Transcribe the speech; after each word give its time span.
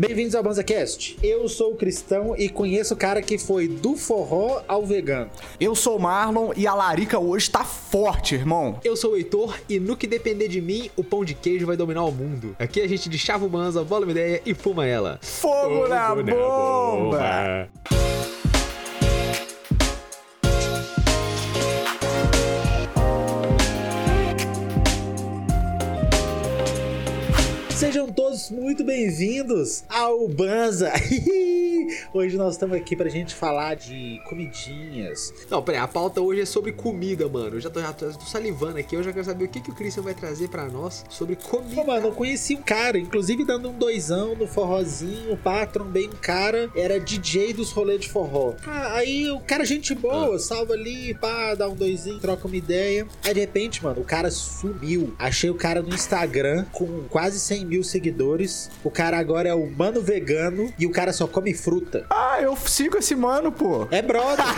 Bem-vindos 0.00 0.34
ao 0.34 0.42
BanzaCast. 0.42 1.18
Eu 1.22 1.46
sou 1.46 1.72
o 1.72 1.76
Cristão 1.76 2.34
e 2.34 2.48
conheço 2.48 2.94
o 2.94 2.96
cara 2.96 3.20
que 3.20 3.36
foi 3.36 3.68
do 3.68 3.98
forró 3.98 4.62
ao 4.66 4.86
vegano. 4.86 5.30
Eu 5.60 5.74
sou 5.74 5.98
o 5.98 6.00
Marlon 6.00 6.54
e 6.56 6.66
a 6.66 6.72
larica 6.72 7.18
hoje 7.18 7.50
tá 7.50 7.64
forte, 7.64 8.34
irmão. 8.34 8.80
Eu 8.82 8.96
sou 8.96 9.12
o 9.12 9.16
Heitor 9.18 9.58
e 9.68 9.78
no 9.78 9.94
que 9.94 10.06
depender 10.06 10.48
de 10.48 10.58
mim, 10.58 10.90
o 10.96 11.04
pão 11.04 11.22
de 11.22 11.34
queijo 11.34 11.66
vai 11.66 11.76
dominar 11.76 12.04
o 12.04 12.10
mundo. 12.10 12.56
Aqui 12.58 12.80
a 12.80 12.88
gente 12.88 13.10
deschava 13.10 13.44
o 13.44 13.48
banza, 13.50 13.84
bola 13.84 14.06
uma 14.06 14.12
ideia 14.12 14.40
e 14.46 14.54
fuma 14.54 14.86
ela. 14.86 15.18
Fogo, 15.20 15.86
na 15.86 16.14
bomba! 16.14 17.68
Sejam 28.00 28.14
todos 28.14 28.50
muito 28.50 28.82
bem-vindos 28.82 29.84
ao 29.86 30.26
Banza. 30.26 30.90
Hoje 32.14 32.36
nós 32.36 32.54
estamos 32.54 32.76
aqui 32.76 32.96
pra 32.96 33.08
gente 33.08 33.34
falar 33.34 33.74
de 33.74 34.20
comidinhas. 34.28 35.32
Não, 35.50 35.62
peraí, 35.62 35.80
a 35.80 35.88
pauta 35.88 36.20
hoje 36.20 36.42
é 36.42 36.46
sobre 36.46 36.72
comida, 36.72 37.28
mano. 37.28 37.56
Eu 37.56 37.60
já 37.60 37.70
tô, 37.70 37.80
já 37.80 37.92
tô, 37.92 38.10
salivando 38.20 38.78
aqui, 38.78 38.94
eu 38.94 39.02
já 39.02 39.12
quero 39.12 39.24
saber 39.24 39.44
o 39.44 39.48
que, 39.48 39.60
que 39.60 39.70
o 39.70 39.74
Christian 39.74 40.02
vai 40.02 40.14
trazer 40.14 40.48
pra 40.48 40.66
nós 40.66 41.04
sobre 41.08 41.36
comida. 41.36 41.74
Pô, 41.74 41.86
mano, 41.86 42.08
eu 42.08 42.12
conheci 42.12 42.54
um 42.54 42.62
cara, 42.62 42.98
inclusive 42.98 43.44
dando 43.44 43.70
um 43.70 43.78
doisão 43.78 44.34
no 44.34 44.46
forrozinho, 44.46 45.36
pá, 45.38 45.66
trombei 45.66 46.08
um 46.08 46.16
cara, 46.20 46.70
era 46.74 47.00
DJ 47.00 47.52
dos 47.52 47.72
rolês 47.72 48.00
de 48.00 48.08
forró. 48.08 48.54
Ah, 48.66 48.94
aí 48.96 49.30
o 49.30 49.40
cara, 49.40 49.64
gente 49.64 49.94
boa, 49.94 50.38
salva 50.38 50.74
ali, 50.74 51.14
pá, 51.14 51.54
dá 51.54 51.68
um 51.68 51.74
doisinho, 51.74 52.20
troca 52.20 52.46
uma 52.46 52.56
ideia. 52.56 53.06
Aí 53.24 53.34
de 53.34 53.40
repente, 53.40 53.82
mano, 53.82 54.00
o 54.00 54.04
cara 54.04 54.30
sumiu. 54.30 55.14
Achei 55.18 55.50
o 55.50 55.54
cara 55.54 55.82
no 55.82 55.94
Instagram 55.94 56.64
com 56.72 57.04
quase 57.08 57.40
100 57.40 57.64
mil 57.64 57.82
seguidores. 57.90 58.70
O 58.84 58.90
cara 58.90 59.18
agora 59.18 59.48
é 59.48 59.54
o 59.54 59.66
mano 59.70 60.00
vegano 60.00 60.72
e 60.78 60.86
o 60.86 60.90
cara 60.90 61.12
só 61.12 61.26
come 61.26 61.52
fruta. 61.54 62.06
Ah, 62.10 62.38
eu 62.40 62.56
sigo 62.56 62.98
esse 62.98 63.14
mano, 63.14 63.50
pô. 63.52 63.86
É 63.90 64.00
brother. 64.02 64.44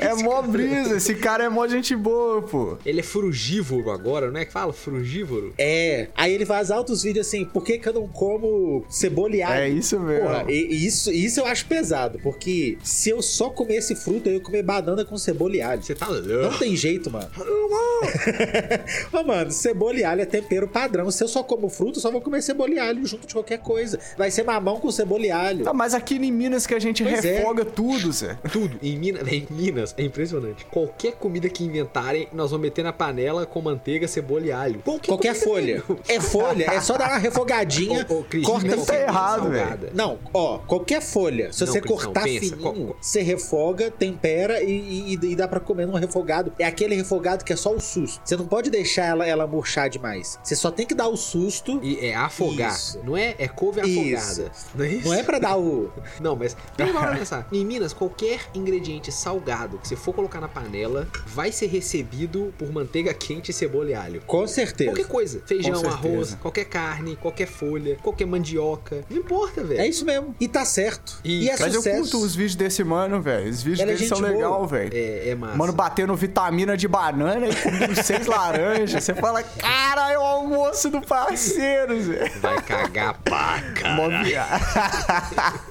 É 0.00 0.12
esse 0.12 0.22
mó 0.22 0.34
cara- 0.36 0.46
brisa, 0.48 0.96
esse 0.96 1.14
cara 1.14 1.44
é 1.44 1.48
mó 1.48 1.66
gente 1.66 1.94
boa, 1.96 2.42
pô. 2.42 2.76
Ele 2.84 3.00
é 3.00 3.02
frugívoro 3.02 3.90
agora, 3.90 4.30
não 4.30 4.38
é 4.40 4.44
que 4.44 4.52
fala? 4.52 4.72
Frugívoro? 4.72 5.54
É. 5.58 6.08
Aí 6.16 6.32
ele 6.32 6.44
faz 6.46 6.70
altos 6.70 7.02
vídeos 7.02 7.26
assim, 7.26 7.44
por 7.44 7.64
que, 7.64 7.78
que 7.78 7.88
eu 7.88 7.92
não 7.92 8.08
como 8.08 8.84
cebola 8.88 9.34
e 9.36 9.42
alho? 9.42 9.54
É 9.62 9.68
isso 9.68 9.98
mesmo. 10.00 10.26
Porra, 10.28 10.44
e- 10.48 10.66
e 10.74 10.86
isso, 10.86 11.10
isso 11.12 11.40
eu 11.40 11.46
acho 11.46 11.66
pesado, 11.66 12.18
porque 12.22 12.78
se 12.82 13.10
eu 13.10 13.22
só 13.22 13.50
comesse 13.50 13.94
fruta, 13.94 14.28
eu 14.28 14.34
ia 14.34 14.40
comer 14.40 14.62
banana 14.62 15.04
com 15.04 15.16
cebola 15.16 15.56
e 15.56 15.60
alho. 15.62 15.82
Você 15.82 15.94
tá 15.94 16.06
Não 16.08 16.20
louco? 16.42 16.58
tem 16.58 16.76
jeito, 16.76 17.10
mano. 17.10 17.28
Ô, 19.12 19.22
mano, 19.22 19.50
cebola 19.50 19.94
e 19.98 20.04
alho 20.04 20.22
é 20.64 20.68
tempero 20.68 20.84
padrão. 20.84 21.10
Se 21.10 21.22
eu 21.22 21.28
só 21.28 21.42
como 21.42 21.68
fruta, 21.68 21.98
eu 21.98 22.02
só 22.02 22.10
vou 22.10 22.20
comer 22.20 22.42
cebola 22.42 22.70
e 22.72 22.78
alho 22.78 23.06
junto 23.06 23.26
de 23.26 23.34
qualquer 23.34 23.58
coisa. 23.58 23.98
Vai 24.16 24.30
ser 24.30 24.42
mamão 24.44 24.78
com 24.80 24.90
cebola 24.90 25.24
e 25.26 25.30
alho. 25.30 25.68
Ah, 25.68 25.72
mas 25.72 25.94
aqui 25.94 26.16
em 26.16 26.32
Minas 26.32 26.66
que 26.66 26.74
a 26.74 26.78
gente 26.78 27.02
Pois 27.02 27.24
é. 27.24 27.38
refoga 27.38 27.64
tudo, 27.64 28.12
Zé. 28.12 28.36
Tudo. 28.52 28.78
Em 28.82 28.98
Minas, 28.98 29.26
em 29.32 29.46
Minas, 29.50 29.94
é 29.96 30.02
impressionante. 30.02 30.64
Qualquer 30.66 31.12
comida 31.12 31.48
que 31.48 31.64
inventarem, 31.64 32.28
nós 32.32 32.50
vamos 32.50 32.64
meter 32.64 32.82
na 32.82 32.92
panela 32.92 33.46
com 33.46 33.60
manteiga, 33.60 34.06
cebola 34.08 34.46
e 34.46 34.52
alho. 34.52 34.80
Qualquer 35.06 35.34
folha. 35.34 35.82
É 36.08 36.20
folha, 36.20 36.64
é 36.70 36.80
só 36.80 36.96
dar 36.96 37.08
uma 37.10 37.18
refogadinha, 37.18 38.06
Ô, 38.08 38.20
ô, 38.20 38.24
Cris, 38.24 38.44
corta 38.46 38.76
não 38.76 38.84
tá 38.84 39.00
errado, 39.00 39.42
salgada. 39.42 39.90
Não, 39.94 40.18
ó, 40.32 40.58
qualquer 40.58 41.00
folha. 41.00 41.52
Se 41.52 41.64
Não, 41.64 41.72
você 41.72 41.80
Cristão, 41.80 42.04
cortar 42.04 42.24
pensa, 42.24 42.40
fininho, 42.56 42.58
qual- 42.62 42.96
você 43.00 43.22
refoga, 43.22 43.90
tempera 43.90 44.62
e, 44.62 45.14
e- 45.14 45.18
e 45.32 45.36
dá 45.36 45.46
pra 45.48 45.60
comer 45.60 45.86
num 45.86 45.94
refogado. 45.94 46.52
É 46.58 46.64
aquele 46.64 46.94
refogado 46.94 47.44
que 47.44 47.52
é 47.52 47.56
só 47.56 47.74
o 47.74 47.80
susto. 47.80 48.20
Você 48.24 48.36
não 48.36 48.46
pode 48.46 48.70
deixar 48.70 49.04
ela, 49.06 49.26
ela 49.26 49.46
murchar 49.46 49.88
demais. 49.88 50.38
Você 50.42 50.53
só 50.54 50.70
tem 50.70 50.86
que 50.86 50.94
dar 50.94 51.08
o 51.08 51.16
susto. 51.16 51.80
E 51.82 51.98
é 52.06 52.14
afogar. 52.14 52.72
Isso. 52.74 53.00
Não 53.04 53.16
é? 53.16 53.34
É 53.38 53.48
couve 53.48 53.80
Isso. 53.82 54.24
afogada. 54.40 54.52
Não 54.74 54.84
é 54.84 54.88
isso? 54.88 55.08
Não 55.08 55.14
é 55.14 55.22
pra 55.22 55.38
dar 55.38 55.56
o. 55.56 55.90
Não, 56.20 56.36
mas 56.36 56.56
pra 56.76 57.16
pensar. 57.16 57.46
Em 57.52 57.64
Minas, 57.64 57.92
qualquer 57.92 58.40
ingrediente 58.54 59.10
salgado 59.12 59.78
que 59.78 59.88
você 59.88 59.96
for 59.96 60.12
colocar 60.14 60.40
na 60.40 60.48
panela 60.48 61.08
vai 61.26 61.50
ser 61.52 61.66
recebido 61.66 62.52
por 62.58 62.70
manteiga 62.72 63.12
quente, 63.14 63.52
cebola 63.52 63.90
e 63.90 63.94
alho. 63.94 64.22
Com 64.26 64.46
certeza. 64.46 64.90
Qualquer 64.90 65.06
coisa. 65.08 65.42
Feijão, 65.46 65.74
certeza. 65.76 65.94
arroz, 65.94 66.34
qualquer 66.40 66.64
carne, 66.66 67.16
qualquer 67.16 67.46
folha, 67.46 67.96
qualquer 68.02 68.26
mandioca. 68.26 69.04
Não 69.10 69.18
importa, 69.18 69.62
velho. 69.62 69.80
É 69.80 69.86
isso 69.88 70.04
mesmo. 70.04 70.34
E 70.40 70.48
tá 70.48 70.64
certo. 70.64 71.18
E- 71.24 71.44
E, 71.44 71.50
é 71.50 71.56
Mas 71.58 71.74
eu 71.74 71.82
curto 71.82 72.18
os 72.22 72.34
vídeos 72.34 72.54
desse 72.56 72.82
mano, 72.84 73.20
velho. 73.20 73.50
Os 73.50 73.62
vídeos 73.62 73.80
Ela 73.80 73.92
é 73.92 73.94
dele 73.96 74.08
são 74.08 74.18
legal, 74.20 74.66
velho. 74.66 74.90
É, 74.94 75.30
é 75.30 75.34
massa. 75.34 75.56
Mano 75.56 75.72
batendo 75.72 76.14
vitamina 76.14 76.76
de 76.76 76.86
banana 76.88 77.48
e 77.48 77.54
comendo 77.54 78.02
seis 78.02 78.24
laranjas. 78.26 79.04
Você 79.04 79.14
fala, 79.14 79.42
cara, 79.42 80.18
o 80.20 80.33
almoço 80.34 80.90
do 80.90 81.00
parceiro, 81.00 82.00
Zé. 82.00 82.28
Vai 82.40 82.60
cagar 82.62 83.14
paca. 83.22 83.94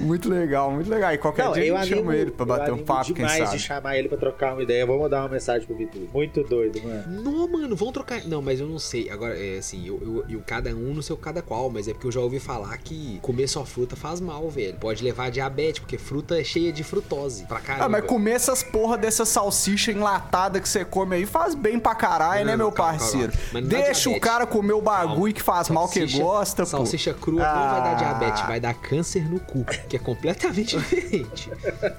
Muito 0.00 0.28
legal, 0.28 0.70
muito 0.70 0.88
legal. 0.88 1.12
E 1.12 1.18
qualquer 1.18 1.44
Não, 1.44 1.52
dia 1.52 1.66
eu 1.66 1.76
a 1.76 1.80
gente 1.84 1.88
chama 1.96 2.10
animo, 2.12 2.22
ele 2.22 2.30
pra 2.30 2.46
bater 2.46 2.70
um 2.70 2.74
animo 2.74 2.86
papo, 2.86 3.04
quem 3.06 3.14
demais 3.14 3.44
sabe. 3.44 3.56
de 3.56 3.62
chamar 3.62 3.96
ele 3.98 4.08
pra 4.08 4.16
trocar 4.18 4.52
uma 4.54 4.62
ideia. 4.62 4.86
Vou 4.86 4.98
mandar 5.00 5.20
uma 5.22 5.28
mensagem 5.28 5.66
pro 5.66 5.76
Vitor. 5.76 6.00
Muito 6.12 6.42
doido, 6.42 6.80
mano. 6.82 7.22
Não, 7.22 7.48
mano, 7.48 7.76
vamos 7.76 7.92
trocar. 7.92 8.22
Não, 8.24 8.40
mas 8.40 8.60
eu 8.60 8.66
não 8.66 8.78
sei. 8.78 9.10
Agora, 9.10 9.36
é 9.38 9.58
assim, 9.58 9.86
eu, 9.86 10.00
eu, 10.02 10.24
eu- 10.36 10.42
cada 10.46 10.70
um 10.70 10.94
no 10.94 11.02
seu 11.02 11.16
cada 11.16 11.42
qual, 11.42 11.68
mas 11.68 11.88
é 11.88 11.92
porque 11.92 12.06
eu 12.06 12.12
já 12.12 12.20
ouvi 12.20 12.38
falar 12.38 12.76
que 12.78 13.18
comer 13.20 13.48
só 13.48 13.64
fruta 13.64 13.96
faz 13.96 14.20
mal, 14.20 14.48
velho. 14.48 14.74
Pode 14.74 15.02
levar 15.04 15.24
a 15.26 15.30
diabetes, 15.30 15.80
porque 15.80 15.98
fruta 15.98 16.40
é 16.40 16.44
cheia 16.44 16.72
de 16.72 16.82
frutose. 16.84 17.44
Pra 17.46 17.60
caramba. 17.60 17.84
Ah, 17.84 17.88
mas 17.88 18.04
comer 18.06 18.32
essas 18.32 18.62
porra 18.62 18.96
dessa 18.96 19.24
salsicha 19.24 19.90
enlatada 19.92 20.60
que 20.60 20.68
você 20.68 20.84
come 20.84 21.16
aí 21.16 21.26
faz 21.26 21.54
bem 21.54 21.78
pra 21.78 21.94
caralho, 21.94 22.40
Não, 22.40 22.46
né, 22.46 22.52
não, 22.52 22.66
meu 22.66 22.72
calma, 22.72 22.92
parceiro? 22.98 23.32
Deixa 23.64 24.10
o 24.10 24.20
cara 24.20 24.46
comer 24.46 24.72
o 24.72 24.80
bagulho 24.80 25.14
Calma. 25.16 25.32
que 25.32 25.42
faz 25.42 25.68
mal 25.68 25.88
que 25.88 26.00
Salsicha- 26.00 26.22
gosta, 26.22 26.62
pô. 26.64 26.68
Salsicha 26.68 27.14
crua 27.14 27.42
não 27.42 27.70
vai 27.70 27.80
dar 27.82 27.90
Ah. 27.92 27.94
diabetes, 27.94 28.42
vai 28.46 28.60
dar 28.60 28.74
câncer 28.74 29.28
no 29.28 29.40
cu, 29.40 29.64
que 29.88 29.96
é 29.96 29.98
completamente 29.98 30.76
diferente. 30.78 31.50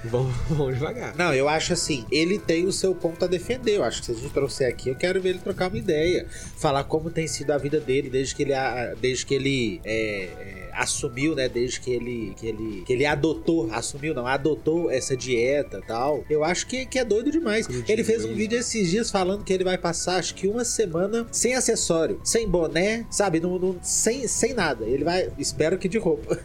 vamos, 0.04 0.34
vamos 0.48 0.74
devagar. 0.74 1.14
Não, 1.16 1.32
eu 1.34 1.48
acho 1.48 1.72
assim, 1.72 2.04
ele 2.10 2.38
tem 2.38 2.66
o 2.66 2.72
seu 2.72 2.94
ponto 2.94 3.24
a 3.24 3.28
defender. 3.28 3.76
Eu 3.76 3.84
acho 3.84 4.00
que 4.00 4.06
se 4.06 4.12
a 4.12 4.14
gente 4.14 4.30
trouxer 4.32 4.68
aqui, 4.68 4.88
eu 4.90 4.94
quero 4.96 5.20
ver 5.20 5.30
ele 5.30 5.38
trocar 5.38 5.68
uma 5.68 5.78
ideia. 5.78 6.26
Falar 6.56 6.84
como 6.84 7.10
tem 7.10 7.26
sido 7.26 7.50
a 7.52 7.58
vida 7.58 7.80
dele 7.80 8.08
desde 8.10 8.34
que 8.34 8.42
ele, 8.42 8.54
a- 8.54 8.94
desde 9.00 9.24
que 9.26 9.34
ele 9.34 9.80
é, 9.84 10.28
é, 10.38 10.67
assumiu, 10.72 11.34
né? 11.34 11.48
Desde 11.48 11.80
que 11.80 11.90
ele, 11.90 12.34
que 12.36 12.46
ele, 12.46 12.82
que 12.86 12.92
ele 12.92 13.04
adotou, 13.06 13.68
assumiu 13.72 14.14
não, 14.14 14.26
adotou 14.26 14.90
essa 14.90 15.16
dieta 15.16 15.80
e 15.82 15.86
tal. 15.86 16.24
Eu 16.28 16.44
acho 16.44 16.66
que, 16.66 16.86
que 16.86 16.98
é 16.98 17.04
doido 17.04 17.30
demais. 17.30 17.66
Crudinho, 17.66 17.84
ele 17.88 18.04
fez 18.04 18.24
um 18.24 18.34
vídeo 18.34 18.58
esses 18.58 18.90
dias 18.90 19.10
falando 19.10 19.44
que 19.44 19.52
ele 19.52 19.64
vai 19.64 19.78
passar, 19.78 20.16
acho 20.16 20.34
que 20.34 20.46
uma 20.48 20.64
semana 20.64 21.26
sem 21.32 21.54
acessório, 21.54 22.20
sem 22.24 22.48
boné, 22.48 23.06
sabe? 23.10 23.40
Não, 23.40 23.58
não- 23.58 23.76
sem, 23.82 24.26
sem 24.28 24.54
nada. 24.54 24.84
Ele 24.84 25.04
vai, 25.04 25.30
espero 25.38 25.78
que 25.78 25.88
de 25.88 25.98
roupa. 25.98 26.38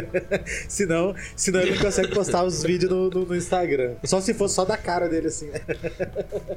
senão, 0.68 1.14
senão 1.36 1.60
ele 1.60 1.72
não 1.74 1.82
consegue 1.82 2.08
postar 2.14 2.44
os 2.44 2.62
vídeos 2.62 2.90
no, 2.90 3.10
no- 3.10 3.26
no 3.26 3.36
Instagram. 3.36 3.94
Só 4.04 4.20
se 4.20 4.34
fosse 4.34 4.54
só 4.54 4.64
da 4.64 4.76
cara 4.76 5.08
dele, 5.08 5.28
assim. 5.28 5.46
né? 5.46 5.60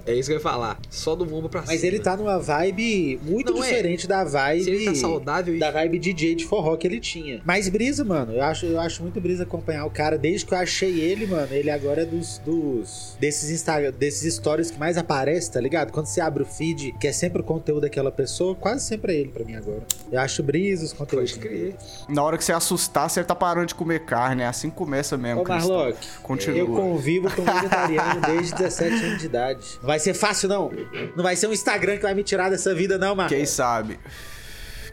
É 0.05 0.13
isso 0.13 0.27
que 0.27 0.33
eu 0.33 0.37
ia 0.37 0.43
falar. 0.43 0.79
Só 0.89 1.15
do 1.15 1.23
ombro 1.33 1.49
pra 1.49 1.61
cima. 1.61 1.73
Mas 1.73 1.83
ele 1.83 1.99
tá 1.99 2.17
numa 2.17 2.37
vibe 2.37 3.19
muito 3.23 3.53
Não, 3.53 3.63
é. 3.63 3.67
diferente 3.69 4.07
da 4.07 4.23
vibe. 4.23 4.63
Se 4.63 4.69
ele 4.69 4.85
tá 4.85 4.95
saudável. 4.95 5.57
Da 5.57 5.71
vibe 5.71 5.99
DJ 5.99 6.35
de 6.35 6.45
forró 6.45 6.75
que 6.75 6.85
ele 6.85 6.99
tinha. 6.99 7.12
Mas 7.45 7.69
brisa, 7.69 8.03
mano. 8.03 8.33
Eu 8.33 8.43
acho, 8.43 8.65
eu 8.65 8.79
acho 8.79 9.01
muito 9.01 9.19
brisa 9.19 9.43
acompanhar 9.43 9.85
o 9.85 9.89
cara. 9.89 10.17
Desde 10.17 10.45
que 10.45 10.53
eu 10.53 10.57
achei 10.57 10.99
ele, 10.99 11.27
mano, 11.27 11.53
ele 11.53 11.69
agora 11.69 12.01
é 12.01 12.05
dos. 12.05 12.37
dos 12.39 13.15
desses 13.19 13.49
Instagram, 13.49 13.91
desses 13.91 14.35
stories 14.35 14.71
que 14.71 14.79
mais 14.79 14.97
aparece, 14.97 15.51
tá 15.51 15.59
ligado? 15.59 15.91
Quando 15.91 16.07
você 16.07 16.21
abre 16.21 16.43
o 16.43 16.45
feed, 16.45 16.93
que 16.99 17.07
é 17.07 17.11
sempre 17.11 17.41
o 17.41 17.43
conteúdo 17.43 17.81
daquela 17.81 18.11
pessoa, 18.11 18.55
quase 18.55 18.85
sempre 18.85 19.13
é 19.13 19.19
ele 19.19 19.29
pra 19.29 19.43
mim 19.43 19.55
agora. 19.55 19.83
Eu 20.11 20.19
acho 20.19 20.41
brisa 20.43 20.85
os 20.85 20.93
conteúdos. 20.93 21.31
Pode 21.33 21.47
crer. 21.47 21.75
Na 22.09 22.23
hora 22.23 22.37
que 22.37 22.43
você 22.43 22.53
assustar, 22.53 23.09
você 23.09 23.23
tá 23.23 23.35
parando 23.35 23.67
de 23.67 23.75
comer 23.75 24.05
carne. 24.05 24.43
É 24.43 24.47
assim 24.47 24.69
que 24.69 24.75
começa 24.75 25.17
mesmo, 25.17 25.41
Ô. 25.41 25.47
Marlock, 25.47 25.97
Continua. 26.21 26.57
eu 26.57 26.67
convivo 26.67 27.29
com 27.33 27.43
vegetariano 27.43 28.21
desde 28.21 28.55
17 28.55 29.05
anos 29.05 29.19
de 29.19 29.25
idade. 29.25 29.65
Não 29.81 29.87
vai 29.87 29.99
ser 29.99 30.13
fácil, 30.13 30.49
não. 30.49 30.71
Não 31.15 31.23
vai 31.23 31.35
ser 31.35 31.47
um 31.47 31.53
Instagram 31.53 31.97
que 31.97 32.03
vai 32.03 32.13
me 32.13 32.23
tirar 32.23 32.49
dessa 32.49 32.73
vida, 32.73 32.97
não, 32.97 33.15
Marlock. 33.15 33.35
Quem 33.35 33.45
sabe? 33.45 33.99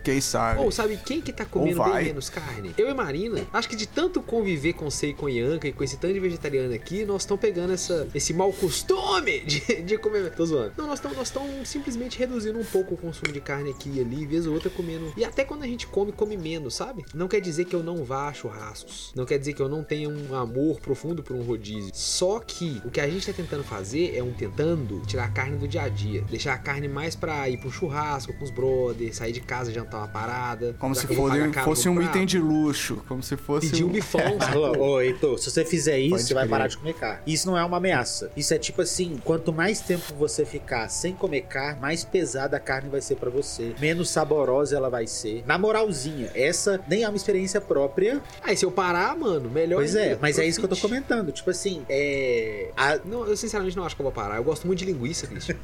Quem 0.02 0.20
sabe? 0.20 0.61
Ou 0.61 0.70
sabe 0.70 0.99
quem 1.05 1.20
que 1.20 1.32
tá 1.32 1.44
comendo 1.44 1.82
bem 1.85 2.05
menos 2.05 2.31
carne? 2.31 2.75
Eu 2.76 2.88
e 2.88 2.94
Marina. 2.94 3.47
Acho 3.52 3.69
que 3.69 3.76
de 3.76 3.87
tanto 3.87 4.23
conviver 4.23 4.73
com 4.73 4.91
Seiko 4.91 5.29
e 5.29 5.41
Anca 5.41 5.69
e 5.69 5.73
com 5.73 5.85
esse 5.85 5.97
tanto 5.97 6.14
de 6.14 6.20
vegetariano 6.20 6.75
aqui, 6.75 7.05
nós 7.05 7.23
estamos 7.23 7.41
pegando 7.41 7.73
essa, 7.73 8.08
esse 8.14 8.32
mau 8.32 8.52
costume 8.52 9.41
de, 9.41 9.82
de 9.82 9.99
comer. 9.99 10.31
Tô 10.35 10.47
zoando. 10.47 10.73
Não, 10.76 10.87
nós 10.87 10.99
estamos 10.99 11.17
nós 11.17 11.69
simplesmente 11.69 12.19
reduzindo 12.19 12.58
um 12.58 12.64
pouco 12.64 12.94
o 12.94 12.97
consumo 12.97 13.32
de 13.32 13.41
carne 13.41 13.70
aqui 13.70 13.91
e 13.94 14.00
ali, 14.00 14.26
vez 14.26 14.47
ou 14.47 14.55
outra 14.55 14.70
comendo. 14.70 15.12
E 15.17 15.25
até 15.25 15.44
quando 15.44 15.62
a 15.62 15.67
gente 15.67 15.87
come, 15.87 16.12
come 16.12 16.37
menos, 16.37 16.75
sabe? 16.75 17.05
Não 17.14 17.29
quer 17.29 17.41
dizer 17.41 17.67
que 17.67 17.75
eu 17.75 17.82
não 17.82 18.05
vá 18.05 18.29
a 18.29 18.32
churrascos. 18.32 19.12
Não 19.14 19.26
quer 19.26 19.38
dizer 19.38 19.52
que 19.52 19.61
eu 19.61 19.69
não 19.69 19.85
tenha 19.85 20.08
um 20.08 20.35
amor 20.35 20.81
profundo 20.81 21.23
por 21.23 21.37
um 21.37 21.43
rodízio. 21.43 21.91
Só 21.94 22.41
que 22.41 22.81
o 22.85 22.91
que 22.91 23.00
a 23.00 23.08
gente 23.08 23.26
tá 23.26 23.32
tentando 23.32 23.64
fazer 23.64 24.17
é 24.17 24.23
um 24.23 24.32
tentando 24.32 25.00
tirar 25.06 25.25
a 25.25 25.31
carne 25.31 25.58
do 25.58 25.69
dia 25.69 25.82
a 25.82 25.88
dia. 25.88 26.23
Deixar 26.23 26.55
a 26.55 26.58
carne 26.58 26.88
mais 26.88 27.14
pra 27.14 27.49
ir 27.49 27.58
pro 27.58 27.70
churrasco 27.70 28.32
com 28.32 28.44
os 28.44 28.50
brothers, 28.50 29.17
sair 29.17 29.32
de 29.32 29.41
casa, 29.41 29.73
jantar 29.73 29.89
montar 29.90 29.98
uma 29.98 30.08
parada. 30.08 30.75
Como 30.78 30.94
se 30.94 31.06
fosse, 31.06 31.52
fosse 31.64 31.88
um 31.88 31.94
prato. 31.96 32.10
item 32.10 32.26
de 32.26 32.38
luxo. 32.38 33.02
Como 33.08 33.22
se 33.22 33.37
fosse. 33.37 33.69
Pedir 33.70 33.84
um 33.84 33.88
bifão? 33.88 34.20
Ô, 34.78 35.00
Heitor, 35.00 35.38
se 35.38 35.50
você 35.50 35.64
fizer 35.64 35.98
isso, 35.98 36.10
Pode 36.10 36.22
você 36.22 36.34
vai 36.34 36.44
crer. 36.44 36.50
parar 36.50 36.66
de 36.69 36.76
comer 36.78 36.94
carne. 36.94 37.20
Isso 37.26 37.46
não 37.46 37.58
é 37.58 37.64
uma 37.64 37.76
ameaça. 37.78 38.31
Isso 38.37 38.54
é 38.54 38.58
tipo 38.58 38.82
assim: 38.82 39.20
quanto 39.25 39.52
mais 39.52 39.81
tempo 39.81 40.14
você 40.19 40.44
ficar 40.44 40.88
sem 40.88 41.12
comer 41.14 41.42
carne, 41.42 41.81
mais 41.81 42.04
pesada 42.04 42.56
a 42.56 42.60
carne 42.60 42.88
vai 42.88 43.00
ser 43.00 43.16
pra 43.16 43.31
você. 43.31 43.75
Menos 43.81 44.10
saborosa 44.10 44.76
ela 44.76 44.88
vai 44.88 45.06
ser. 45.06 45.42
Na 45.46 45.58
moralzinha, 45.58 46.31
essa 46.34 46.81
nem 46.88 47.02
é 47.02 47.08
uma 47.08 47.16
experiência 47.16 47.60
própria. 47.60 48.20
Aí 48.42 48.56
se 48.56 48.64
eu 48.64 48.70
parar, 48.70 49.16
mano, 49.16 49.50
melhor 49.50 49.78
Pois 49.78 49.94
é, 49.94 50.16
mas 50.20 50.38
é 50.38 50.46
isso 50.46 50.58
que 50.60 50.64
eu 50.64 50.69
tô 50.70 50.76
comentando. 50.76 51.32
Tipo 51.32 51.50
assim, 51.50 51.82
é. 51.88 52.70
a- 52.76 52.98
Não, 53.04 53.26
eu 53.26 53.37
sinceramente 53.37 53.76
não 53.76 53.84
acho 53.84 53.96
que 53.96 54.02
eu 54.02 54.04
vou 54.04 54.12
parar. 54.12 54.37
Eu 54.37 54.44
gosto 54.44 54.66
muito 54.66 54.78
de 54.78 54.84
linguiça, 54.84 55.26
Christian. 55.26 55.56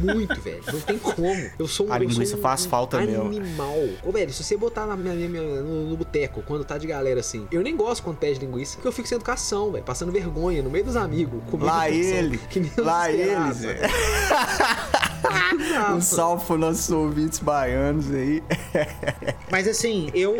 muito, 0.00 0.40
velho. 0.40 0.62
Não 0.72 0.80
tem 0.80 0.98
como. 0.98 1.50
Eu 1.58 1.66
sou 1.68 1.86
um 1.88 1.92
A 1.92 1.98
linguiça 1.98 2.36
um- 2.36 2.40
faz 2.40 2.66
um 2.66 2.68
falta 2.70 3.00
mesmo. 3.00 3.30
Animal. 3.52 3.76
Ô, 4.04 4.10
velho, 4.10 4.32
se 4.32 4.42
você 4.42 4.56
botar 4.56 4.86
na 4.86 4.96
minha, 4.96 5.14
minha- 5.28 5.62
no, 5.62 5.90
no 5.90 5.96
boteco, 5.96 6.42
quando 6.46 6.64
tá 6.64 6.78
de 6.78 6.86
galera 6.86 7.20
assim, 7.20 7.46
eu 7.52 7.62
nem 7.62 7.76
gosto 7.76 8.02
quando 8.02 8.16
pede 8.16 8.40
linguiça, 8.40 8.74
porque 8.76 8.88
eu 8.88 8.92
fico 8.92 9.06
sem 9.08 9.16
educação, 9.16 9.70
velho. 9.72 9.84
Passando 9.84 10.10
vergonha 10.12 10.62
no 10.62 10.70
meio 10.70 10.84
dos 10.84 10.96
amigos. 10.96 11.40
Lá 11.60 11.88
ele. 11.90 12.40
Nem 12.54 12.70
um 12.78 12.84
Lá 12.84 13.10
eles. 13.12 13.58
Um 15.94 16.00
salve 16.00 16.44
pros 16.46 16.58
nossos 16.58 16.90
ouvintes 16.90 17.38
baianos 17.38 18.10
aí. 18.10 18.42
Mas 19.50 19.68
assim, 19.68 20.10
eu 20.14 20.36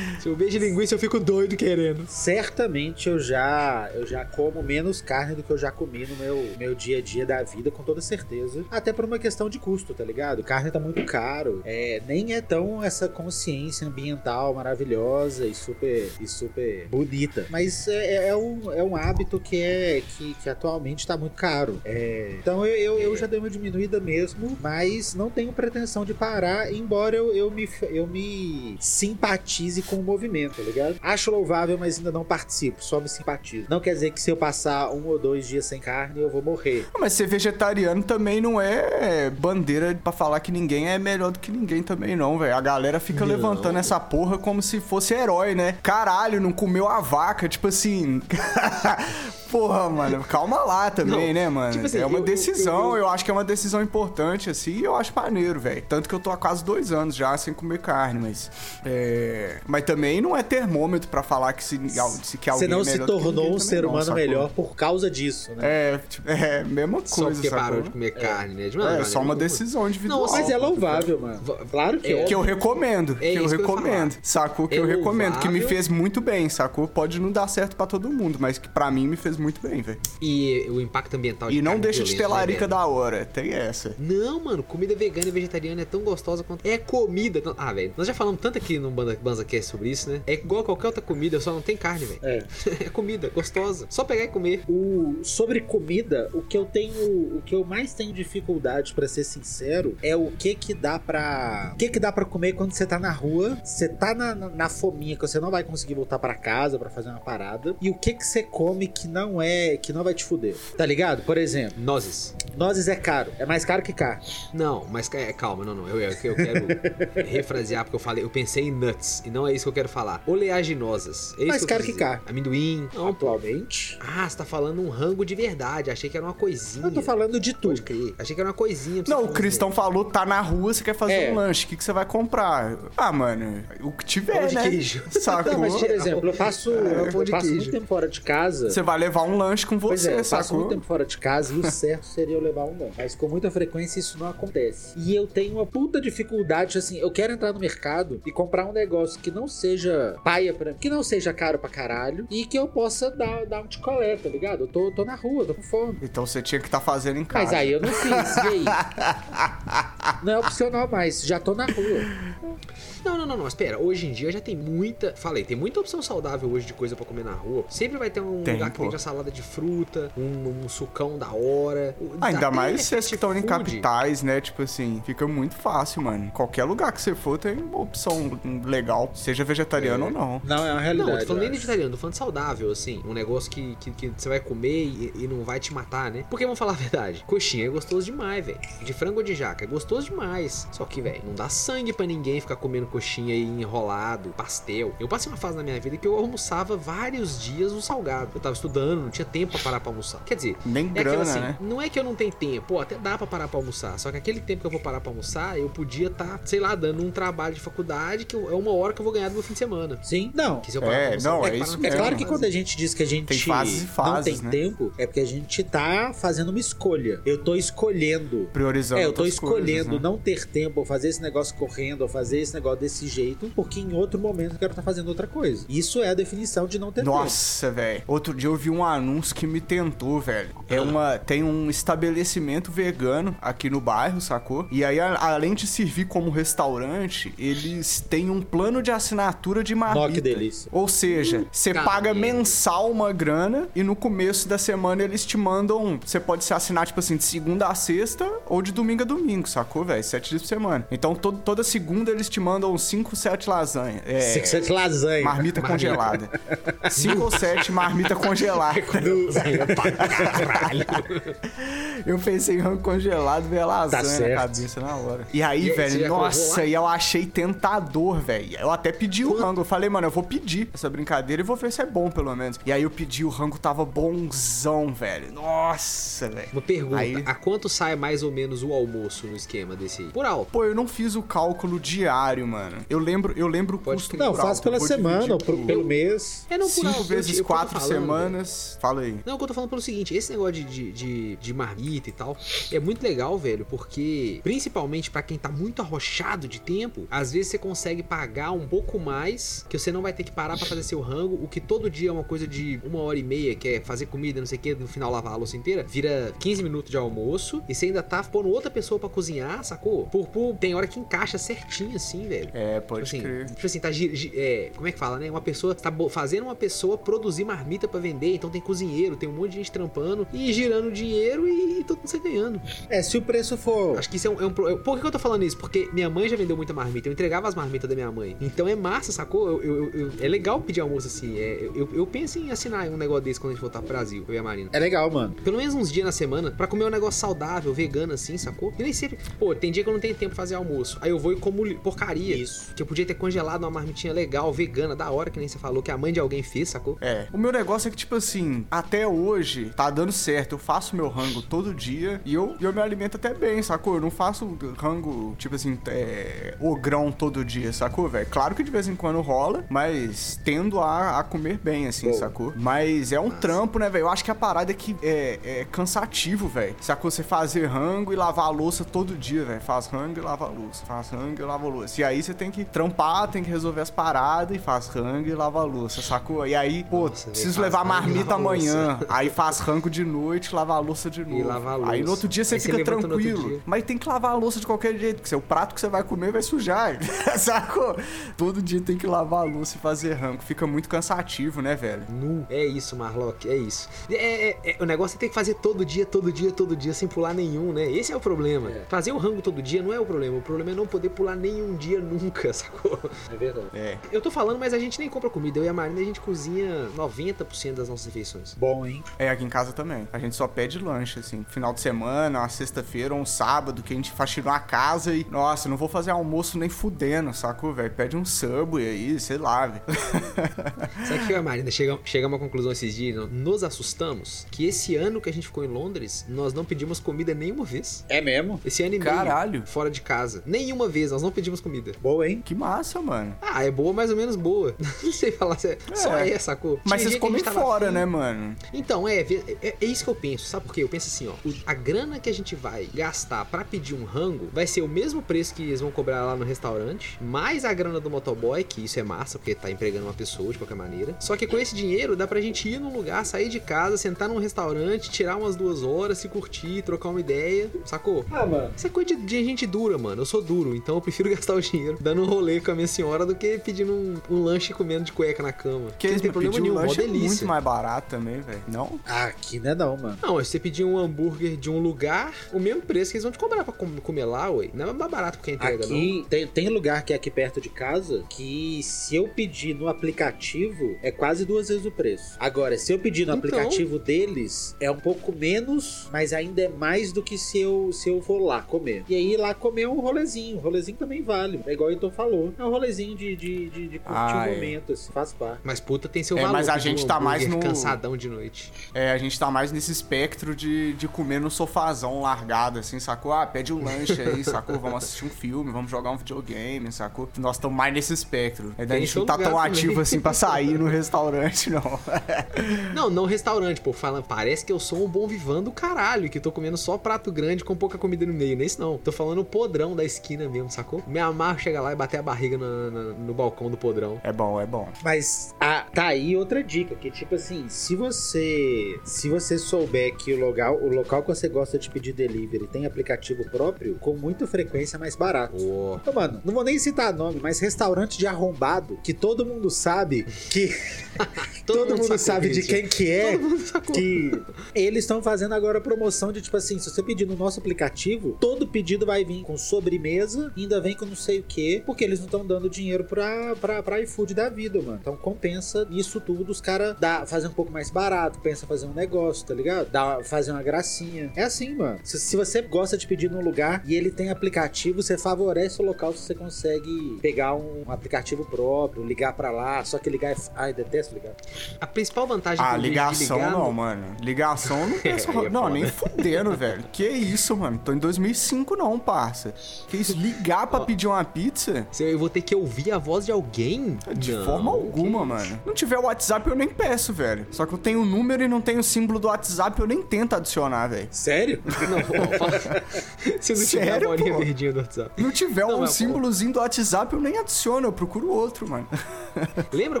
Se 0.20 0.28
eu 0.28 0.36
vejo 0.36 0.58
linguiça, 0.58 0.94
eu 0.94 0.98
fico 0.98 1.18
doido 1.18 1.56
querendo. 1.56 2.06
certamente 2.08 3.08
eu 3.08 3.18
já 3.18 3.90
eu 3.94 4.06
já 4.06 4.24
como 4.24 4.62
menos 4.62 5.00
carne 5.00 5.34
do 5.34 5.42
que 5.42 5.50
eu 5.50 5.58
já 5.58 5.70
comi 5.70 6.06
no 6.06 6.16
meu, 6.16 6.54
meu 6.58 6.74
dia 6.74 6.98
a 6.98 7.00
dia 7.00 7.26
da 7.26 7.42
vida, 7.42 7.70
com 7.70 7.82
toda 7.82 8.00
certeza. 8.00 8.64
Até 8.70 8.92
por 8.92 9.04
uma 9.04 9.18
questão 9.18 9.48
de 9.48 9.58
custo, 9.58 9.94
tá 9.94 10.04
ligado? 10.04 10.42
Carne 10.42 10.70
tá 10.70 10.78
muito 10.78 11.04
caro. 11.04 11.62
É, 11.64 12.00
nem 12.06 12.34
é 12.34 12.40
tão 12.40 12.82
essa 12.82 13.08
consciência 13.08 13.86
ambiental 13.86 14.54
maravilhosa 14.54 15.46
e 15.46 15.54
super, 15.54 16.10
e 16.20 16.26
super 16.26 16.86
bonita. 16.88 17.46
Mas 17.50 17.88
é, 17.88 18.28
é 18.28 18.36
um, 18.36 18.72
é 18.72 18.82
um 18.82 18.96
hábito 18.96 19.40
que 19.40 19.60
é 19.60 20.02
que, 20.16 20.34
que 20.34 20.48
atualmente 20.48 21.06
tá 21.06 21.16
muito 21.16 21.34
caro. 21.34 21.80
É, 21.84 22.36
então 22.38 22.64
eu, 22.64 22.76
eu, 22.76 22.98
eu 22.98 23.16
já 23.16 23.26
dei 23.26 23.38
uma 23.38 23.50
diminuída 23.50 24.00
mesmo, 24.00 24.45
mas 24.60 25.14
não 25.14 25.30
tenho 25.30 25.52
pretensão 25.52 26.04
de 26.04 26.12
parar, 26.14 26.72
embora 26.72 27.16
eu, 27.16 27.32
eu, 27.34 27.50
me, 27.50 27.68
eu 27.90 28.06
me 28.06 28.76
simpatize 28.80 29.82
com 29.82 29.96
o 29.96 30.02
movimento, 30.02 30.56
tá 30.56 30.62
ligado? 30.62 30.96
Acho 31.02 31.30
louvável, 31.30 31.76
mas 31.78 31.98
ainda 31.98 32.12
não 32.12 32.24
participo, 32.24 32.82
só 32.82 33.00
me 33.00 33.08
simpatizo. 33.08 33.66
Não 33.68 33.80
quer 33.80 33.94
dizer 33.94 34.10
que 34.10 34.20
se 34.20 34.30
eu 34.30 34.36
passar 34.36 34.90
um 34.90 35.06
ou 35.06 35.18
dois 35.18 35.46
dias 35.46 35.66
sem 35.66 35.80
carne, 35.80 36.20
eu 36.20 36.30
vou 36.30 36.42
morrer. 36.42 36.86
Mas 36.98 37.12
ser 37.12 37.26
vegetariano 37.26 38.02
também 38.02 38.40
não 38.40 38.60
é 38.60 39.30
bandeira 39.30 39.98
pra 40.02 40.12
falar 40.12 40.40
que 40.40 40.52
ninguém 40.52 40.88
é 40.88 40.98
melhor 40.98 41.30
do 41.30 41.38
que 41.38 41.50
ninguém 41.50 41.82
também, 41.82 42.14
não, 42.16 42.38
velho. 42.38 42.54
A 42.56 42.60
galera 42.60 43.00
fica 43.00 43.20
Não. 43.20 43.28
levantando 43.34 43.78
essa 43.78 43.98
porra 43.98 44.38
como 44.38 44.62
se 44.62 44.80
fosse 44.80 45.14
herói, 45.14 45.54
né? 45.54 45.76
Caralho, 45.82 46.40
não 46.40 46.52
comeu 46.52 46.88
a 46.88 47.00
vaca, 47.00 47.48
tipo 47.48 47.68
assim. 47.68 48.20
porra, 49.50 49.88
mano, 49.90 50.24
calma 50.24 50.62
lá 50.64 50.90
também, 50.90 51.28
Não, 51.28 51.34
né, 51.34 51.48
mano? 51.48 51.72
tipo 51.72 51.86
assim, 51.86 51.98
é 51.98 52.06
uma 52.06 52.16
eu- 52.18 52.20
eu- 52.20 52.24
decisão, 52.24 52.90
eu, 52.92 52.98
eu- 52.98 53.08
acho 53.08 53.24
que 53.24 53.30
é 53.30 53.34
uma 53.34 53.44
decisão 53.44 53.82
importante, 53.82 54.50
assim, 54.50 54.72
e 54.72 54.84
eu 54.84 54.94
acho 54.96 55.12
maneiro, 55.14 55.58
velho. 55.60 55.82
Tanto 55.88 56.08
que 56.08 56.14
eu 56.14 56.20
tô 56.20 56.30
há 56.30 56.36
quase 56.36 56.64
dois 56.64 56.92
anos 56.92 57.14
já 57.14 57.36
sem 57.36 57.52
comer 57.54 57.78
carne, 57.78 58.20
mas. 58.20 58.50
É... 58.84 59.60
Mas 59.66 59.84
também 59.84 60.20
não 60.20 60.36
é 60.36 60.42
termômetro 60.42 61.08
pra 61.08 61.22
falar 61.22 61.52
que 61.52 61.62
se, 61.64 61.76
se 62.22 62.38
que 62.38 62.44
Você 62.46 62.50
alguém 62.50 62.68
não 62.68 62.80
é 62.80 62.84
se 62.84 62.98
do 62.98 63.06
que 63.06 63.12
tornou 63.12 63.54
um 63.54 63.58
ser 63.58 63.82
não, 63.82 63.90
humano 63.90 64.04
sacou? 64.04 64.20
melhor 64.20 64.50
por 64.50 64.74
causa 64.74 65.10
disso, 65.10 65.50
né? 65.52 65.62
É, 65.62 66.00
tipo, 66.08 66.28
é, 66.30 66.64
mesma 66.64 66.98
coisa, 67.00 67.14
Só 67.14 67.30
porque 67.30 67.48
sacou? 67.48 67.64
parou 67.64 67.82
de 67.82 67.90
comer 67.90 68.10
carne, 68.12 68.54
né? 68.54 68.68
De 68.68 68.76
É, 68.76 68.80
maneira 68.80 69.04
só 69.04 69.18
uma 69.18 69.24
nenhuma. 69.34 69.36
decisão 69.36 69.88
individual. 69.88 70.26
Não, 70.26 70.32
Mas 70.32 70.50
é 70.50 70.56
louvável, 70.56 71.20
mano. 71.20 71.40
Claro 71.70 72.00
que 72.00 72.12
é. 72.12 72.24
Que 72.24 72.34
eu 72.34 72.40
recomendo, 72.40 73.16
É 73.20 73.32
que 73.32 73.38
eu 73.38 73.46
que 73.48 73.54
eu 73.54 73.58
recomendo, 73.58 74.14
sacou? 74.22 74.68
Que 74.68 74.74
É 74.76 74.78
eu 74.80 74.86
recomendo, 74.86 75.38
que 75.38 75.48
me 75.48 75.60
fez 75.60 75.88
muito 75.88 76.20
bem, 76.20 76.48
sacou? 76.48 76.86
Pode 76.88 77.20
não 77.20 77.30
dar 77.32 77.48
certo 77.48 77.76
pra 77.76 77.86
todo 77.86 78.08
mundo, 78.10 78.38
mas 78.40 78.58
que 78.58 78.68
pra 78.68 78.90
mim 78.90 79.06
me 79.08 79.16
fez 79.16 79.35
muito 79.36 79.60
bem, 79.60 79.82
velho. 79.82 79.98
E 80.20 80.66
o 80.68 80.80
impacto 80.80 81.14
ambiental 81.14 81.50
de 81.50 81.58
E 81.58 81.62
não 81.62 81.78
deixa 81.78 82.02
de 82.02 82.14
ter 82.16 82.22
né, 82.22 82.28
larica 82.28 82.66
da 82.66 82.86
hora, 82.86 83.24
tem 83.24 83.52
essa. 83.52 83.94
Não, 83.98 84.42
mano, 84.42 84.62
comida 84.62 84.94
vegana 84.94 85.28
e 85.28 85.30
vegetariana 85.30 85.82
é 85.82 85.84
tão 85.84 86.00
gostosa 86.00 86.42
quanto. 86.42 86.66
É 86.66 86.78
comida. 86.78 87.42
Ah, 87.56 87.72
velho, 87.72 87.92
nós 87.96 88.06
já 88.06 88.14
falamos 88.14 88.40
tanto 88.40 88.58
aqui 88.58 88.78
no 88.78 88.90
Banza, 88.90 89.18
BanzaCast 89.22 89.70
sobre 89.70 89.90
isso, 89.90 90.10
né? 90.10 90.22
É 90.26 90.34
igual 90.34 90.62
a 90.62 90.64
qualquer 90.64 90.86
outra 90.88 91.02
comida, 91.02 91.40
só 91.40 91.52
não 91.52 91.62
tem 91.62 91.76
carne, 91.76 92.04
velho. 92.04 92.20
É. 92.22 92.46
É 92.86 92.88
comida, 92.90 93.30
gostosa. 93.30 93.86
Só 93.88 94.04
pegar 94.04 94.24
e 94.24 94.28
comer. 94.28 94.62
O, 94.68 95.20
sobre 95.22 95.60
comida, 95.60 96.28
o 96.34 96.42
que 96.42 96.56
eu 96.56 96.64
tenho, 96.64 97.38
o 97.38 97.42
que 97.42 97.54
eu 97.54 97.64
mais 97.64 97.94
tenho 97.94 98.12
dificuldade, 98.12 98.92
pra 98.94 99.08
ser 99.08 99.24
sincero, 99.24 99.96
é 100.02 100.14
o 100.14 100.30
que 100.30 100.54
que 100.54 100.74
dá 100.74 100.98
pra. 100.98 101.72
O 101.74 101.78
que 101.78 101.88
que 101.88 101.98
dá 101.98 102.12
para 102.12 102.24
comer 102.24 102.52
quando 102.52 102.72
você 102.72 102.84
tá 102.84 102.98
na 102.98 103.10
rua, 103.10 103.58
você 103.64 103.88
tá 103.88 104.14
na, 104.14 104.34
na, 104.34 104.48
na 104.48 104.68
fominha, 104.68 105.16
que 105.16 105.22
você 105.22 105.40
não 105.40 105.50
vai 105.50 105.64
conseguir 105.64 105.94
voltar 105.94 106.18
pra 106.18 106.34
casa 106.34 106.78
pra 106.78 106.90
fazer 106.90 107.08
uma 107.08 107.20
parada, 107.20 107.74
e 107.80 107.90
o 107.90 107.94
que 107.94 108.14
que 108.14 108.24
você 108.24 108.42
come 108.42 108.86
que 108.86 109.08
não 109.08 109.25
é, 109.40 109.76
que 109.76 109.92
não 109.92 110.02
vai 110.04 110.14
te 110.14 110.24
fuder. 110.24 110.54
Tá 110.76 110.84
ligado? 110.86 111.22
Por 111.22 111.36
exemplo, 111.38 111.74
Nozes. 111.78 112.34
nozes 112.56 112.88
é 112.88 112.96
caro, 112.96 113.30
é 113.38 113.44
mais 113.46 113.64
caro 113.64 113.82
que 113.82 113.92
carne. 113.92 114.24
Não, 114.54 114.86
mas 114.90 115.10
é, 115.14 115.32
calma, 115.32 115.64
não, 115.64 115.74
não. 115.74 115.88
Eu, 115.88 116.00
eu, 116.00 116.10
eu 116.24 116.34
quero 116.34 116.66
refrasear 117.28 117.84
porque 117.84 117.96
eu 117.96 118.00
falei, 118.00 118.24
eu 118.24 118.30
pensei 118.30 118.64
em 118.64 118.70
nuts 118.70 119.22
e 119.24 119.30
não 119.30 119.46
é 119.46 119.52
isso 119.52 119.64
que 119.64 119.68
eu 119.68 119.72
quero 119.72 119.88
falar. 119.88 120.22
Oleaginosas. 120.26 121.34
É 121.38 121.44
Mais 121.46 121.62
que 121.62 121.68
caro 121.68 121.82
que 121.84 121.92
carne. 121.92 122.22
Amendoim. 122.28 122.88
Não. 122.94 123.08
Atualmente, 123.08 123.98
Ah, 124.00 124.28
você 124.28 124.36
tá 124.36 124.44
falando 124.44 124.80
um 124.82 124.88
rango 124.88 125.24
de 125.24 125.34
verdade. 125.34 125.90
Achei 125.90 126.08
que 126.10 126.16
era 126.16 126.24
uma 126.26 126.34
coisinha. 126.34 126.86
eu 126.86 126.90
tô 126.92 127.02
falando 127.02 127.38
de 127.40 127.52
Pode 127.54 127.80
tudo. 127.80 127.82
crer. 127.82 128.14
Achei 128.18 128.34
que 128.34 128.40
era 128.40 128.48
uma 128.50 128.54
coisinha. 128.56 129.02
Não, 129.08 129.24
o 129.24 129.28
Cristão 129.28 129.70
falou, 129.70 130.04
tá 130.04 130.24
na 130.26 130.40
rua, 130.40 130.72
você 130.74 130.82
quer 130.84 130.94
fazer 130.94 131.12
É. 131.14 131.32
um 131.32 131.36
lanche, 131.36 131.64
o 131.66 131.68
que, 131.68 131.76
que 131.76 131.84
você 131.84 131.92
vai 131.92 132.04
comprar? 132.06 132.76
Ah, 132.96 133.12
mano, 133.12 133.62
o 133.80 133.92
que 133.92 134.04
tiver, 134.04 134.38
Pão 134.38 134.46
de 134.46 134.54
né? 134.54 134.62
queijo. 134.70 135.02
Sacou? 135.10 135.52
Não, 135.52 135.60
mas 135.60 135.74
por 135.76 135.90
exemplo, 135.90 136.28
eu 136.28 136.34
passo, 136.34 136.72
É, 136.72 137.10
pão 137.10 137.22
eu 137.22 137.24
queijo. 137.26 137.54
muito 137.54 137.70
tempo 137.70 137.86
fora 137.86 138.08
de 138.08 138.20
casa. 138.20 138.70
Você 138.70 138.82
vai 138.82 138.98
levar 138.98 139.15
um 139.22 139.36
lanche 139.36 139.66
com 139.66 139.78
Pois 139.78 140.00
você, 140.00 140.08
é, 140.10 140.12
eu 140.14 140.16
passo 140.18 140.28
sacou? 140.30 140.58
muito 140.58 140.70
tempo 140.70 140.84
fora 140.84 141.04
de 141.04 141.18
casa 141.18 141.54
e 141.54 141.58
o 141.58 141.70
certo 141.70 142.04
seria 142.06 142.34
eu 142.36 142.40
levar 142.40 142.64
um 142.64 142.78
lanche. 142.78 142.94
Mas 142.96 143.14
com 143.14 143.28
muita 143.28 143.50
frequência 143.50 143.98
isso 144.00 144.18
não 144.18 144.28
acontece. 144.28 144.98
E 144.98 145.14
eu 145.14 145.26
tenho 145.26 145.54
uma 145.54 145.66
puta 145.66 146.00
dificuldade, 146.00 146.78
assim, 146.78 146.98
eu 146.98 147.10
quero 147.10 147.32
entrar 147.32 147.52
no 147.52 147.58
mercado 147.60 148.20
e 148.26 148.32
comprar 148.32 148.66
um 148.66 148.72
negócio 148.72 149.20
que 149.20 149.30
não 149.30 149.46
seja 149.48 150.16
paia 150.24 150.52
pra 150.54 150.72
mim, 150.72 150.78
que 150.80 150.88
não 150.90 151.02
seja 151.02 151.32
caro 151.32 151.58
pra 151.58 151.68
caralho 151.70 152.26
e 152.30 152.44
que 152.46 152.58
eu 152.58 152.66
possa 152.68 153.10
dar, 153.10 153.46
dar 153.46 153.62
um 153.62 153.66
ticolé, 153.66 154.16
tá 154.16 154.28
ligado? 154.28 154.64
Eu 154.64 154.68
tô, 154.68 154.90
tô 154.92 155.04
na 155.04 155.14
rua, 155.14 155.44
tô 155.44 155.54
com 155.54 155.62
fome. 155.62 155.98
Então 156.02 156.26
você 156.26 156.40
tinha 156.42 156.60
que 156.60 156.66
estar 156.66 156.80
fazendo 156.80 157.18
em 157.18 157.24
casa. 157.24 157.44
Mas 157.44 157.54
aí 157.54 157.72
eu 157.72 157.80
não 157.80 157.88
fiz, 157.92 158.36
e 158.36 158.40
aí? 158.40 158.64
Não 160.22 160.32
é 160.32 160.38
opcional 160.38 160.88
mais, 160.88 161.22
já 161.24 161.38
tô 161.38 161.54
na 161.54 161.66
rua. 161.66 162.56
Não, 163.04 163.18
não, 163.18 163.26
não, 163.26 163.36
não, 163.36 163.46
espera. 163.46 163.78
Hoje 163.78 164.06
em 164.06 164.12
dia 164.12 164.32
já 164.32 164.40
tem 164.40 164.56
muita. 164.56 165.14
Falei, 165.16 165.44
tem 165.44 165.56
muita 165.56 165.78
opção 165.80 166.00
saudável 166.02 166.48
hoje 166.50 166.66
de 166.66 166.72
coisa 166.72 166.96
pra 166.96 167.04
comer 167.04 167.24
na 167.24 167.32
rua. 167.32 167.64
Sempre 167.68 167.98
vai 167.98 168.10
ter 168.10 168.20
um 168.20 168.42
Tem, 168.42 168.54
lugar 168.54 168.70
que 168.70 168.76
pô. 168.76 168.84
vende 168.84 168.96
salada 169.06 169.30
de 169.30 169.40
fruta, 169.42 170.10
um, 170.16 170.64
um 170.64 170.68
sucão 170.68 171.16
da 171.16 171.28
hora. 171.32 171.94
Ah, 172.20 172.26
Ainda 172.26 172.50
mais 172.50 172.82
vocês 172.82 172.88
fast 173.04 173.08
que 173.10 173.14
estão 173.14 173.36
em 173.36 173.42
capitais, 173.42 174.22
né? 174.22 174.40
Tipo 174.40 174.62
assim, 174.62 175.00
fica 175.06 175.26
muito 175.28 175.54
fácil, 175.54 176.02
mano. 176.02 176.30
Qualquer 176.32 176.64
lugar 176.64 176.90
que 176.92 177.00
você 177.00 177.14
for 177.14 177.38
tem 177.38 177.54
uma 177.56 177.78
opção 177.78 178.38
legal, 178.64 179.10
seja 179.14 179.44
vegetariano 179.44 180.04
É. 180.04 180.06
ou 180.08 180.12
não. 180.12 180.42
Não, 180.44 180.56
é 180.66 180.72
uma 180.72 180.74
Não, 180.74 180.80
realidade. 180.80 181.20
tô 181.20 181.26
falando 181.26 181.42
nem 181.42 181.50
vegetariano, 181.52 181.90
tô 181.92 181.96
falando 181.96 182.14
saudável, 182.14 182.70
assim. 182.70 183.00
Um 183.06 183.12
negócio 183.12 183.50
que, 183.50 183.76
que, 183.80 183.90
que 183.92 184.12
você 184.16 184.28
vai 184.28 184.40
comer 184.40 184.84
e, 184.84 185.12
e 185.16 185.28
não 185.28 185.44
vai 185.44 185.60
te 185.60 185.72
matar, 185.72 186.10
né? 186.10 186.24
Porque 186.28 186.44
vamos 186.44 186.58
falar 186.58 186.72
a 186.72 186.76
verdade: 186.76 187.24
coxinha 187.26 187.66
é 187.66 187.68
gostoso 187.68 188.06
demais, 188.06 188.44
velho. 188.44 188.58
De 188.82 188.92
frango 188.92 189.18
ou 189.18 189.22
de 189.22 189.34
jaca 189.34 189.64
é 189.64 189.68
gostoso 189.68 190.10
demais. 190.10 190.66
Só 190.72 190.84
que, 190.84 191.00
velho, 191.00 191.22
não 191.24 191.34
dá 191.34 191.48
sangue 191.48 191.92
pra 191.92 192.06
ninguém 192.06 192.40
ficar 192.40 192.56
comendo 192.56 192.86
coxinha 192.86 193.32
aí 193.34 193.42
enrolado, 193.44 194.30
pastel. 194.30 194.92
Eu 194.98 195.06
passei 195.08 195.30
uma 195.30 195.38
fase 195.38 195.56
na 195.56 195.62
minha 195.62 195.78
vida 195.80 195.96
que 195.96 196.06
eu 196.08 196.16
almoçava 196.16 196.76
vários 196.76 197.40
dias 197.40 197.72
o 197.72 197.80
salgado. 197.80 198.30
Eu 198.34 198.40
tava 198.40 198.54
estudando, 198.54 198.95
não 199.02 199.10
tinha 199.10 199.24
tempo 199.24 199.52
pra 199.52 199.60
parar 199.60 199.80
pra 199.80 199.90
almoçar. 199.90 200.22
Quer 200.24 200.34
dizer, 200.36 200.56
Nem 200.64 200.90
é 200.94 201.02
grana, 201.02 201.22
assim, 201.22 201.40
né? 201.40 201.56
não 201.60 201.80
é 201.80 201.88
que 201.88 201.98
eu 201.98 202.04
não 202.04 202.14
tenho 202.14 202.32
tempo, 202.32 202.66
pô, 202.68 202.80
até 202.80 202.96
dá 202.96 203.16
pra 203.18 203.26
parar 203.26 203.48
pra 203.48 203.58
almoçar. 203.58 203.98
Só 203.98 204.10
que 204.10 204.16
aquele 204.16 204.40
tempo 204.40 204.60
que 204.62 204.66
eu 204.66 204.70
vou 204.70 204.80
parar 204.80 205.00
pra 205.00 205.10
almoçar, 205.10 205.58
eu 205.58 205.68
podia 205.68 206.08
estar, 206.08 206.40
sei 206.44 206.60
lá, 206.60 206.74
dando 206.74 207.02
um 207.04 207.10
trabalho 207.10 207.54
de 207.54 207.60
faculdade 207.60 208.24
que 208.24 208.34
eu- 208.34 208.50
é 208.50 208.54
uma 208.54 208.72
hora 208.72 208.92
que 208.92 209.00
eu 209.00 209.04
vou 209.04 209.12
ganhar 209.12 209.28
do 209.28 209.34
meu 209.34 209.42
fim 209.42 209.52
de 209.52 209.58
semana. 209.58 209.98
Sim, 210.02 210.30
não. 210.34 210.60
Que 210.60 210.70
se 210.70 210.78
eu 210.78 210.82
parar 210.82 210.94
É, 210.94 210.98
pra 210.98 211.08
almoçar, 211.10 211.30
não, 211.30 211.46
é 211.46 211.56
isso 211.56 211.78
É 211.86 211.90
claro 211.90 212.16
que 212.16 212.24
quando 212.24 212.44
a 212.44 212.50
gente 212.50 212.76
diz 212.76 212.94
que 212.94 213.02
a 213.02 213.06
gente 213.06 213.26
Tem 213.26 213.38
fases 213.38 213.82
e 213.82 213.86
fases, 213.86 214.40
não 214.42 214.50
tem 214.50 214.60
né? 214.62 214.68
tempo, 214.68 214.92
é 214.98 215.06
porque 215.06 215.20
a 215.20 215.26
gente 215.26 215.62
tá 215.62 216.12
fazendo 216.14 216.48
uma 216.50 216.58
escolha. 216.58 217.20
Eu 217.24 217.38
tô 217.42 217.54
escolhendo. 217.54 218.48
Priorizando 218.52 219.00
É, 219.00 219.04
eu 219.04 219.12
tô 219.12 219.24
escolhendo 219.24 219.56
coisas, 219.64 219.86
né? 219.92 219.98
não 220.02 220.18
ter 220.18 220.46
tempo, 220.46 220.80
ou 220.80 220.86
fazer 220.86 221.08
esse 221.08 221.20
negócio 221.22 221.54
correndo, 221.56 222.02
ou 222.02 222.08
fazer 222.08 222.40
esse 222.40 222.54
negócio 222.54 222.80
desse 222.80 223.06
jeito, 223.06 223.50
porque 223.54 223.80
em 223.80 223.92
outro 223.94 224.18
momento 224.18 224.52
eu 224.54 224.58
quero 224.58 224.72
estar 224.72 224.82
fazendo 224.82 225.08
outra 225.08 225.26
coisa. 225.26 225.64
Isso 225.68 226.02
é 226.02 226.08
a 226.08 226.14
definição 226.14 226.66
de 226.66 226.78
não 226.78 226.90
ter 226.92 227.02
tempo. 227.02 227.10
Nossa, 227.16 227.70
velho. 227.70 228.02
Outro 228.06 228.34
dia 228.34 228.48
eu 228.48 228.56
vi 228.56 228.70
um 228.70 228.84
anúncio 228.94 229.34
que 229.34 229.46
me 229.46 229.60
tentou, 229.60 230.20
velho. 230.20 230.50
É 230.68 230.80
uma. 230.80 231.18
Tem 231.18 231.42
um 231.42 231.68
estabelecimento 231.70 232.70
vegano 232.70 233.36
aqui 233.40 233.68
no 233.70 233.80
bairro, 233.80 234.20
sacou? 234.20 234.66
E 234.70 234.84
aí, 234.84 234.98
a- 235.00 235.16
além 235.20 235.54
de 235.54 235.66
servir 235.66 236.06
como 236.06 236.30
restaurante, 236.30 237.32
eles 237.38 238.00
têm 238.00 238.30
um 238.30 238.40
plano 238.42 238.82
de 238.82 238.90
assinatura 238.90 239.62
de 239.62 239.74
marmita. 239.74 240.08
Nó, 240.08 240.12
que 240.12 240.20
delícia. 240.20 240.68
Ou 240.72 240.88
seja, 240.88 241.44
você 241.50 241.72
Caramba. 241.72 241.90
paga 241.90 242.14
mensal 242.14 242.90
uma 242.90 243.12
grana 243.12 243.68
e 243.74 243.82
no 243.82 243.94
começo 243.96 244.48
da 244.48 244.58
semana 244.58 245.02
eles 245.02 245.24
te 245.24 245.36
mandam. 245.36 245.98
Você 246.04 246.18
pode 246.20 246.44
se 246.44 246.52
assinar, 246.54 246.86
tipo 246.86 247.00
assim, 247.00 247.16
de 247.16 247.24
segunda 247.24 247.66
a 247.68 247.74
sexta 247.74 248.30
ou 248.46 248.60
de 248.62 248.72
domingo 248.72 249.02
a 249.02 249.06
domingo, 249.06 249.48
sacou, 249.48 249.84
velho? 249.84 250.02
Sete 250.02 250.30
dias 250.30 250.42
por 250.42 250.48
semana. 250.48 250.86
Então 250.90 251.14
todo- 251.14 251.38
toda 251.38 251.62
segunda 251.64 252.10
eles 252.10 252.28
te 252.28 252.40
mandam 252.40 252.76
cinco, 252.78 253.14
sete 253.16 253.48
lasanha. 253.48 254.02
É, 254.06 254.20
Six 254.20 254.48
Set 254.48 254.72
lasanha. 254.72 255.24
marmita 255.24 255.60
congelada. 255.62 256.28
Cinco 256.90 257.22
ou 257.24 257.30
sete 257.30 257.70
marmita 257.72 258.14
congelada. 258.14 258.75
Caralho. 258.82 260.86
Eu 262.06 262.18
pensei 262.18 262.56
em 262.56 262.60
rango 262.60 262.82
congelado, 262.82 263.48
veio 263.48 263.62
a 263.62 263.66
lasanha 263.66 264.02
na 264.02 264.08
certo. 264.08 264.40
cabeça 264.40 264.80
na 264.80 264.96
hora. 264.96 265.26
E 265.32 265.42
aí, 265.42 265.66
E 265.66 265.70
aí, 265.70 265.76
velho, 265.76 266.08
nossa, 266.08 266.64
e 266.64 266.74
eu 266.74 266.86
achei 266.86 267.24
tentador, 267.26 268.20
velho. 268.20 268.56
Eu 268.58 268.70
até 268.70 268.92
pedi 268.92 269.24
o 269.24 269.34
rango. 269.36 269.62
Eu 269.62 269.64
falei, 269.64 269.88
mano, 269.88 270.06
eu 270.06 270.10
vou 270.10 270.22
pedir 270.22 270.68
essa 270.74 270.88
brincadeira 270.90 271.42
e 271.42 271.44
vou 271.44 271.56
ver 271.56 271.72
se 271.72 271.80
é 271.80 271.86
bom, 271.86 272.10
pelo 272.10 272.34
menos. 272.36 272.60
E 272.66 272.72
aí 272.72 272.82
eu 272.82 272.90
pedi, 272.90 273.24
o 273.24 273.28
rango 273.28 273.58
tava 273.58 273.84
bonzão, 273.84 274.92
velho. 274.92 275.32
Nossa, 275.32 276.28
velho. 276.28 276.48
Uma 276.52 276.62
pergunta, 276.62 276.96
Aí- 276.98 277.22
a 277.24 277.34
quanto 277.34 277.68
sai 277.68 277.96
mais 277.96 278.22
ou 278.22 278.30
menos 278.30 278.62
o 278.62 278.72
almoço 278.72 279.26
no 279.26 279.36
esquema 279.36 279.74
desse 279.74 280.02
aí? 280.02 280.08
Por 280.08 280.24
alto. 280.26 280.50
Pô, 280.52 280.64
eu 280.64 280.74
não 280.74 280.86
fiz 280.86 281.16
o 281.16 281.22
cálculo 281.22 281.80
diário, 281.80 282.46
mano. 282.46 282.76
Eu 282.88 282.98
lembro, 282.98 283.32
eu 283.36 283.48
lembro 283.48 283.76
o 283.76 283.80
custo 283.80 284.16
Não, 284.16 284.32
por 284.32 284.36
faz 284.42 284.58
alto. 284.58 284.62
pela 284.62 284.80
semana, 284.80 285.14
dividir 285.26 285.32
ou 285.32 285.38
por 285.38 285.56
pelo 285.66 285.84
mês. 285.84 286.46
É, 286.50 286.58
não 286.58 286.66
por 286.66 286.72
Cinco 286.72 286.88
alto. 286.88 287.04
vezes 287.04 287.38
eu 287.38 287.44
quatro 287.44 287.80
falando, 287.80 288.32
velho. 288.32 288.44
Fala 288.80 289.02
aí. 289.02 289.16
Não, 289.24 289.34
o 289.34 289.38
que 289.38 289.44
eu 289.44 289.48
tô 289.48 289.54
falando 289.54 289.70
pelo 289.70 289.80
seguinte, 289.82 290.14
esse 290.14 290.30
negócio 290.32 290.52
de, 290.64 290.92
de, 290.92 291.36
de, 291.36 291.54
marmita 291.54 292.08
e 292.08 292.12
tal 292.12 292.36
é 292.72 292.78
muito 292.80 293.02
legal, 293.02 293.38
velho, 293.38 293.64
porque 293.64 294.40
principalmente 294.42 295.10
pra 295.10 295.22
quem 295.22 295.38
tá 295.38 295.48
muito 295.48 295.80
arrochado 295.82 296.48
de 296.48 296.60
tempo, 296.60 297.06
às 297.10 297.32
vezes 297.32 297.48
você 297.48 297.58
consegue 297.58 298.02
pagar 298.02 298.50
um 298.52 298.66
pouco 298.66 298.98
mais, 298.98 299.64
que 299.68 299.78
você 299.78 299.90
não 299.92 300.02
vai 300.02 300.12
ter 300.12 300.24
que 300.24 300.32
parar 300.32 300.56
pra 300.56 300.66
fazer 300.66 300.82
seu 300.82 301.00
rango, 301.00 301.38
o 301.42 301.48
que 301.48 301.60
todo 301.60 301.88
dia 301.90 302.08
é 302.08 302.12
uma 302.12 302.24
coisa 302.24 302.46
de 302.46 302.80
uma 302.84 303.00
hora 303.00 303.18
e 303.18 303.22
meia, 303.22 303.54
que 303.54 303.68
é 303.68 303.80
fazer 303.80 304.06
comida, 304.06 304.40
não 304.40 304.46
sei 304.46 304.58
o 304.58 304.60
que, 304.60 304.74
no 304.74 304.86
final 304.88 305.10
lavar 305.10 305.32
a 305.32 305.36
louça 305.36 305.56
inteira, 305.56 305.84
vira 305.84 306.32
15 306.40 306.62
minutos 306.62 306.90
de 306.90 306.96
almoço, 306.96 307.62
e 307.68 307.74
você 307.74 307.86
ainda 307.86 308.02
tá 308.02 308.22
pondo 308.22 308.48
outra 308.48 308.70
pessoa 308.70 308.98
pra 308.98 309.08
cozinhar, 309.08 309.62
sacou? 309.64 310.06
Por, 310.06 310.26
por- 310.28 310.56
tem 310.56 310.74
hora 310.74 310.86
que 310.86 310.98
encaixa 310.98 311.38
certinho 311.38 311.96
assim, 311.96 312.26
velho. 312.28 312.50
É, 312.52 312.80
pode 312.80 313.04
Tipo 313.06 313.16
assim, 313.16 313.20
crer. 313.20 313.46
tipo 313.46 313.66
assim, 313.66 313.80
tá 313.80 313.88
é, 314.34 314.70
como 314.74 314.86
é 314.88 314.92
que 314.92 314.98
fala, 314.98 315.18
né? 315.18 315.30
Uma 315.30 315.40
pessoa 315.40 315.74
tá 315.74 315.92
fazendo 316.10 316.44
uma 316.44 316.54
pessoa 316.54 316.96
produzir 316.98 317.44
marmita 317.44 317.86
pra 317.88 318.00
vender, 318.00 318.34
então 318.34 318.45
tem 318.50 318.60
cozinheiro, 318.60 319.16
tem 319.16 319.28
um 319.28 319.32
monte 319.32 319.50
de 319.52 319.56
gente 319.58 319.72
trampando 319.72 320.26
e 320.32 320.52
girando 320.52 320.90
dinheiro 320.90 321.46
e, 321.48 321.80
e 321.80 321.84
todo 321.84 321.98
mundo 321.98 322.08
sai 322.08 322.20
ganhando. 322.20 322.60
É, 322.88 323.02
se 323.02 323.16
o 323.16 323.22
preço 323.22 323.56
for. 323.56 323.98
Acho 323.98 324.08
que 324.10 324.16
isso 324.16 324.26
é 324.28 324.30
um, 324.30 324.40
é 324.40 324.46
um 324.46 324.78
Por 324.78 324.98
que 325.00 325.06
eu 325.06 325.10
tô 325.10 325.18
falando 325.18 325.42
isso? 325.44 325.56
Porque 325.56 325.88
minha 325.92 326.08
mãe 326.10 326.28
já 326.28 326.36
vendeu 326.36 326.56
muita 326.56 326.72
marmita, 326.72 327.08
eu 327.08 327.12
entregava 327.12 327.48
as 327.48 327.54
marmitas 327.54 327.88
da 327.88 327.94
minha 327.94 328.10
mãe. 328.10 328.36
Então 328.40 328.66
é 328.68 328.74
massa, 328.74 329.12
sacou? 329.12 329.48
Eu- 329.48 329.62
eu- 329.62 329.90
eu- 329.90 330.12
é 330.20 330.28
legal 330.28 330.60
pedir 330.60 330.80
almoço 330.80 331.06
assim. 331.06 331.38
é, 331.38 331.70
eu, 331.74 332.06
penso 332.06 332.38
em 332.38 332.50
assinar 332.50 332.88
um 332.88 332.96
negócio 332.96 333.22
desse 333.24 333.40
quando 333.40 333.50
a 333.52 333.54
gente 333.54 333.60
voltar 333.60 333.80
pro 333.80 333.88
Brasil, 333.88 334.24
eu 334.28 334.34
e 334.34 334.38
a 334.38 334.42
Marina. 334.42 334.70
É 334.72 334.78
legal, 334.78 335.10
mano. 335.10 335.34
Pelo 335.44 335.56
menos 335.56 335.74
uns 335.74 335.90
dias 335.92 336.04
na 336.04 336.12
semana 336.12 336.50
pra 336.50 336.66
comer 336.66 336.84
um 336.84 336.90
negócio 336.90 337.20
saudável, 337.20 337.72
vegano 337.74 338.12
assim, 338.12 338.36
sacou? 338.38 338.72
E 338.78 338.82
nem 338.82 338.92
sempre. 338.92 339.18
Pô, 339.38 339.54
tem 339.54 339.70
dia 339.72 339.82
que 339.82 339.88
eu 339.88 339.92
não 339.92 340.00
tenho 340.00 340.14
tempo 340.14 340.34
pra 340.34 340.36
fazer 340.36 340.54
almoço. 340.54 340.98
Aí 341.00 341.10
eu 341.10 341.18
vou 341.18 341.32
e 341.32 341.36
como 341.36 341.62
porcaria. 341.80 342.36
Isso. 342.36 342.74
Que 342.74 342.82
eu 342.82 342.86
podia 342.86 343.04
ter 343.04 343.14
congelado 343.14 343.62
uma 343.62 343.70
marmitinha 343.70 344.12
legal, 344.12 344.52
vegana, 344.52 344.94
da 344.94 345.10
hora, 345.10 345.30
que 345.30 345.38
nem 345.38 345.48
você 345.48 345.58
falou, 345.58 345.82
que 345.82 345.90
a 345.90 345.98
mãe 345.98 346.12
de 346.12 346.20
alguém 346.20 346.42
fez, 346.42 346.68
sacou? 346.70 346.96
É. 347.00 347.26
O 347.32 347.38
meu 347.38 347.52
negócio 347.52 347.88
é 347.88 347.90
que, 347.90 347.96
tipo 347.96 348.14
assim, 348.14 348.35
até 348.70 349.06
hoje 349.06 349.70
tá 349.76 349.90
dando 349.90 350.12
certo. 350.12 350.52
Eu 350.52 350.58
faço 350.58 350.96
meu 350.96 351.08
rango 351.08 351.42
todo 351.42 351.74
dia 351.74 352.20
e 352.24 352.34
eu, 352.34 352.56
eu 352.60 352.72
me 352.72 352.80
alimento 352.80 353.16
até 353.16 353.32
bem, 353.32 353.62
sacou? 353.62 353.94
Eu 353.94 354.00
não 354.00 354.10
faço 354.10 354.56
rango, 354.78 355.34
tipo 355.38 355.54
assim, 355.54 355.78
é, 355.88 356.56
ogrão 356.60 357.10
todo 357.12 357.44
dia, 357.44 357.72
sacou, 357.72 358.08
velho? 358.08 358.26
Claro 358.30 358.54
que 358.54 358.62
de 358.62 358.70
vez 358.70 358.88
em 358.88 358.96
quando 358.96 359.20
rola, 359.20 359.64
mas 359.68 360.40
tendo 360.44 360.80
a, 360.80 361.18
a 361.18 361.24
comer 361.24 361.58
bem, 361.58 361.86
assim, 361.86 362.08
Boa. 362.08 362.18
sacou? 362.18 362.52
Mas 362.56 363.12
é 363.12 363.20
um 363.20 363.30
trampo, 363.30 363.78
né, 363.78 363.88
velho? 363.88 364.04
Eu 364.04 364.08
acho 364.08 364.24
que 364.24 364.30
a 364.30 364.34
parada 364.34 364.70
é 364.70 364.74
que 364.74 364.96
é, 365.02 365.38
é 365.44 365.66
cansativo, 365.70 366.48
velho. 366.48 366.74
Sacou? 366.80 367.10
Você 367.10 367.22
fazer 367.22 367.66
rango 367.66 368.12
e 368.12 368.16
lavar 368.16 368.46
a 368.46 368.50
louça 368.50 368.84
todo 368.84 369.16
dia, 369.16 369.44
velho. 369.44 369.60
Faz 369.60 369.86
rango 369.86 370.18
e 370.18 370.22
lava 370.22 370.46
a 370.46 370.48
louça. 370.48 370.84
Faz 370.84 371.10
rango 371.10 371.40
e 371.40 371.44
lava 371.44 371.66
a 371.66 371.70
louça. 371.70 372.00
E 372.00 372.04
aí 372.04 372.22
você 372.22 372.34
tem 372.34 372.50
que 372.50 372.64
trampar, 372.64 373.28
tem 373.28 373.42
que 373.42 373.50
resolver 373.50 373.80
as 373.80 373.90
paradas 373.90 374.56
e 374.56 374.58
faz 374.58 374.88
rango 374.88 375.28
e 375.28 375.34
lava 375.34 375.60
a 375.60 375.64
louça, 375.64 376.02
sacou? 376.02 376.46
E 376.46 376.54
aí, 376.54 376.84
pô, 376.84 377.08
Nossa, 377.08 377.30
preciso 377.30 377.60
levar 377.60 377.84
marmita 377.84 378.25
lava 378.30 378.42
a 378.42 378.44
amanhã. 378.44 378.98
Aí 379.08 379.30
faz 379.30 379.58
rango 379.58 379.88
de 379.90 380.04
noite, 380.04 380.54
lava 380.54 380.74
a 380.74 380.78
louça 380.78 381.10
de 381.10 381.24
novo. 381.24 381.46
lava 381.46 381.70
a 381.72 381.76
louça. 381.76 381.92
Aí 381.92 382.02
no 382.02 382.10
outro 382.10 382.28
dia 382.28 382.44
você 382.44 382.54
Aí 382.56 382.60
você 382.60 382.66
fica 382.66 382.78
levanta 382.78 383.06
outro 383.06 383.22
tranquilo. 383.22 383.62
Mas 383.66 383.84
tem 383.84 383.98
que 383.98 384.08
lavar 384.08 384.32
a 384.32 384.34
louça 384.34 384.60
de 384.60 384.66
qualquer 384.66 384.96
jeito, 384.98 385.20
porque 385.20 385.34
o 385.34 385.40
prato 385.40 385.74
que 385.74 385.80
você 385.80 385.88
vai 385.88 386.02
comer 386.02 386.32
vai 386.32 386.42
sujar. 386.42 386.98
sacou? 387.38 387.96
Todo 388.36 388.62
dia 388.62 388.80
tem 388.80 388.96
que 388.96 389.06
lavar 389.06 389.40
a 389.40 389.44
louça 389.44 389.76
e 389.76 389.80
fazer 389.80 390.14
rango. 390.14 390.42
Fica 390.42 390.66
muito 390.66 390.88
cansativo, 390.88 391.60
né, 391.62 391.74
velho? 391.74 392.02
Nu. 392.10 392.46
É 392.50 392.64
isso, 392.64 392.96
Marlock, 392.96 393.48
é 393.48 393.56
isso. 393.56 393.88
É, 394.10 394.48
é- 394.50 394.58
é- 394.64 394.76
o 394.80 394.84
negócio 394.84 395.16
é 395.16 395.18
ter 395.18 395.28
que 395.28 395.34
fazer 395.34 395.54
todo 395.54 395.84
dia, 395.84 396.04
todo 396.06 396.32
dia, 396.32 396.50
todo 396.52 396.76
dia, 396.76 396.92
sem 396.94 397.08
pular 397.08 397.34
nenhum, 397.34 397.72
né? 397.72 397.90
Esse 397.90 398.12
é 398.12 398.16
o 398.16 398.20
problema. 398.20 398.70
Fazer 398.88 399.12
o 399.12 399.18
rango 399.18 399.42
todo 399.42 399.62
dia 399.62 399.82
não 399.82 399.92
é 399.92 400.00
o 400.00 400.04
problema. 400.06 400.36
O 400.38 400.42
problema 400.42 400.70
é 400.70 400.74
não 400.74 400.86
poder 400.86 401.10
pular 401.10 401.36
nenhum 401.36 401.74
dia 401.76 402.00
nunca, 402.00 402.52
sacou? 402.54 402.98
É 403.32 403.36
verdade. 403.36 403.66
É. 403.74 403.98
Eu 404.12 404.20
tô 404.20 404.30
falando, 404.30 404.58
mas 404.58 404.72
a 404.72 404.78
gente 404.78 404.98
nem 404.98 405.08
compra 405.08 405.28
comida. 405.30 405.58
Eu 405.58 405.64
e 405.64 405.68
a 405.68 405.72
Marina, 405.72 406.00
a 406.00 406.04
gente 406.04 406.20
cozinha 406.20 406.88
90% 406.96 407.74
das 407.74 407.88
nossas 407.88 408.06
refeições. 408.16 408.54
Bom, 408.54 408.86
hein? 408.86 409.02
É, 409.18 409.28
aqui 409.28 409.44
em 409.44 409.48
casa 409.48 409.72
também. 409.72 410.08
A 410.12 410.18
gente 410.18 410.34
só 410.34 410.48
pede 410.48 410.78
lanche, 410.78 411.20
assim. 411.20 411.44
Final 411.48 411.72
de 411.72 411.80
semana, 411.80 412.40
uma 412.40 412.48
sexta-feira 412.48 413.14
ou 413.14 413.20
um 413.20 413.26
sábado, 413.26 413.82
que 413.82 413.92
a 413.92 413.96
gente 413.96 414.10
faxinou 414.10 414.52
a 414.52 414.58
casa 414.58 415.14
e... 415.14 415.26
Nossa, 415.30 415.68
não 415.68 415.76
vou 415.76 415.88
fazer 415.88 416.10
almoço 416.10 416.58
nem 416.58 416.68
fudendo, 416.68 417.32
sacou, 417.34 417.72
velho? 417.72 417.90
Pede 417.90 418.16
um 418.16 418.24
Subway 418.24 418.86
aí, 418.86 419.20
sei 419.20 419.38
lá, 419.38 419.66
velho. 419.66 419.82
Sabe 421.06 421.24
o 421.24 421.26
que 421.26 421.40
Marina 421.40 421.70
chegamos 421.70 422.00
chegamos 422.04 422.34
a 422.34 422.36
uma 422.36 422.38
conclusão 422.38 422.72
esses 422.72 422.94
dias? 422.94 423.28
Nos 423.30 423.62
assustamos 423.62 424.46
que 424.50 424.66
esse 424.66 424.96
ano 424.96 425.20
que 425.20 425.28
a 425.28 425.32
gente 425.32 425.46
ficou 425.46 425.64
em 425.64 425.68
Londres, 425.68 426.24
nós 426.28 426.52
não 426.52 426.64
pedimos 426.64 426.98
comida 426.98 427.34
nenhuma 427.34 427.64
vez. 427.64 428.04
É 428.08 428.20
mesmo? 428.20 428.60
Esse 428.64 428.82
ano 428.82 428.94
e 428.94 428.98
meio. 428.98 429.10
Caralho. 429.10 429.66
Fora 429.66 429.90
de 429.90 430.00
casa. 430.00 430.42
Nenhuma 430.46 430.88
vez, 430.88 431.10
nós 431.10 431.22
não 431.22 431.30
pedimos 431.30 431.60
comida. 431.60 431.92
Boa, 432.00 432.28
hein? 432.28 432.42
que 432.44 432.54
massa, 432.54 433.00
mano. 433.00 433.36
Ah, 433.42 433.64
é 433.64 433.70
boa, 433.70 433.92
mais 433.92 434.10
ou 434.10 434.16
menos 434.16 434.36
boa. 434.36 434.74
Não 435.02 435.12
sei 435.12 435.32
falar 435.32 435.58
se 435.58 435.68
é. 435.68 435.78
Só 435.94 436.16
é, 436.16 436.38
sacou? 436.38 436.80
Mas 436.84 437.00
Tinha 437.00 437.10
vocês 437.10 437.20
comem 437.20 437.42
fora, 437.42 437.90
né, 437.90 438.04
mano? 438.06 438.54
Então, 438.72 439.06
é, 439.08 439.20
é, 439.20 439.74
é 439.80 439.84
isso 439.84 440.04
que 440.04 440.10
eu 440.10 440.14
penso, 440.14 440.46
sabe 440.46 440.66
por 440.66 440.74
quê? 440.74 440.82
Eu 440.82 440.88
penso 440.88 441.06
assim, 441.08 441.28
ó, 441.28 441.32
o- 441.48 441.54
a 441.66 441.74
grana 441.74 442.18
que 442.18 442.28
a 442.28 442.34
gente 442.34 442.54
vai 442.54 442.88
gastar 442.94 443.44
pra 443.44 443.64
pedir 443.64 443.94
um 443.94 444.04
rango 444.04 444.48
vai 444.52 444.66
ser 444.66 444.82
o 444.82 444.88
mesmo 444.88 445.20
preço 445.22 445.54
que 445.54 445.62
eles 445.62 445.80
vão 445.80 445.90
cobrar 445.90 446.24
lá 446.24 446.36
no 446.36 446.44
restaurante, 446.44 447.18
mais 447.20 447.64
a 447.64 447.72
grana 447.72 448.00
do 448.00 448.10
motoboy, 448.10 448.62
que 448.64 448.84
isso 448.84 448.98
é 448.98 449.02
massa, 449.02 449.38
porque 449.38 449.54
tá 449.54 449.70
empregando 449.70 450.06
uma 450.06 450.12
pessoa 450.14 450.52
de 450.52 450.58
qualquer 450.58 450.74
maneira. 450.76 451.16
Só 451.20 451.36
que 451.36 451.46
com 451.46 451.58
esse 451.58 451.74
dinheiro 451.74 452.16
dá 452.16 452.26
pra 452.26 452.40
gente 452.40 452.68
ir 452.68 452.78
num 452.80 452.92
lugar, 452.94 453.24
sair 453.24 453.48
de 453.48 453.60
casa, 453.60 453.96
sentar 453.96 454.28
num 454.28 454.38
restaurante, 454.38 455.10
tirar 455.10 455.36
umas 455.36 455.56
duas 455.56 455.82
horas, 455.82 456.18
se 456.18 456.28
curtir, 456.28 456.82
trocar 456.82 457.08
uma 457.10 457.20
ideia, 457.20 457.70
sacou? 457.84 458.24
Ah, 458.30 458.46
mano. 458.46 458.70
Isso 458.76 458.86
é 458.86 458.90
coisa 458.90 459.14
de, 459.14 459.16
de 459.22 459.44
gente 459.44 459.66
dura, 459.66 459.98
mano. 459.98 460.22
Eu 460.22 460.26
sou 460.26 460.42
duro, 460.42 460.74
então 460.74 460.94
eu 460.96 461.00
prefiro 461.00 461.28
gastar 461.34 461.54
o 461.54 461.60
dinheiro 461.60 461.96
dando 462.00 462.22
um 462.22 462.26
rolê 462.26 462.60
com 462.60 462.70
a 462.70 462.74
minha 462.74 462.86
senhora 462.86 463.24
do 463.26 463.34
que 463.34 463.58
pedindo 463.58 463.92
um, 463.92 464.14
um 464.30 464.42
lanche 464.44 464.72
e 464.72 464.74
comendo 464.74 465.04
de 465.04 465.12
cueca 465.12 465.42
na 465.42 465.52
cama. 465.52 465.90
Que 465.98 466.08
não 466.08 466.18
tem 466.18 466.30
problema 466.32 466.54
nenhum, 466.60 466.74
um 466.74 466.76
lanche 466.76 467.00
é 467.02 467.06
muito 467.06 467.46
mais 467.46 467.64
barato 467.64 467.95
também, 468.00 468.40
velho. 468.40 468.62
Não? 468.68 468.98
Ah, 469.06 469.24
aqui 469.24 469.58
não 469.58 469.70
é 469.70 469.74
não, 469.74 469.96
mano. 469.96 470.18
Não, 470.22 470.38
se 470.44 470.50
você 470.50 470.58
pedir 470.60 470.84
um 470.84 470.98
hambúrguer 470.98 471.56
de 471.56 471.70
um 471.70 471.78
lugar, 471.78 472.32
o 472.52 472.58
mesmo 472.60 472.82
preço 472.82 473.10
que 473.10 473.16
eles 473.16 473.22
vão 473.24 473.32
te 473.32 473.38
cobrar 473.38 473.64
pra 473.64 473.72
com- 473.72 473.96
comer 473.96 474.24
lá, 474.24 474.50
ué. 474.50 474.70
Não 474.74 474.88
é 474.88 474.92
mais 474.92 475.10
barato 475.10 475.38
porque 475.38 475.52
a 475.52 475.54
entrega, 475.54 475.84
Aqui 475.84 476.26
tem, 476.28 476.46
tem 476.46 476.68
lugar 476.68 477.04
que 477.04 477.12
é 477.12 477.16
aqui 477.16 477.30
perto 477.30 477.60
de 477.60 477.68
casa 477.68 478.24
que 478.28 478.80
se 478.82 479.16
eu 479.16 479.28
pedir 479.28 479.74
no 479.74 479.88
aplicativo 479.88 480.96
é 481.02 481.10
quase 481.10 481.44
duas 481.44 481.68
vezes 481.68 481.84
o 481.86 481.90
preço. 481.90 482.36
Agora, 482.38 482.76
se 482.78 482.92
eu 482.92 482.98
pedir 482.98 483.26
no 483.26 483.34
Então. 483.34 483.38
aplicativo 483.38 483.98
deles 483.98 484.74
é 484.80 484.90
um 484.90 484.96
pouco 484.98 485.32
menos, 485.32 486.08
mas 486.12 486.32
ainda 486.32 486.62
é 486.62 486.68
mais 486.68 487.12
do 487.12 487.22
que 487.22 487.38
se 487.38 487.58
eu, 487.60 487.92
se 487.92 488.08
eu 488.08 488.20
for 488.20 488.38
lá 488.38 488.62
comer. 488.62 489.04
E 489.08 489.14
aí 489.14 489.36
lá 489.36 489.54
comer 489.54 489.82
é 489.82 489.88
um 489.88 490.00
rolezinho. 490.00 490.56
O 490.56 490.60
rolezinho 490.60 490.96
também 490.96 491.22
vale. 491.22 491.60
É 491.66 491.72
igual 491.72 491.90
o 491.90 491.92
Então 491.92 492.10
falou. 492.10 492.52
É 492.58 492.64
um 492.64 492.70
rolezinho 492.70 493.16
de, 493.16 493.34
de, 493.36 493.68
de, 493.70 493.88
de 493.88 493.98
curtir 493.98 494.04
Ah, 494.18 494.44
um 494.46 494.50
é. 494.50 494.54
momento, 494.54 494.92
assim, 494.92 495.12
faz 495.12 495.32
parte. 495.32 495.52
não. 495.54 495.60
Mas 495.64 495.80
puta 495.80 496.08
tem 496.08 496.22
seu 496.22 496.36
É, 496.38 496.42
valor. 496.42 496.52
mas 496.52 496.68
a 496.68 496.78
gente 496.78 497.04
um 497.04 497.06
tá 497.06 497.18
mais 497.20 497.46
no- 497.46 497.56
cansadão 497.86 498.16
de 498.16 498.28
noite. 498.28 498.72
É, 498.94 499.10
a 499.12 499.18
gente 499.18 499.38
tá 499.38 499.50
mais 499.50 499.72
nesse 499.72 499.90
espectro 499.92 500.54
de, 500.54 500.92
de 500.94 501.08
comer 501.08 501.40
no 501.40 501.50
sofazão 501.50 502.20
largado, 502.20 502.78
assim, 502.78 502.98
sacou? 503.00 503.32
Ah, 503.32 503.46
pede 503.46 503.72
um 503.72 503.82
lanche 503.82 504.20
aí, 504.20 504.42
sacou? 504.44 504.78
Vamos 504.78 504.98
assistir 505.04 505.24
um 505.24 505.30
filme, 505.30 505.70
vamos 505.72 505.90
jogar 505.90 506.10
um 506.10 506.16
videogame, 506.16 506.90
sacou? 506.92 507.28
Nós 507.38 507.56
estamos 507.56 507.76
mais 507.76 507.92
nesse 507.92 508.12
espectro. 508.12 508.74
É, 508.78 508.86
Tem 508.86 508.96
a 508.96 509.00
gente 509.00 509.16
não 509.16 509.26
tá 509.26 509.36
tão 509.38 509.52
também. 509.52 509.58
ativo 509.60 510.00
assim 510.00 510.20
pra 510.20 510.32
sair 510.32 510.78
no 510.78 510.86
restaurante, 510.86 511.70
não. 511.70 511.82
Não, 512.94 513.10
não 513.10 513.24
restaurante, 513.26 513.80
pô. 513.80 513.92
Falando, 513.92 514.24
parece 514.24 514.64
que 514.64 514.72
eu 514.72 514.78
sou 514.78 515.04
um 515.04 515.08
bom 515.08 515.26
vivão 515.26 515.62
do 515.62 515.70
caralho, 515.70 516.28
que 516.30 516.40
tô 516.40 516.50
comendo 516.50 516.76
só 516.76 516.96
prato 516.96 517.30
grande 517.30 517.64
com 517.64 517.76
pouca 517.76 517.98
comida 517.98 518.24
no 518.24 518.32
meio. 518.32 518.56
Nem 518.56 518.66
isso 518.66 518.80
não. 518.80 518.96
Tô 518.98 519.12
falando 519.12 519.40
o 519.40 519.44
podrão 519.44 519.94
da 519.94 520.04
esquina 520.04 520.48
mesmo, 520.48 520.70
sacou? 520.70 521.02
Me 521.06 521.18
amarro 521.18 521.58
chegar 521.58 521.80
lá 521.82 521.92
e 521.92 521.96
bater 521.96 522.18
a 522.18 522.22
barriga 522.22 522.56
na- 522.58 522.90
na- 522.90 523.12
no 523.14 523.34
balcão 523.34 523.70
do 523.70 523.76
podrão. 523.76 524.20
É 524.22 524.32
bom, 524.32 524.60
é 524.60 524.66
bom. 524.66 524.88
Mas 525.04 525.54
ah, 525.60 525.84
tá 525.94 526.06
aí 526.06 526.36
outra 526.36 526.62
dica, 526.62 526.94
que 526.94 527.10
tipo 527.10 527.34
assim, 527.34 527.68
se 527.76 527.94
você 527.94 528.98
se 529.04 529.28
você 529.28 529.58
souber 529.58 530.16
que 530.16 530.32
o 530.32 530.40
local, 530.40 530.82
o 530.82 530.88
local 530.88 531.22
que 531.22 531.28
você 531.28 531.46
gosta 531.46 531.78
de 531.78 531.90
pedir 531.90 532.14
delivery 532.14 532.66
tem 532.66 532.86
aplicativo 532.86 533.44
próprio, 533.50 533.96
com 533.96 534.16
muita 534.16 534.46
frequência 534.46 534.98
mais 534.98 535.14
barato. 535.14 535.54
Ó. 535.60 536.00
Ô, 536.04 536.12
mano, 536.12 536.40
não 536.42 536.54
vou 536.54 536.64
nem 536.64 536.78
citar 536.78 537.12
nome, 537.12 537.38
mas 537.42 537.60
restaurante 537.60 538.16
de 538.16 538.26
arrombado 538.26 538.98
que 539.04 539.12
todo 539.12 539.44
mundo 539.44 539.70
sabe 539.70 540.24
que. 540.50 540.74
todo, 541.64 541.90
mundo, 541.90 542.02
sacou, 542.02 542.18
sabe 542.18 542.48
de 542.50 542.62
quem 542.62 542.86
que 542.86 543.10
é. 543.10 543.32
Todo 543.32 543.42
mundo. 543.42 543.92
Que 543.92 544.30
eles 544.74 545.04
estão 545.04 545.22
fazendo 545.22 545.54
agora 545.54 545.80
promoção 545.80 546.32
de 546.32 546.40
tipo 546.40 546.56
assim: 546.56 546.78
se 546.78 546.90
você 546.90 547.02
pedir 547.02 547.26
no 547.26 547.36
nosso 547.36 547.60
aplicativo, 547.60 548.36
todo 548.40 548.66
pedido 548.66 549.06
vai 549.06 549.24
vir 549.24 549.42
com 549.42 549.56
sobremesa, 549.56 550.52
ainda 550.56 550.80
vem 550.80 550.94
com 550.94 551.06
não 551.06 551.16
sei 551.16 551.40
o 551.40 551.42
que, 551.42 551.82
porque 551.84 552.04
eles 552.04 552.18
não 552.18 552.26
estão 552.26 552.46
dando 552.46 552.68
dinheiro 552.68 553.04
pra, 553.04 553.54
pra, 553.56 553.82
pra 553.82 554.00
iFood 554.00 554.34
da 554.34 554.48
vida, 554.48 554.80
mano. 554.80 554.98
Então 555.00 555.16
compensa 555.16 555.86
isso 555.90 556.20
tudo, 556.20 556.50
os 556.50 556.60
caras 556.60 556.96
fazer 557.26 557.48
um 557.48 557.52
pouco 557.52 557.65
mais 557.70 557.90
barato, 557.90 558.38
pensa 558.40 558.66
fazer 558.66 558.86
um 558.86 558.92
negócio, 558.92 559.46
tá 559.46 559.54
ligado? 559.54 559.90
Dá, 559.90 560.20
fazer 560.24 560.52
uma 560.52 560.62
gracinha. 560.62 561.30
É 561.36 561.44
assim, 561.44 561.74
mano. 561.74 561.98
Se, 562.04 562.18
se 562.18 562.36
você 562.36 562.62
gosta 562.62 562.96
de 562.96 563.06
pedir 563.06 563.30
num 563.30 563.40
lugar 563.42 563.82
e 563.84 563.94
ele 563.94 564.10
tem 564.10 564.30
aplicativo, 564.30 565.02
você 565.02 565.16
favorece 565.18 565.80
o 565.80 565.84
local 565.84 566.12
se 566.12 566.20
você 566.20 566.34
consegue 566.34 567.18
pegar 567.20 567.54
um 567.54 567.84
aplicativo 567.88 568.44
próprio, 568.44 569.04
ligar 569.04 569.32
pra 569.34 569.50
lá. 569.50 569.84
Só 569.84 569.98
que 569.98 570.08
ligar 570.10 570.32
é. 570.32 570.36
Ai, 570.54 570.72
detesto 570.72 571.14
ligar. 571.14 571.32
A 571.80 571.86
principal 571.86 572.26
vantagem 572.26 572.64
Ah, 572.64 572.76
ligação 572.76 573.36
ligar 573.36 573.50
não, 573.52 573.64
no- 573.66 573.72
mano. 573.72 574.16
Ligação 574.20 574.86
não 574.88 574.98
penso. 575.00 575.30
é 575.30 575.50
não, 575.50 575.68
nem 575.68 575.86
fudendo, 575.86 576.56
velho. 576.56 576.84
Que 576.92 577.06
isso, 577.08 577.56
mano. 577.56 577.80
Tô 577.84 577.92
em 577.92 577.98
2005 577.98 578.76
não, 578.76 578.98
parça. 578.98 579.54
Que 579.88 579.96
isso, 579.96 580.12
ligar 580.16 580.66
pra 580.66 580.80
pedir 580.80 581.06
uma 581.06 581.24
pizza? 581.24 581.86
Se 581.92 582.04
Eu 582.04 582.18
vou 582.18 582.28
ter 582.30 582.40
que 582.42 582.54
ouvir 582.54 582.92
a 582.92 582.98
voz 582.98 583.26
de 583.26 583.32
alguém? 583.32 583.98
De 584.16 584.32
Não, 584.32 584.44
forma 584.44 584.70
alguma, 584.70 585.24
mano. 585.24 585.60
Não 585.66 585.74
tiver 585.74 585.98
WhatsApp, 585.98 586.48
eu 586.48 586.56
nem 586.56 586.68
peço, 586.68 587.12
velho. 587.12 587.45
Só 587.50 587.64
que 587.66 587.72
eu 587.74 587.78
tenho 587.78 588.02
o 588.02 588.04
número 588.04 588.42
e 588.42 588.48
não 588.48 588.60
tenho 588.60 588.80
o 588.80 588.82
símbolo 588.82 589.18
do 589.18 589.28
WhatsApp, 589.28 589.80
eu 589.80 589.86
nem 589.86 590.02
tento 590.02 590.34
adicionar, 590.34 590.88
velho. 590.88 591.08
Sério? 591.10 591.62
Não, 591.66 591.98
Se 593.40 593.54
não 593.54 593.64
tiver 593.66 593.82
a 593.82 593.92
Sério, 593.92 594.08
bolinha 594.08 594.32
pô? 594.32 594.38
verdinha 594.38 594.72
do 594.72 594.78
WhatsApp. 594.80 595.22
Não 595.22 595.30
tiver 595.30 595.66
Não, 595.66 595.76
um 595.76 595.80
mas, 595.80 595.90
símbolozinho 595.90 596.52
do 596.52 596.58
WhatsApp, 596.60 597.12
eu 597.14 597.20
nem 597.20 597.38
adiciono, 597.38 597.86
eu 597.88 597.92
procuro 597.92 598.28
outro, 598.30 598.68
mano. 598.68 598.86
Lembra 599.72 600.00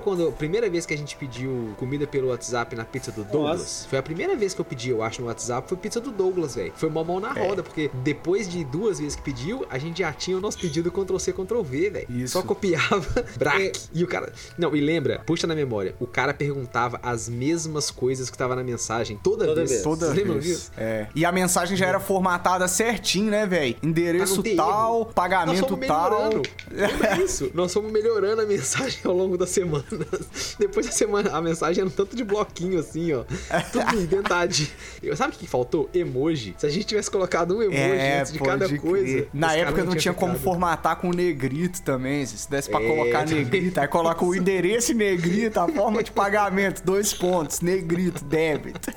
quando 0.00 0.28
a 0.28 0.32
primeira 0.32 0.68
vez 0.68 0.86
que 0.86 0.94
a 0.94 0.98
gente 0.98 1.16
pediu 1.16 1.74
comida 1.78 2.06
pelo 2.06 2.28
WhatsApp 2.28 2.74
na 2.76 2.84
pizza 2.84 3.10
do 3.12 3.24
Douglas? 3.24 3.60
Nossa. 3.60 3.88
Foi 3.88 3.98
a 3.98 4.02
primeira 4.02 4.36
vez 4.36 4.54
que 4.54 4.60
eu 4.60 4.64
pedi, 4.64 4.90
eu 4.90 5.02
acho, 5.02 5.20
no 5.20 5.28
WhatsApp, 5.28 5.68
foi 5.68 5.76
pizza 5.76 6.00
do 6.00 6.10
Douglas, 6.10 6.54
velho. 6.54 6.72
Foi 6.76 6.88
uma 6.88 7.04
mão 7.04 7.20
na 7.20 7.36
É. 7.36 7.46
roda, 7.46 7.62
porque 7.62 7.90
depois 8.02 8.48
de 8.48 8.64
duas 8.64 8.98
vezes 8.98 9.16
que 9.16 9.22
pediu, 9.22 9.66
a 9.70 9.78
gente 9.78 9.98
já 9.98 10.12
tinha 10.12 10.36
o 10.36 10.40
nosso 10.40 10.58
pedido 10.58 10.90
Ctrl-C, 10.90 11.32
Ctrl-V, 11.32 11.90
velho. 11.90 12.06
Isso. 12.10 12.32
Só 12.34 12.42
copiava, 12.42 13.24
brac. 13.38 13.60
É. 13.62 13.72
E 13.92 14.02
o 14.04 14.06
cara... 14.06 14.32
Não, 14.58 14.74
e 14.74 14.80
lembra, 14.80 15.20
puxa 15.26 15.46
na 15.46 15.54
memória, 15.54 15.94
o 16.00 16.06
cara 16.06 16.32
perguntava 16.32 16.98
as 17.02 17.28
mesmas 17.36 17.90
coisas 17.90 18.30
que 18.30 18.36
tava 18.38 18.56
na 18.56 18.62
mensagem 18.64 19.18
toda, 19.22 19.44
Toda 19.46 19.56
vez. 19.60 19.70
vez. 19.70 19.82
Toda 19.82 20.06
Vocês 20.14 20.26
vez. 20.26 20.44
disso? 20.44 20.72
É. 20.76 21.06
E 21.14 21.24
a 21.24 21.32
mensagem 21.32 21.76
já 21.76 21.86
era 21.86 22.00
formatada 22.00 22.66
certinho, 22.68 23.30
né, 23.30 23.46
velho? 23.46 23.76
Endereço 23.82 24.42
ter 24.42 24.56
tal, 24.56 24.94
erro. 24.94 25.04
Nós 25.04 25.14
pagamento 25.14 25.68
fomos 25.68 25.86
tal. 25.86 26.10
melhorando. 26.10 26.42
Lembra 26.70 27.16
isso? 27.22 27.50
Nós 27.54 27.72
fomos 27.72 27.92
melhorando 27.92 28.42
a 28.42 28.46
mensagem 28.46 28.98
ao 29.04 29.12
longo 29.12 29.36
da 29.36 29.46
semana. 29.46 29.84
Depois 30.58 30.86
da 30.86 30.92
semana, 30.92 31.30
a 31.30 31.40
mensagem 31.42 31.80
era 31.80 31.88
um 31.88 31.92
tanto 31.92 32.16
de 32.16 32.24
bloquinho 32.24 32.78
assim, 32.80 33.12
ó. 33.12 33.24
Tudo 33.72 33.96
inventadinho. 34.00 34.68
Sabe 35.14 35.34
o 35.34 35.38
que 35.38 35.46
faltou? 35.46 35.88
Emoji. 35.94 36.54
Se 36.58 36.66
a 36.66 36.70
gente 36.70 36.86
tivesse 36.86 37.10
colocado 37.10 37.56
um 37.56 37.62
emoji 37.62 37.76
É, 37.78 38.20
antes 38.20 38.32
de 38.32 38.38
cada 38.38 38.66
crer. 38.66 38.80
coisa. 38.80 39.26
Na 39.32 39.54
época 39.54 39.84
não 39.84 39.94
tinha 39.94 40.14
como 40.14 40.38
formatar 40.38 40.96
com 40.96 41.10
negrito 41.10 41.82
também. 41.82 42.24
Se 42.24 42.48
desse 42.50 42.70
pra 42.70 42.80
É, 42.82 42.86
colocar 42.88 43.26
negrito, 43.26 43.78
aí 43.80 43.88
coloca 43.88 44.24
o 44.24 44.34
endereço 44.34 44.92
em 44.92 44.94
negrito, 44.94 45.58
a 45.58 45.68
forma 45.68 46.02
de 46.02 46.10
pagamento, 46.10 46.82
dois 46.84 47.12
pontos, 47.12 47.25
negrito, 47.62 48.24
débito. 48.24 48.90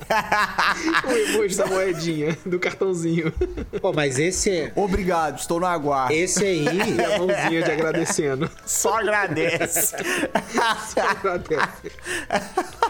O 1.06 1.12
emoji 1.12 1.56
da 1.56 1.66
moedinha, 1.66 2.36
do 2.46 2.58
cartãozinho. 2.58 3.32
Pô, 3.80 3.92
mas 3.92 4.18
esse 4.18 4.50
é. 4.50 4.72
Obrigado, 4.76 5.38
estou 5.38 5.58
no 5.60 5.66
aguardo. 5.66 6.12
Esse 6.14 6.44
aí. 6.44 6.60
E 7.00 7.04
a 7.04 7.18
mãozinha 7.18 7.62
de 7.62 7.70
agradecendo. 7.70 8.50
Só 8.66 8.98
agradece. 8.98 9.94
Agradece. 10.96 11.92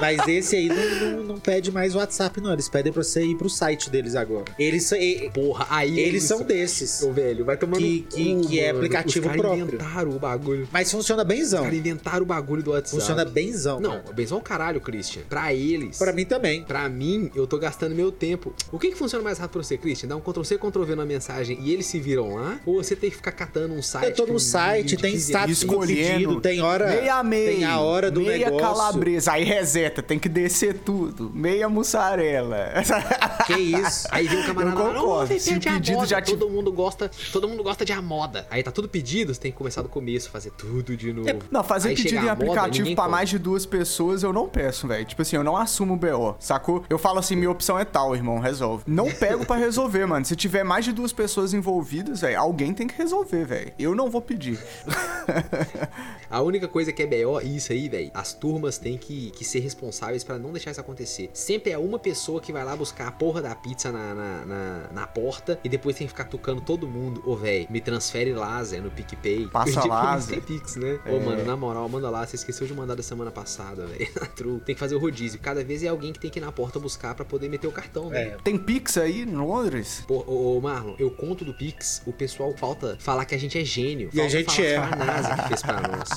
Mas 0.00 0.26
esse 0.28 0.56
aí 0.56 0.68
não, 0.68 1.11
não- 1.16 1.23
não 1.30 1.38
pede 1.40 1.70
mais 1.70 1.94
WhatsApp, 1.94 2.40
não. 2.40 2.52
Eles 2.52 2.68
pedem 2.68 2.92
pra 2.92 3.02
você 3.02 3.23
ir 3.25 3.37
pro 3.37 3.49
site 3.49 3.90
deles 3.90 4.14
agora. 4.14 4.44
Eles, 4.59 4.85
são- 4.85 4.99
e- 4.99 5.30
Porra, 5.32 5.66
aí 5.70 5.99
é 6.00 6.02
eles 6.09 6.25
isso. 6.25 6.37
são 6.37 6.44
desses. 6.47 7.02
Ô, 7.02 7.12
velho, 7.12 7.44
vai 7.44 7.56
tomando 7.56 7.78
Que- 7.78 8.00
que- 8.09 8.35
cu, 8.35 8.49
que 8.49 8.61
é 8.61 8.70
aplicativo 8.70 9.28
Os 9.28 9.37
próprio. 9.37 9.62
inventaram 9.64 10.11
o 10.11 10.18
bagulho. 10.18 10.68
Mas 10.73 10.90
funciona 10.90 11.23
Os 11.23 11.28
benzão. 11.28 11.62
caras 11.64 11.78
inventaram 11.78 12.23
o 12.23 12.26
bagulho 12.26 12.62
do 12.62 12.70
WhatsApp. 12.73 12.90
Funciona 13.00 13.25
benzão. 13.25 13.80
Não, 13.80 14.00
cara. 14.00 14.12
benzão 14.12 14.40
caralho, 14.40 14.80
Christian. 14.80 15.23
Pra 15.31 15.55
eles. 15.55 15.97
Pra 15.97 16.13
mim 16.13 16.25
também. 16.27 16.63
Pra 16.65 16.89
mim, 16.89 17.31
eu 17.35 17.47
tô 17.47 17.57
gastando 17.57 17.95
meu 17.95 18.11
tempo. 18.13 18.53
O 18.73 18.79
que 18.79 18.89
que 18.91 18.97
funciona 18.97 19.23
mais 19.25 19.39
rápido 19.39 19.53
pra 19.55 19.63
você, 19.63 19.79
Christian? 19.79 20.09
Dá 20.09 20.17
um 20.17 20.21
Ctrl-C, 20.21 20.59
Ctrl-V 20.59 20.95
na 20.97 21.07
mensagem 21.07 21.57
e 21.62 21.73
eles 21.73 21.87
se 21.87 21.99
viram 22.01 22.35
lá? 22.35 22.59
Ou 22.66 22.83
você 22.83 22.95
tem 22.97 23.09
que 23.09 23.16
ficar 23.16 23.31
catando 23.33 23.73
um 23.73 23.81
site? 23.81 24.07
Eu 24.11 24.27
tô 24.27 24.33
no 24.33 24.38
site, 24.40 24.83
vídeo 24.97 24.99
tem 25.01 25.12
de 25.12 25.16
15 25.19 25.33
status 25.33 25.64
pedido, 25.87 26.40
tem 26.40 26.61
hora. 26.61 26.88
meia 26.88 27.23
meia, 27.23 27.51
Tem 27.53 27.64
a 27.64 27.79
hora 27.81 28.11
do 28.11 28.21
meia 28.21 28.51
negócio. 28.51 28.59
calabresa, 28.66 29.33
aí 29.33 29.45
reseta, 29.45 30.03
tem 30.03 30.19
que 30.19 30.29
descer 30.29 30.75
tudo, 30.81 31.31
meia 31.33 31.69
mussarela. 31.69 32.73
Que 33.47 33.55
isso? 33.55 34.07
Aí 34.11 34.29
vem 34.29 34.38
um 34.40 34.47
camarada 34.47 34.81
Eu 34.81 34.87
lá, 34.87 34.93
"Não, 35.27 35.27
Se 35.38 35.51
o 35.51 35.53
pede 35.55 35.69
a 35.69 35.73
pedido 35.73 35.95
moda. 35.97 36.07
já 36.07 36.21
te- 36.21 36.31
Todo 36.37 36.49
mundo 36.51 36.71
gosta, 36.73 37.11
todo 37.33 37.49
mundo 37.49 37.62
gosta 37.62 37.85
de 37.85 37.93
a 37.93 38.01
moda. 38.03 38.47
Aí 38.51 38.62
tá 38.62 38.71
tudo 38.71 38.88
pedido, 38.88 39.35
você 39.35 39.40
tem 39.40 39.51
que 39.51 39.59
começar 39.59 39.83
do 39.83 39.88
começo, 39.88 40.31
fazer 40.31 40.51
tudo 40.53 40.97
de 40.97 41.12
novo. 41.12 41.29
Não, 41.51 41.64
fazer 41.64 41.88
Aí 41.90 41.97
pedido 41.97 42.14
em 42.16 42.21
moda, 42.21 42.33
aplicativo 42.33 42.88
compra. 42.90 43.09
mais 43.09 43.29
de 43.29 43.38
duas 43.38 43.66
pessoas 43.66 44.23
eu 44.23 44.33
não 44.33 44.49
peço, 44.49 44.87
velho. 44.87 45.05
Tipo 45.05 45.19
assim, 45.22 45.37
eu 45.37 45.44
não 45.44 45.56
assumo 45.56 45.94
o 45.94 45.96
BO, 45.96 46.37
sacou? 46.38 46.85
Eu 46.88 46.98
falo 46.98 47.18
assim, 47.18 47.37
minha 47.37 47.50
opção 47.50 47.78
é 47.78 47.85
tal, 47.85 48.14
irmão, 48.14 48.38
resolve. 48.38 48.85
Não 48.87 49.11
pego 49.11 49.44
pra 49.46 49.56
resolver, 49.56 50.06
mano. 50.06 50.24
Se 50.24 50.35
tiver 50.37 50.64
mais 50.64 50.85
de 50.85 50.92
duas 50.92 51.12
pessoas 51.12 51.52
envolvidas, 51.54 52.20
velho, 52.20 52.38
alguém 52.38 52.72
tem 52.74 52.87
que 52.87 52.96
resolver, 52.96 53.44
velho. 53.44 53.72
Eu 53.78 53.94
não 53.94 54.11
vou 54.11 54.20
pedir. 54.20 54.59
A 56.30 56.40
única 56.42 56.68
coisa 56.68 56.92
que 56.92 57.02
é 57.02 57.06
BO, 57.06 57.40
e 57.42 57.56
isso 57.56 57.72
aí, 57.72 57.88
velho, 57.88 58.11
as 58.14 58.33
turmas 58.33 58.78
têm 58.78 58.96
que, 58.96 59.30
que 59.33 59.44
ser 59.44 59.61
responsáveis 59.61 60.22
pra 60.22 60.38
não 60.38 60.52
deixar 60.52 60.70
isso 60.70 60.80
acontecer. 60.80 61.30
Sempre 61.35 61.72
é 61.72 61.78
uma 61.78 61.98
pessoa 61.98 62.40
que 62.40 62.52
vai 62.52 62.64
lá 62.64 62.76
buscar 62.76 63.09
a 63.09 63.12
porra 63.12 63.42
da 63.42 63.54
pizza 63.54 63.90
na, 63.90 64.14
na, 64.14 64.46
na, 64.46 64.83
na 64.92 65.06
porta 65.06 65.59
e 65.64 65.68
depois 65.68 65.96
tem 65.96 66.06
que 66.06 66.12
ficar 66.12 66.24
tocando 66.24 66.61
todo 66.61 66.87
mundo. 66.87 67.22
Ô, 67.26 67.35
velho, 67.37 67.66
me 67.68 67.80
transfere 67.80 68.33
lá, 68.33 68.62
Zé, 68.62 68.80
no 68.80 68.90
PicPay. 68.90 69.48
Passa 69.48 69.85
lá, 69.87 70.18
Zé. 70.18 70.37
é 70.37 70.40
Pix, 70.40 70.76
né? 70.76 71.00
Ô, 71.06 71.16
É. 71.16 71.20
mano, 71.20 71.44
na 71.44 71.56
moral, 71.56 71.88
manda 71.88 72.09
lá. 72.09 72.24
Você 72.26 72.37
esqueceu 72.37 72.66
de 72.66 72.74
mandar 72.74 72.94
da 72.94 73.02
semana 73.02 73.30
passada, 73.30 73.87
velho. 73.87 74.09
Na 74.20 74.26
True. 74.30 74.61
Tem 74.61 74.74
que 74.74 74.78
fazer 74.78 74.94
o 74.94 74.98
rodízio. 75.11 75.40
Cada 75.40 75.62
vez 75.64 75.83
é 75.83 75.88
alguém 75.88 76.12
que 76.12 76.20
tem 76.20 76.31
que 76.31 76.38
ir 76.38 76.42
na 76.42 76.53
porta 76.53 76.79
buscar 76.79 77.14
pra 77.14 77.25
poder 77.25 77.49
meter 77.49 77.66
o 77.66 77.73
cartão, 77.73 78.09
velho. 78.09 78.33
É. 78.33 78.37
Tem 78.42 78.57
Pix 78.57 78.96
aí 78.96 79.23
em 79.23 79.35
Londres? 79.35 80.05
Pô, 80.07 80.25
ô, 80.27 80.57
ô, 80.57 80.61
Marlon, 80.61 80.94
eu 80.99 81.11
conto 81.11 81.44
do 81.44 81.53
Pix, 81.53 82.03
o 82.07 82.12
pessoal 82.12 82.55
falta 82.57 82.96
falar 83.01 83.25
que 83.25 83.35
a 83.35 83.38
gente 83.38 83.59
é 83.59 83.64
gênio. 83.64 84.09
E 84.12 84.20
a 84.20 84.29
gente 84.29 84.55
falar 84.55 84.62
é. 84.64 84.77
a 84.77 84.96
NASA 84.96 85.37
que 85.37 85.49
fez 85.49 85.62
pra 85.62 85.81
nós. 85.81 86.09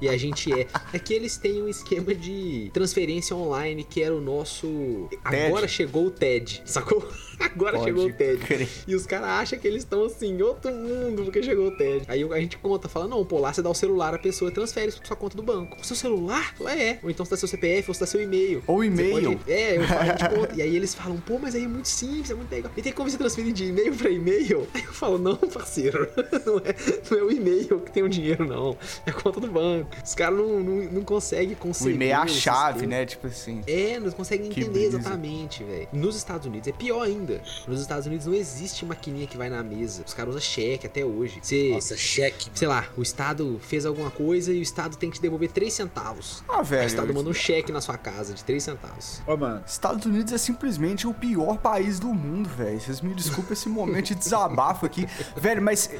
E 0.00 0.08
a 0.08 0.16
gente 0.16 0.52
é. 0.52 0.66
É 0.92 0.98
que 0.98 1.14
eles 1.14 1.36
têm 1.36 1.62
um 1.62 1.68
esquema 1.68 2.14
de 2.14 2.70
transferência 2.72 3.36
online 3.36 3.84
que 3.84 4.02
era 4.02 4.14
o 4.14 4.20
nosso. 4.20 5.08
Agora 5.24 5.68
chegou 5.68 6.06
o 6.06 6.10
TED, 6.10 6.62
sacou? 6.64 7.06
Agora 7.38 7.78
Pode 7.78 7.84
chegou 7.84 8.06
o 8.06 8.12
TED. 8.12 8.38
crer. 8.44 8.68
E 8.86 8.94
os 8.94 9.06
caras 9.06 9.28
acham 9.28 9.58
que 9.58 9.66
eles 9.66 9.82
estão 9.82 10.04
assim, 10.04 10.36
em 10.36 10.42
outro 10.42 10.72
mundo, 10.72 11.24
porque 11.24 11.42
chegou 11.42 11.68
o 11.68 11.76
TED. 11.76 12.04
Aí 12.08 12.22
a 12.22 12.40
gente 12.40 12.58
conta, 12.58 12.88
fala, 12.88 13.08
não, 13.08 13.24
pô, 13.24 13.38
lá 13.38 13.52
você 13.52 13.62
dá 13.62 13.70
o 13.70 13.74
celular, 13.74 14.14
a 14.14 14.18
pessoa 14.18 14.50
transfere 14.50 14.88
isso 14.88 14.98
pra 14.98 15.08
sua 15.08 15.16
conta 15.16 15.36
do 15.36 15.42
banco. 15.42 15.76
O 15.80 15.84
seu 15.84 15.96
celular? 15.96 16.54
Fala, 16.56 16.74
É. 16.74 16.98
Ou 17.02 17.10
então 17.10 17.24
você 17.24 17.30
dá 17.30 17.36
seu 17.36 17.48
CPF, 17.48 17.90
ou 17.90 17.94
você 17.94 18.00
dá 18.00 18.06
seu 18.06 18.20
e-mail. 18.24 18.62
Ou 18.66 18.82
e-mail. 18.84 19.38
pode- 19.38 19.52
É, 19.52 19.76
eu 19.78 19.84
falo, 19.84 20.00
conta. 20.40 20.54
E 20.54 20.62
aí 20.62 20.74
eles 20.76 20.94
falam, 20.94 21.16
pô, 21.18 21.38
mas 21.38 21.54
aí 21.54 21.64
é 21.64 21.68
muito 21.68 21.88
simples, 21.88 22.30
é 22.30 22.34
muito 22.34 22.50
legal. 22.50 22.72
E 22.76 22.82
tem 22.82 22.92
como 22.92 23.08
você 23.10 23.16
transferir 23.18 23.52
de 23.52 23.66
e-mail 23.66 23.94
pra 23.94 24.10
e-mail? 24.10 24.66
Aí 24.74 24.82
eu 24.84 24.92
falo, 24.92 25.18
não, 25.18 25.36
parceiro, 25.36 26.08
não 26.44 26.58
é, 26.58 26.74
não 27.10 27.18
é 27.18 27.22
o 27.22 27.30
e-mail 27.30 27.80
que 27.80 27.92
tem 27.92 28.02
o 28.02 28.08
dinheiro, 28.08 28.44
não. 28.46 28.76
É 29.06 29.10
a 29.10 29.12
conta 29.12 29.40
do 29.40 29.48
banco. 29.48 29.90
Os 30.04 30.14
caras 30.14 30.36
não, 30.38 30.60
não, 30.60 30.76
não 30.90 31.02
conseguem 31.02 31.52
O 31.54 31.56
conceber. 31.56 31.94
e-mail 31.94 32.10
é 32.10 32.14
a 32.14 32.24
o 32.24 32.28
chave, 32.28 32.86
né? 32.86 33.04
Tipo 33.06 33.26
assim. 33.26 33.62
É, 33.66 33.98
não 34.00 34.10
conseguem 34.10 34.48
Que 34.50 34.60
entender 34.60 34.80
brisa. 34.80 34.98
exatamente, 34.98 35.62
velho. 35.64 35.88
Nos 35.92 36.16
Estados 36.16 36.46
Unidos 36.46 36.68
é 36.68 36.72
pior 36.72 37.02
ainda. 37.02 37.40
Nos 37.66 37.80
Estados 37.80 38.06
Unidos 38.06 38.26
não 38.26 38.34
existe 38.34 38.84
maquininha 38.84 39.26
que 39.26 39.36
vai 39.36 39.48
na 39.50 39.62
mesa. 39.62 40.02
Os 40.06 40.14
caras 40.14 40.30
usam 40.34 40.40
cheque 40.42 40.86
até 40.86 41.04
hoje. 41.04 41.38
Você, 41.42 41.70
Nossa, 41.70 41.96
cheque. 41.96 42.48
sei 42.54 42.68
lá, 42.68 42.88
o 42.96 43.02
Estado 43.02 43.60
fez 43.62 43.84
alguma 43.86 44.10
coisa 44.10 44.52
e 44.52 44.58
o 44.58 44.62
Estado 44.62 44.96
tem 44.96 45.10
que 45.10 45.16
te 45.16 45.22
devolver 45.22 45.50
3 45.50 45.72
centavos. 45.72 46.42
Ah, 46.48 46.60
o 46.60 46.64
velho. 46.64 46.86
Estado 46.86 47.12
manda 47.14 47.28
um 47.28 47.34
cheque 47.34 47.70
na 47.72 47.80
sua 47.80 47.96
casa 48.16 48.32
de 48.34 48.44
3 48.44 48.62
centavos. 48.62 49.22
Ô, 49.26 49.36
mano. 49.36 49.62
Estados 49.66 50.04
Unidos 50.06 50.32
é 50.32 50.38
simplesmente 50.38 51.06
o 51.06 51.14
pior 51.14 51.58
país 51.58 51.98
do 51.98 52.08
mundo, 52.08 52.48
velho. 52.48 52.80
Vocês 52.80 53.00
me 53.00 53.14
desculpem 53.14 53.52
esse 53.52 53.68
momento 53.68 54.06
de 54.06 54.14
desabafo 54.14 54.86
aqui. 54.86 55.06
velho, 55.36 55.60
mas 55.62 55.90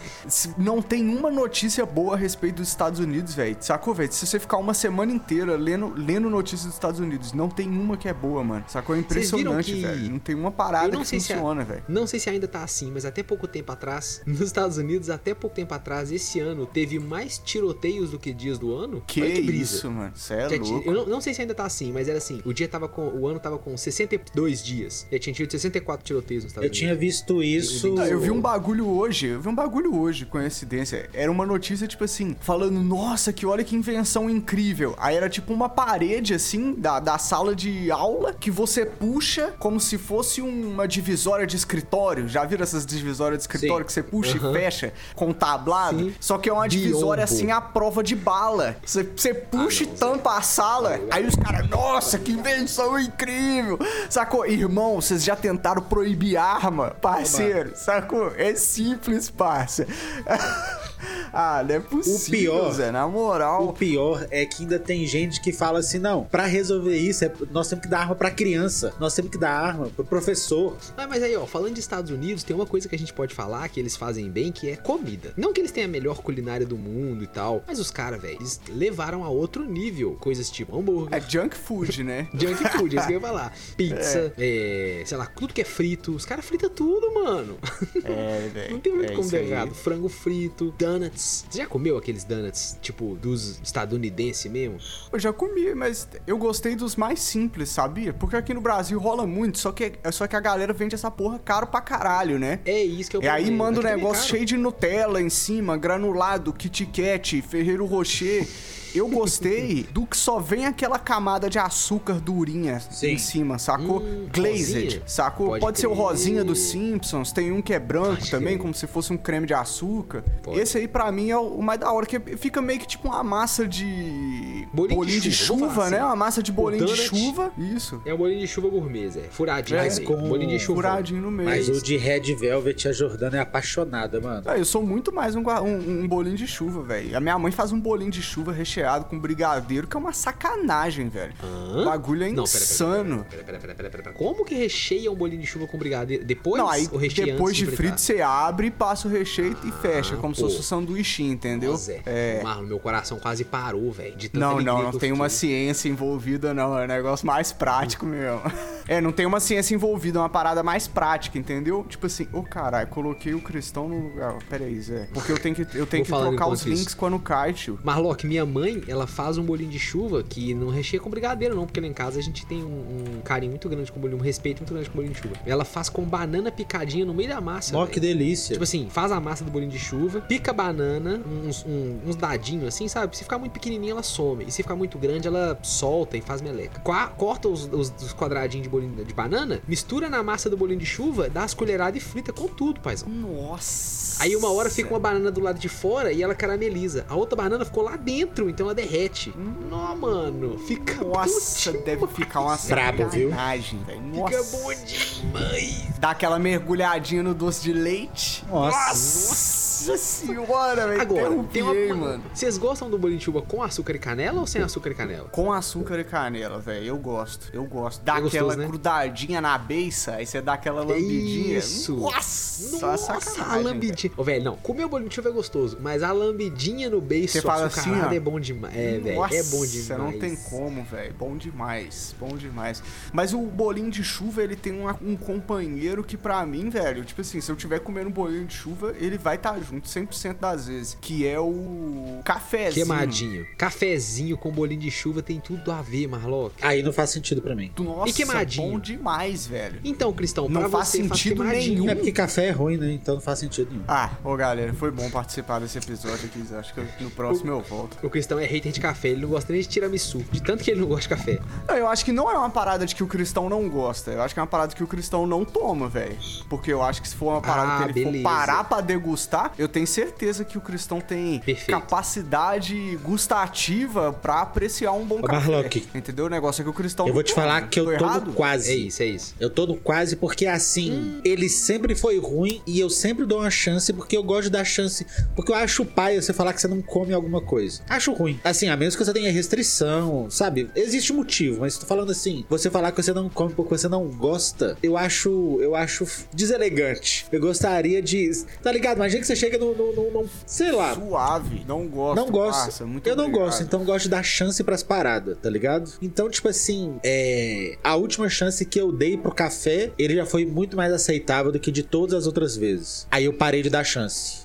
não 0.56 0.80
tem 0.82 1.06
uma 1.08 1.30
notícia 1.30 1.84
boa 1.84 2.14
a 2.14 2.16
respeito 2.16 2.56
dos 2.56 2.68
Estados 2.68 3.00
Unidos, 3.00 3.34
velho. 3.34 3.56
sacou, 3.60 3.94
velho? 3.94 4.12
Se 4.12 4.26
você 4.26 4.38
ficar 4.38 4.56
uma 4.58 4.74
semana 4.74 5.12
inteira 5.12 5.56
lendo, 5.56 5.92
lendo 5.96 6.28
notícias 6.30 6.66
dos 6.66 6.74
Estados 6.74 7.00
Unidos, 7.00 7.32
não 7.32 7.48
tem 7.48 7.68
uma 7.68 7.96
que 7.96 8.08
é 8.08 8.14
boa, 8.14 8.42
mano. 8.44 8.64
Sacou? 8.68 8.94
É 8.94 8.98
impressionante, 8.98 9.72
que- 9.72 9.80
velho. 9.82 10.10
Não 10.10 10.18
tem 10.18 10.34
uma 10.34 10.50
parada 10.50 10.96
que 10.98 11.04
sei 11.04 11.20
se 11.20 11.32
a- 11.32 11.36
funciona, 11.36 11.64
velho. 11.64 11.82
Não 11.88 12.06
sei 12.06 12.20
se 12.20 12.30
ainda 12.30 12.46
tá 12.48 12.62
assim, 12.62 12.90
mas 12.90 13.04
até 13.04 13.22
pouco 13.22 13.46
tempo 13.48 13.72
atrás, 13.72 14.22
nos 14.26 14.40
Estados 14.40 14.76
Unidos, 14.78 15.10
até 15.10 15.34
pouco 15.34 15.54
tempo 15.56 15.74
atrás, 15.74 16.12
esse 16.12 16.40
ano, 16.40 16.66
teve 16.66 16.98
mais 16.98 17.38
tiroteios 17.38 18.10
do 18.10 18.18
que 18.18 18.32
dias 18.32 18.58
do 18.58 18.74
ano. 18.74 19.02
Que 19.06 19.20
brisa. 19.42 19.76
isso, 19.76 19.90
mano. 19.90 20.12
Cê 20.14 20.34
é 20.34 20.48
Já 20.50 20.56
louco. 20.56 20.88
eu 20.88 20.94
não, 20.94 21.06
não 21.06 21.20
sei 21.20 21.34
se 21.34 21.40
ainda 21.40 21.54
tá 21.54 21.64
assim, 21.64 21.92
mas 21.94 22.08
era 22.08 22.18
assim. 22.18 22.42
O 22.44 22.52
dia 22.52 22.68
tava 22.68 22.88
com. 22.88 23.08
O 23.08 23.26
ano 23.26 23.38
tava 23.40 23.56
com 23.58 23.76
62 23.76 24.62
dias. 24.62 25.06
Já 25.10 25.18
tinha 25.18 25.32
tido 25.34 25.50
64 25.50 26.04
tiroteios 26.04 26.44
nos 26.44 26.50
Estados 26.52 26.66
Eu 26.68 26.72
tinha 26.72 26.90
Unidos. 26.90 27.06
visto 27.14 27.42
isso. 27.42 27.94
Ah, 27.98 28.06
eu 28.08 28.20
vi 28.20 28.30
um 28.30 28.40
bagulho 28.40 28.88
hoje, 28.88 29.26
eu 29.28 29.40
vi 29.40 29.48
um 29.48 29.54
bagulho 29.54 29.98
hoje, 29.98 30.26
coincidência. 30.26 31.08
Era 31.14 31.30
uma 31.30 31.46
notícia, 31.46 31.86
tipo 31.86 32.04
assim, 32.04 32.36
falando, 32.40 32.82
nossa, 32.82 33.32
que 33.32 33.46
olha 33.46 33.62
que 33.64 33.74
invenção 33.76 34.28
incrível. 34.28 34.94
Aí 34.98 35.16
era 35.16 35.28
tipo 35.28 35.52
uma 35.52 35.68
parede, 35.68 36.34
assim, 36.34 36.74
da, 36.74 36.98
da 37.00 37.16
sala 37.18 37.54
de 37.54 37.90
aula, 37.90 38.32
que 38.34 38.50
você 38.50 38.84
puxa 38.84 39.54
como 39.58 39.78
se 39.80 39.96
fosse 39.96 40.40
uma 40.42 40.86
divisória 40.88 41.46
de 41.46 41.56
escritório. 41.56 42.28
Já 42.28 42.44
viram 42.44 42.62
essas 42.64 42.84
divisórias 42.84 43.38
de 43.38 43.42
escritório 43.44 43.84
Sim. 43.84 43.86
que 43.86 43.92
você 43.92 44.02
puxa 44.02 44.36
Aham. 44.38 44.50
e 44.50 44.54
fecha 44.54 44.92
com 45.14 45.32
tablado? 45.32 45.98
Sim. 45.98 46.14
Só 46.20 46.38
que 46.38 46.48
é 46.48 46.52
uma 46.52 46.66
divisória, 46.68 47.24
Biombo. 47.24 47.34
assim, 47.40 47.50
à 47.50 47.60
prova 47.60 48.02
de 48.02 48.16
bala. 48.16 48.76
Você, 48.84 49.02
você 49.04 49.32
puxa 49.34 49.84
Ah, 49.84 49.86
não, 49.86 49.94
e 49.94 49.98
tampa 49.98 50.36
a 50.36 50.42
sala, 50.42 51.00
aí 51.10 51.26
os 51.26 51.36
caras, 51.36 51.68
nossa, 51.68 51.83
que 52.18 52.32
invenção 52.32 52.98
incrível. 52.98 53.78
Sacou? 54.08 54.46
Irmão, 54.46 54.96
vocês 55.00 55.22
já 55.22 55.36
tentaram 55.36 55.82
proibir 55.82 56.36
arma, 56.36 56.90
parceiro? 56.90 57.76
Sacou? 57.76 58.32
É 58.36 58.54
simples, 58.54 59.30
parça. 59.30 59.86
ah, 61.32 61.64
não 61.66 61.74
é 61.74 61.80
possível, 61.80 62.52
pior- 62.54 62.72
Zé, 62.72 62.90
na 62.90 63.06
moral. 63.08 63.68
O 63.68 63.72
pior 63.72 64.26
é 64.30 64.44
que 64.46 64.62
ainda 64.62 64.78
tem 64.78 65.06
gente 65.06 65.40
que 65.40 65.52
fala 65.52 65.78
assim: 65.80 65.98
não, 65.98 66.24
pra 66.24 66.46
resolver 66.46 66.96
isso, 66.96 67.24
é- 67.24 67.32
nós 67.50 67.68
temos 67.68 67.82
que 67.84 67.90
dar 67.90 68.00
arma 68.00 68.14
pra 68.14 68.30
criança, 68.30 68.94
nós 68.98 69.14
temos 69.14 69.30
que 69.30 69.38
dar 69.38 69.50
arma 69.52 69.88
pro 69.94 70.04
professor. 70.04 70.76
Ah, 70.96 71.06
mas 71.06 71.22
aí, 71.22 71.36
ó, 71.36 71.46
falando 71.46 71.74
de 71.74 71.80
Estados 71.80 72.10
Unidos, 72.10 72.42
tem 72.42 72.54
uma 72.54 72.66
coisa 72.66 72.88
que 72.88 72.94
a 72.94 72.98
gente 72.98 73.12
pode 73.12 73.34
falar 73.34 73.68
que 73.68 73.78
eles 73.80 73.96
fazem 73.96 74.30
bem, 74.30 74.50
que 74.52 74.68
é 74.70 74.76
comida. 74.76 75.32
Não 75.36 75.52
que 75.52 75.60
eles 75.60 75.70
tenham 75.72 75.88
a 75.88 75.92
melhor 75.92 76.18
culinária 76.22 76.66
do 76.66 76.76
mundo 76.76 77.22
e 77.24 77.26
tal, 77.26 77.62
mas 77.66 77.78
os 77.78 77.90
caras, 77.90 78.20
velho, 78.20 78.36
eles 78.36 78.60
levaram 78.68 79.24
a 79.24 79.28
outro 79.28 79.64
nível. 79.64 80.16
Coisas 80.20 80.50
tipo 80.50 80.76
hambúrguer. 80.78 81.18
É 81.18 81.20
junk 81.20 81.56
food, 81.56 82.02
né? 82.02 82.28
Junk 82.34 82.68
food, 82.70 82.96
é 82.96 82.98
isso 82.98 83.06
que 83.08 83.12
eu 83.14 83.20
ia 83.20 83.26
falar. 83.26 83.52
Pizza, 83.76 84.32
é, 84.38 85.02
sei 85.06 85.16
lá, 85.16 85.26
tudo 85.26 85.52
que 85.52 85.60
é 85.60 85.64
frito. 85.64 86.14
Os 86.14 86.24
caras 86.24 86.44
fritam 86.44 86.70
tudo, 86.70 87.12
mano. 87.14 87.56
É, 88.04 88.48
velho. 88.52 88.72
Não 88.72 88.80
tem 88.80 88.92
muito 88.94 89.12
é 89.12 89.16
como 89.16 89.30
dar 89.30 89.38
errado. 89.42 89.74
Frango 89.74 90.08
frito, 90.08 90.72
donuts. 90.98 91.44
Você 91.48 91.58
já 91.58 91.66
comeu 91.66 91.96
aqueles 91.96 92.24
donuts, 92.24 92.78
tipo, 92.80 93.16
dos 93.16 93.60
estadunidenses 93.62 94.50
mesmo? 94.50 94.78
Eu 95.12 95.18
já 95.18 95.32
comi, 95.32 95.74
mas 95.74 96.08
eu 96.26 96.38
gostei 96.38 96.74
dos 96.74 96.96
mais 96.96 97.20
simples, 97.20 97.68
sabia? 97.68 98.12
Porque 98.12 98.36
aqui 98.36 98.54
no 98.54 98.60
Brasil 98.60 98.98
rola 98.98 99.26
muito, 99.26 99.58
só 99.58 99.72
que, 99.72 99.92
só 100.12 100.26
que 100.26 100.36
a 100.36 100.40
galera 100.40 100.72
vende 100.72 100.94
essa 100.94 101.10
porra 101.10 101.38
caro 101.38 101.66
pra 101.66 101.80
caralho, 101.80 102.38
né? 102.38 102.60
É 102.64 102.82
isso 102.82 103.10
que 103.10 103.16
eu 103.16 103.22
E 103.22 103.28
aí 103.28 103.50
manda 103.50 103.80
um 103.80 103.86
é 103.86 103.96
negócio 103.96 104.28
cheio 104.28 104.44
de 104.44 104.56
Nutella 104.56 105.20
em 105.20 105.30
cima, 105.30 105.76
granulado, 105.76 106.52
Kit 106.52 106.86
Kat, 106.86 107.42
Ferreiro 107.42 107.84
Rocher. 107.86 108.46
Eu 108.94 109.08
gostei 109.08 109.86
do 109.92 110.06
que 110.06 110.16
só 110.16 110.38
vem 110.38 110.66
aquela 110.66 110.98
camada 110.98 111.50
de 111.50 111.58
açúcar 111.58 112.20
durinha 112.20 112.78
Sim. 112.90 113.08
em 113.12 113.18
cima, 113.18 113.58
sacou? 113.58 114.00
Hum, 114.00 114.28
Glazed, 114.32 114.84
rosinha? 114.84 115.02
sacou? 115.06 115.46
Pode 115.48 115.60
Pode, 115.60 115.80
ser 115.80 115.86
o 115.86 115.92
rosinha 115.94 116.44
dos 116.44 116.58
Simpsons, 116.60 117.32
tem 117.32 117.50
um 117.52 117.60
que 117.60 117.72
é 117.72 117.78
branco 117.78 118.16
Pode 118.16 118.30
também, 118.30 118.54
crer. 118.54 118.58
como 118.60 118.74
se 118.74 118.86
fosse 118.86 119.12
um 119.12 119.16
creme 119.16 119.46
de 119.46 119.54
açúcar. 119.54 120.22
Pode. 120.42 120.58
Esse 120.60 120.78
aí 120.78 120.86
pra 120.88 121.10
mim 121.10 121.30
é 121.30 121.36
o 121.38 121.60
mais 121.60 121.80
da 121.80 121.90
hora, 121.92 122.06
que 122.06 122.18
fica 122.36 122.62
meio 122.62 122.78
que 122.78 122.86
tipo 122.86 123.08
uma 123.08 123.22
massa 123.24 123.66
de 123.66 124.66
Bolinho 124.72 125.04
de 125.06 125.20
de 125.20 125.32
chuva, 125.32 125.88
né? 125.90 125.96
assim. 125.98 126.06
Uma 126.06 126.16
massa 126.16 126.42
de 126.42 126.52
bolinho 126.52 126.86
de 126.86 126.96
chuva. 126.96 127.52
Isso. 127.58 128.00
É 128.04 128.12
um 128.14 128.16
bolinho 128.16 128.40
de 128.40 128.46
chuva 128.46 128.68
gourmet, 128.68 129.08
Zé. 129.10 129.22
Furadinho, 129.30 129.78
É, 129.78 129.82
mas 129.84 129.98
com 129.98 130.16
bolinho 130.28 130.50
de 130.50 130.58
chuva. 130.58 130.82
Furadinho 130.82 131.22
no 131.22 131.30
meio. 131.30 131.48
Mas 131.48 131.68
o 131.68 131.82
de 131.82 131.96
Red 131.96 132.34
Velvet, 132.34 132.88
a 132.88 132.92
Jordana 132.92 133.38
é 133.38 133.40
apaixonada, 133.40 134.20
mano. 134.20 134.42
Ah, 134.46 134.58
eu 134.58 134.64
sou 134.64 134.82
muito 134.82 135.12
mais 135.12 135.34
um, 135.34 135.40
um- 135.40 136.02
um 136.04 136.08
bolinho 136.08 136.36
de 136.36 136.46
chuva, 136.46 136.82
velho. 136.82 137.16
A 137.16 137.20
minha 137.20 137.38
mãe 137.38 137.50
faz 137.52 137.72
um 137.72 137.80
bolinho 137.80 138.10
de 138.10 138.22
chuva 138.22 138.52
recheado 138.52 138.83
com 139.04 139.18
brigadeiro, 139.18 139.86
que 139.86 139.96
é 139.96 140.00
uma 140.00 140.12
sacanagem, 140.12 141.08
velho. 141.08 141.32
Hã? 141.42 141.82
O 141.82 141.84
bagulho 141.84 142.24
é 142.24 142.30
Não, 142.30 142.44
insano. 142.44 143.26
Pera, 143.28 143.42
pera, 143.44 143.58
pera, 143.58 143.74
pera, 143.74 143.90
pera. 143.90 144.12
Como 144.12 144.44
que 144.44 144.54
recheia 144.54 145.10
um 145.10 145.14
bolinho 145.14 145.40
de 145.40 145.46
chuva 145.46 145.66
com 145.66 145.78
brigadeiro? 145.78 146.24
Depois 146.24 146.60
Não, 146.62 146.68
aí 146.68 146.86
depois 146.86 147.56
de 147.56 147.66
fritar? 147.66 147.76
frito 147.76 148.00
você 148.00 148.20
abre, 148.20 148.70
passa 148.70 149.08
o 149.08 149.10
recheio 149.10 149.56
e 149.64 149.72
fecha, 149.72 150.16
como 150.16 150.34
se 150.34 150.40
fosse 150.40 150.58
um 150.58 150.62
sanduichinho, 150.62 151.32
entendeu? 151.32 151.72
Nossa, 151.72 151.84
Zé. 151.84 152.02
É. 152.06 152.42
Marlon, 152.42 152.66
meu 152.66 152.78
coração 152.78 153.18
quase 153.18 153.44
parou, 153.44 153.90
velho. 153.92 154.16
De 154.16 154.30
Não, 154.32 154.60
não, 154.60 154.82
não 154.84 154.92
tem 154.98 155.12
uma 155.12 155.28
ciência 155.28 155.88
envolvida, 155.88 156.52
não. 156.54 156.78
É 156.78 156.84
um 156.84 156.88
negócio 156.88 157.26
mais 157.26 157.52
prático 157.52 158.06
mesmo. 158.06 158.40
É, 158.86 159.00
não 159.00 159.12
tem 159.12 159.24
uma 159.24 159.40
ciência 159.40 159.74
envolvida, 159.74 160.18
é 160.18 160.20
uma 160.20 160.28
parada 160.28 160.62
mais 160.62 160.86
prática, 160.86 161.38
entendeu? 161.38 161.86
Tipo 161.88 162.04
assim, 162.04 162.28
ô 162.30 162.42
caralho, 162.42 162.86
coloquei 162.88 163.32
o 163.32 163.40
cristão 163.40 163.88
no 163.88 163.98
lugar. 164.10 164.36
Pera 164.50 164.64
aí, 164.66 164.78
Zé. 164.78 165.08
Porque 165.10 165.32
eu 165.32 165.38
tenho 165.38 165.54
que, 165.54 165.62
eu 165.74 165.86
tenho 165.86 166.04
que 166.04 166.10
trocar 166.10 166.26
os 166.28 166.34
enquanto 166.34 166.58
isso. 166.58 166.68
links 166.68 166.92
quando 166.94 167.18
cai, 167.18 167.54
tio. 167.54 167.78
Marlock, 167.82 168.26
minha 168.26 168.44
mãe, 168.44 168.73
ela 168.88 169.06
faz 169.06 169.38
um 169.38 169.42
bolinho 169.44 169.70
de 169.70 169.78
chuva 169.78 170.22
que 170.22 170.54
não 170.54 170.68
recheia 170.68 171.00
com 171.00 171.10
brigadeiro, 171.10 171.54
não, 171.54 171.66
porque 171.66 171.80
lá 171.80 171.86
em 171.86 171.92
casa 171.92 172.18
a 172.18 172.22
gente 172.22 172.44
tem 172.46 172.62
um, 172.62 173.16
um 173.18 173.20
carinho 173.22 173.50
muito 173.50 173.68
grande 173.68 173.90
com 173.92 174.00
bolinho, 174.00 174.18
um 174.18 174.22
respeito 174.22 174.58
muito 174.58 174.72
grande 174.72 174.88
com 174.88 174.96
bolinho 174.96 175.12
de 175.14 175.20
chuva. 175.20 175.34
Ela 175.46 175.64
faz 175.64 175.88
com 175.88 176.02
banana 176.02 176.50
picadinha 176.50 177.04
no 177.04 177.14
meio 177.14 177.28
da 177.28 177.40
massa. 177.40 177.76
Ó, 177.76 177.86
que 177.86 178.00
delícia. 178.00 178.52
Tipo 178.54 178.64
assim, 178.64 178.88
faz 178.90 179.12
a 179.12 179.20
massa 179.20 179.44
do 179.44 179.50
bolinho 179.50 179.70
de 179.70 179.78
chuva, 179.78 180.20
pica 180.22 180.50
a 180.50 180.54
banana, 180.54 181.20
uns, 181.46 181.64
um- 181.66 181.98
uns 182.06 182.16
dadinhos 182.16 182.66
assim, 182.68 182.88
sabe? 182.88 183.16
Se 183.16 183.22
ficar 183.24 183.38
muito 183.38 183.52
pequenininha, 183.52 183.92
ela 183.92 184.02
some. 184.02 184.44
E 184.46 184.50
se 184.50 184.62
ficar 184.62 184.76
muito 184.76 184.98
grande, 184.98 185.26
ela 185.28 185.58
solta 185.62 186.16
e 186.16 186.20
faz 186.20 186.40
meleca. 186.42 186.80
Qua- 186.80 187.08
corta 187.08 187.48
os, 187.48 187.68
os- 187.72 187.92
os 188.02 188.12
quadradinhos 188.14 188.64
de 188.64 188.68
bolinho 188.68 189.04
de 189.04 189.14
banana, 189.14 189.60
mistura 189.68 190.08
na 190.08 190.22
massa 190.22 190.48
do 190.50 190.56
bolinho 190.56 190.78
de 190.80 190.86
chuva, 190.86 191.28
dá 191.28 191.44
as 191.44 191.54
colheradas 191.54 192.00
e 192.02 192.04
frita 192.04 192.32
com 192.32 192.48
tudo, 192.48 192.80
paizão. 192.80 193.08
Nossa. 193.08 194.22
Aí 194.22 194.34
uma 194.36 194.50
hora 194.52 194.70
fica 194.70 194.90
uma 194.90 194.98
banana 194.98 195.30
do 195.30 195.40
lado 195.40 195.58
de 195.58 195.68
fora 195.68 196.12
e 196.12 196.22
ela 196.22 196.34
carameliza. 196.34 197.04
A 197.08 197.14
outra 197.14 197.36
banana 197.36 197.64
ficou 197.64 197.82
lá 197.82 197.96
dentro, 197.96 198.48
então 198.48 198.63
ela 198.64 198.74
derrete. 198.74 199.32
Não, 199.36 199.96
mano. 199.96 200.58
Fica 200.58 201.02
Nossa, 201.04 201.72
bom 201.72 201.82
deve 201.84 202.06
ficar 202.08 202.40
uma 202.40 202.56
Brabo, 202.56 203.08
viu? 203.08 203.30
Fica 203.30 204.42
bom 204.50 204.74
demais. 204.84 205.98
Dá 205.98 206.10
aquela 206.10 206.38
mergulhadinha 206.38 207.22
no 207.22 207.34
doce 207.34 207.62
de 207.62 207.72
leite. 207.72 208.44
Nossa. 208.48 208.76
Nossa 208.76 209.63
senhora, 209.98 210.88
velho. 210.88 211.00
Agora, 211.00 211.44
tem 211.52 211.62
uma... 211.62 211.94
mano. 211.94 212.24
Vocês 212.32 212.56
gostam 212.58 212.88
do 212.90 212.98
bolinho 212.98 213.18
de 213.18 213.24
chuva 213.24 213.42
com 213.42 213.62
açúcar 213.62 213.94
e 213.94 213.98
canela 213.98 214.40
ou 214.40 214.46
sem 214.46 214.62
açúcar 214.62 214.90
e 214.90 214.94
canela? 214.94 215.28
Com 215.30 215.52
açúcar 215.52 215.98
e 215.98 216.04
canela, 216.04 216.58
velho. 216.58 216.86
Eu 216.86 216.96
gosto. 216.98 217.48
Eu 217.52 217.64
gosto. 217.64 218.02
Dá 218.02 218.16
É 218.18 218.20
gostoso, 218.20 218.36
aquela 218.44 218.56
né? 218.56 218.66
grudadinha 218.66 219.40
na 219.40 219.56
beiça, 219.58 220.12
aí 220.16 220.26
você 220.26 220.40
dá 220.40 220.54
aquela 220.54 220.82
lambidinha. 220.84 221.58
Isso. 221.58 221.96
Nossa, 221.96 222.78
Nossa, 222.86 223.12
a 223.14 223.20
sacanagem, 223.20 223.62
lambidinha. 223.64 224.12
Ô, 224.16 224.24
velho, 224.24 224.44
não. 224.44 224.56
Comer 224.56 224.84
o 224.84 224.88
bolinho 224.88 225.08
de 225.08 225.14
chuva 225.14 225.28
é 225.28 225.32
gostoso, 225.32 225.78
mas 225.80 226.02
a 226.02 226.12
lambidinha 226.12 226.88
no 226.90 227.00
beiço 227.00 227.34
Você 227.34 227.42
fala 227.42 227.66
assim, 227.66 227.90
ó. 228.00 228.12
é 228.12 228.20
bom 228.20 228.38
demais. 228.38 228.76
É, 228.76 228.98
velho. 228.98 229.16
Nossa, 229.16 229.34
É 229.36 229.42
bom 229.42 229.66
demais. 229.66 229.88
não 230.02 230.12
tem 230.18 230.36
como, 230.36 230.84
velho. 230.84 231.14
Bom 231.18 231.36
demais. 231.36 232.14
Bom 232.18 232.36
demais. 232.36 232.82
Mas 233.12 233.32
o 233.32 233.38
bolinho 233.40 233.90
de 233.90 234.02
chuva, 234.04 234.42
ele 234.42 234.56
tem 234.56 234.72
uma- 234.78 234.98
um 235.02 235.16
companheiro 235.16 236.02
que 236.04 236.16
pra 236.16 236.44
mim, 236.46 236.68
velho, 236.70 237.04
tipo 237.04 237.20
assim, 237.20 237.40
se 237.40 237.50
eu 237.50 237.56
tiver 237.56 237.80
comendo 237.80 238.08
um 238.08 238.12
bolinho 238.12 238.44
de 238.46 238.54
chuva, 238.54 238.94
ele 238.98 239.18
vai 239.18 239.36
estar 239.36 239.58
junto 239.64 239.88
100% 239.88 240.36
das 240.38 240.66
vezes. 240.68 240.96
Que 241.00 241.26
é 241.26 241.38
o 241.40 242.20
cafezinho. 242.24 242.86
Queimadinho. 242.86 243.46
Cafezinho 243.56 244.36
com 244.38 244.50
bolinho 244.50 244.80
de 244.80 244.90
chuva 244.90 245.22
tem 245.22 245.40
tudo 245.40 245.70
a 245.72 245.82
ver, 245.82 246.06
Marlock. 246.08 246.54
Aí 246.62 246.82
não 246.82 246.92
faz 246.92 247.10
sentido 247.10 247.40
pra 247.42 247.54
mim. 247.54 247.72
Nossa, 247.78 248.10
E 248.10 248.12
queimadinho? 248.12 248.70
bom 248.72 248.78
demais, 248.78 249.46
velho. 249.46 249.80
Então, 249.84 250.12
Cristão, 250.12 250.48
Não 250.48 250.62
pra 250.62 250.70
faz 250.70 250.88
você 250.88 250.98
sentido 250.98 251.36
queimadinho. 251.42 251.74
nenhum. 251.80 251.90
É 251.90 251.94
porque 251.94 252.12
café 252.12 252.46
é 252.46 252.50
ruim, 252.50 252.76
né? 252.76 252.92
Então 252.92 253.14
não 253.14 253.20
faz 253.22 253.38
sentido 253.38 253.70
nenhum. 253.70 253.84
Ah, 253.88 254.10
ô 254.22 254.36
galera, 254.36 254.72
foi 254.74 254.90
bom 254.90 255.08
participar 255.10 255.58
desse 255.60 255.78
episódio 255.78 256.26
aqui. 256.26 256.44
Acho 256.54 256.74
que 256.74 257.02
no 257.04 257.10
próximo 257.10 257.50
eu 257.50 257.60
volto. 257.62 257.96
O 258.02 258.10
Cristão 258.10 258.38
é 258.38 258.44
hater 258.46 258.72
de 258.72 258.80
café, 258.80 259.08
ele 259.08 259.22
não 259.22 259.28
gosta 259.30 259.52
nem 259.52 259.60
de 259.62 259.68
tiramisu, 259.68 260.18
de 260.30 260.42
tanto 260.42 260.62
que 260.62 260.70
ele 260.70 260.80
não 260.80 260.86
gosta 260.88 261.02
de 261.02 261.08
café. 261.08 261.40
Não, 261.68 261.74
Eu 261.76 261.88
acho 261.88 262.04
que 262.04 262.12
não 262.12 262.30
é 262.30 262.36
uma 262.36 262.50
parada 262.50 262.86
de 262.86 262.94
que 262.94 263.02
o 263.02 263.06
cristão 263.06 263.48
não 263.48 263.68
gosta. 263.68 264.10
Eu 264.12 264.22
acho 264.22 264.32
que 264.34 264.40
é 264.40 264.42
uma 264.42 264.46
parada 264.48 264.74
que 264.74 264.82
o 264.82 264.86
cristão 264.86 265.26
não 265.26 265.44
toma, 265.44 265.88
velho. 265.88 266.16
Porque 266.48 266.72
eu 266.72 266.82
acho 266.82 267.00
que 267.02 267.08
se 267.08 267.14
for 267.14 267.32
uma 267.32 267.40
parada 267.40 267.72
Ah, 267.74 267.78
que 267.78 267.84
ele 267.84 267.92
beleza. 268.04 268.22
for 268.22 268.22
parar 268.36 268.64
pra 268.64 268.80
degustar, 268.80 269.52
eu 269.58 269.68
tenho 269.68 269.86
certeza 269.86 270.44
que 270.44 270.56
o 270.58 270.60
cristão 270.60 271.00
tem 271.00 271.38
Perfeito. 271.40 271.70
capacidade 271.70 272.96
gustativa 273.02 274.12
pra 274.12 274.40
apreciar 274.42 274.92
um 274.92 275.04
bom 275.04 275.18
Ô, 275.18 275.22
café. 275.22 275.50
Marlock, 275.50 275.86
Entendeu? 275.94 276.26
O 276.26 276.28
negócio 276.28 276.62
é 276.62 276.64
que 276.64 276.70
o 276.70 276.72
cristão 276.72 277.06
Eu 277.06 277.14
vou 277.14 277.22
te 277.22 277.32
falar 277.34 277.68
que 277.68 277.78
eu 277.80 277.84
Tô 277.84 277.90
tô 277.98 278.04
errado? 278.04 278.26
no 278.28 278.32
quase. 278.32 278.70
É 278.70 278.74
isso, 278.74 279.02
é 279.02 279.06
isso. 279.06 279.34
Eu 279.40 279.50
tô 279.50 279.66
no 279.66 279.76
quase 279.76 280.16
porque 280.16 280.46
assim, 280.46 281.20
ele 281.24 281.48
sempre 281.48 281.94
foi 281.94 282.18
ruim 282.18 282.62
e 282.66 282.78
eu 282.80 282.88
sempre 282.90 283.24
dou 283.26 283.40
uma 283.40 283.50
chance 283.50 283.92
porque 283.92 284.16
eu 284.16 284.22
gosto 284.22 284.44
de 284.44 284.50
dar 284.50 284.64
chance. 284.64 285.06
Porque 285.34 285.52
eu 285.52 285.56
acho 285.56 285.84
paia 285.84 286.20
você 286.20 286.32
falar 286.32 286.52
que 286.52 286.60
você 286.60 286.68
não 286.68 286.80
come 286.82 287.12
alguma 287.12 287.40
coisa. 287.40 287.80
Acho 287.88 288.12
ruim. 288.12 288.38
Assim, 288.44 288.68
a 288.68 288.76
menos 288.76 288.96
que 288.96 289.04
você 289.04 289.12
tenha 289.12 289.30
restrição, 289.32 290.28
sabe? 290.30 290.70
Existe 290.74 291.12
um 291.12 291.16
motivo, 291.16 291.60
mas 291.60 291.76
tô 291.78 291.86
falando 291.86 292.10
assim, 292.12 292.44
você 292.48 292.70
falar 292.70 292.92
que 292.92 293.02
você 293.02 293.12
não 293.12 293.28
come 293.28 293.52
porque 293.54 293.76
você 293.76 293.88
não 293.88 294.06
gosta, 294.08 294.76
eu 294.82 294.96
acho, 294.96 295.58
eu 295.60 295.74
acho 295.74 296.06
deselegante. 296.32 297.26
Eu 297.30 297.40
gostaria 297.40 298.00
de, 298.02 298.30
tá 298.62 298.70
ligado? 298.72 298.96
Imagina 298.96 299.20
que 299.20 299.26
você 299.26 299.36
chega 299.44 299.58
no, 299.58 299.74
no, 299.74 299.92
no- 299.92 300.10
no- 300.10 300.28
sei 300.46 300.72
lá. 300.72 300.94
Suave. 300.94 301.64
Não 301.66 301.86
gosto. 301.86 302.16
Não 302.16 302.30
gosto. 302.30 302.60
parça, 302.60 302.86
muito 302.86 303.06
eu 303.06 303.14
não 303.16 303.24
obrigado. 303.24 303.44
gosto, 303.46 303.62
então 303.62 303.80
eu 303.80 303.86
gosto 303.86 304.04
de 304.04 304.08
dar 304.10 304.22
chance 304.22 304.62
pras 304.64 304.82
paradas, 304.82 305.36
tá 305.42 305.50
ligado? 305.50 305.90
Então, 306.00 306.28
tipo 306.30 306.48
assim, 306.48 306.96
é... 307.04 307.76
a 307.82 307.94
última 307.96 308.28
chance 308.28 308.64
que 308.64 308.80
eu 308.80 308.90
dei 308.90 309.16
pro 309.16 309.34
café, 309.34 309.90
ele 309.98 310.14
já 310.16 310.26
foi 310.26 310.46
muito 310.46 310.76
mais 310.76 310.92
aceitável 310.92 311.52
do 311.52 311.58
que 311.60 311.70
de 311.70 311.82
todas 311.82 312.14
as 312.14 312.26
outras 312.26 312.56
vezes. 312.56 313.06
Aí 313.10 313.24
eu 313.24 313.32
parei 313.32 313.62
de 313.62 313.70
dar 313.70 313.84
chance. 313.84 314.38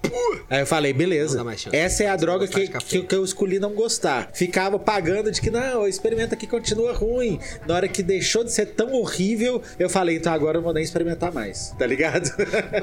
Aí 0.49 0.59
eu 0.61 0.65
falei, 0.65 0.91
beleza. 0.93 1.29
Não 1.37 1.37
dá 1.37 1.43
mais 1.45 1.61
chance. 1.61 1.75
Essa 1.75 2.03
é 2.03 2.07
a 2.07 2.15
droga 2.15 2.47
que, 2.47 2.67
que, 2.67 3.01
que 3.03 3.15
eu 3.15 3.23
escolhi 3.23 3.59
não 3.59 3.73
gostar. 3.73 4.29
Ficava 4.33 4.77
pagando 4.79 5.31
de 5.31 5.39
que 5.39 5.49
não, 5.49 5.87
experimenta 5.87 6.35
aqui 6.35 6.47
continua 6.47 6.93
ruim. 6.93 7.39
Na 7.67 7.75
hora 7.75 7.87
que 7.87 8.01
deixou 8.03 8.43
de 8.43 8.51
ser 8.51 8.67
tão 8.67 8.93
horrível, 8.93 9.61
eu 9.77 9.89
falei, 9.89 10.17
então 10.17 10.33
agora 10.33 10.57
eu 10.57 10.61
vou 10.61 10.73
nem 10.73 10.83
experimentar 10.83 11.31
mais, 11.33 11.73
tá 11.77 11.85
ligado? 11.85 12.29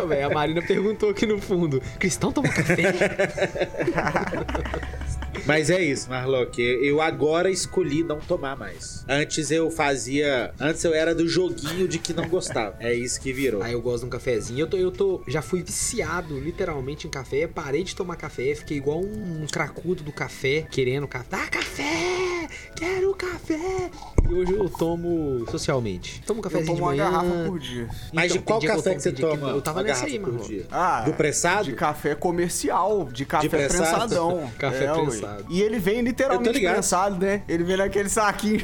Ô, 0.02 0.06
velho, 0.06 0.26
a 0.26 0.30
Marina 0.30 0.62
perguntou 0.62 1.10
aqui 1.10 1.26
no 1.26 1.40
fundo: 1.40 1.82
Cristão 2.06 2.30
toma 2.30 2.48
café? 2.48 2.76
Mas 5.44 5.70
é 5.70 5.82
isso, 5.82 6.08
Marlock. 6.08 6.62
Eu 6.62 7.02
agora 7.02 7.50
escolhi 7.50 8.04
não 8.04 8.20
tomar 8.20 8.56
mais. 8.56 9.04
Antes 9.08 9.50
eu 9.50 9.72
fazia. 9.72 10.54
Antes 10.58 10.84
eu 10.84 10.94
era 10.94 11.12
do 11.12 11.28
joguinho 11.28 11.88
de 11.88 11.98
que 11.98 12.12
não 12.12 12.28
gostava. 12.28 12.76
É 12.78 12.94
isso 12.94 13.20
que 13.20 13.32
virou. 13.32 13.60
Aí 13.60 13.72
eu 13.72 13.82
gosto 13.82 14.02
de 14.02 14.06
um 14.06 14.10
cafezinho. 14.10 14.60
Eu 14.60 14.68
tô, 14.68 14.76
eu 14.76 14.92
tô, 14.92 15.20
já 15.26 15.42
fui 15.42 15.64
viciado 15.64 16.38
literalmente 16.38 17.08
em 17.08 17.10
café. 17.10 17.48
Parei 17.48 17.82
de 17.82 17.96
tomar 17.96 18.14
café, 18.14 18.54
fiquei 18.54 18.76
igual 18.76 19.00
um, 19.00 19.42
um 19.42 19.46
cracudo 19.48 20.04
do 20.04 20.12
café, 20.12 20.64
querendo 20.70 21.08
café. 21.08 21.26
Ah, 21.32 21.48
café! 21.48 22.48
Quero 22.76 23.12
café! 23.16 23.90
E 24.28 24.34
hoje 24.34 24.52
eu 24.52 24.68
tomo 24.68 25.44
socialmente. 25.50 26.20
Tomo 26.26 26.38
um 26.38 26.40
Eu 26.40 26.42
cafezinho 26.50 26.76
tomo 26.76 26.86
uma 26.88 26.92
de 26.94 27.00
manhã. 27.00 27.10
garrafa 27.12 27.44
por 27.48 27.58
dia. 27.60 27.88
Mas 28.12 28.24
Então, 28.32 28.36
de 28.38 28.44
qual 28.44 28.60
café 28.60 28.94
que 28.94 29.00
você 29.00 29.12
toma? 29.12 29.50
Eu 29.50 29.62
tava 29.62 29.78
uma 29.80 29.86
nessa 29.86 30.06
aí, 30.06 30.18
mano. 30.18 30.38
dia? 30.40 30.66
Ah, 30.70 31.02
Do 31.02 31.12
pressado? 31.12 31.64
De 31.66 31.72
café 31.74 32.14
comercial, 32.14 33.08
de 33.12 33.24
café 33.24 33.48
pressado? 33.48 34.08
prensadão. 34.08 34.50
Café 34.58 34.84
É, 34.86 34.92
ué. 34.92 35.00
prensado. 35.06 35.44
E 35.48 35.62
ele 35.62 35.78
vem 35.78 36.00
literalmente 36.00 36.60
prensado, 36.60 37.24
né? 37.24 37.42
Ele 37.48 37.62
vem 37.62 37.76
naquele 37.76 38.08
saquinho. 38.08 38.60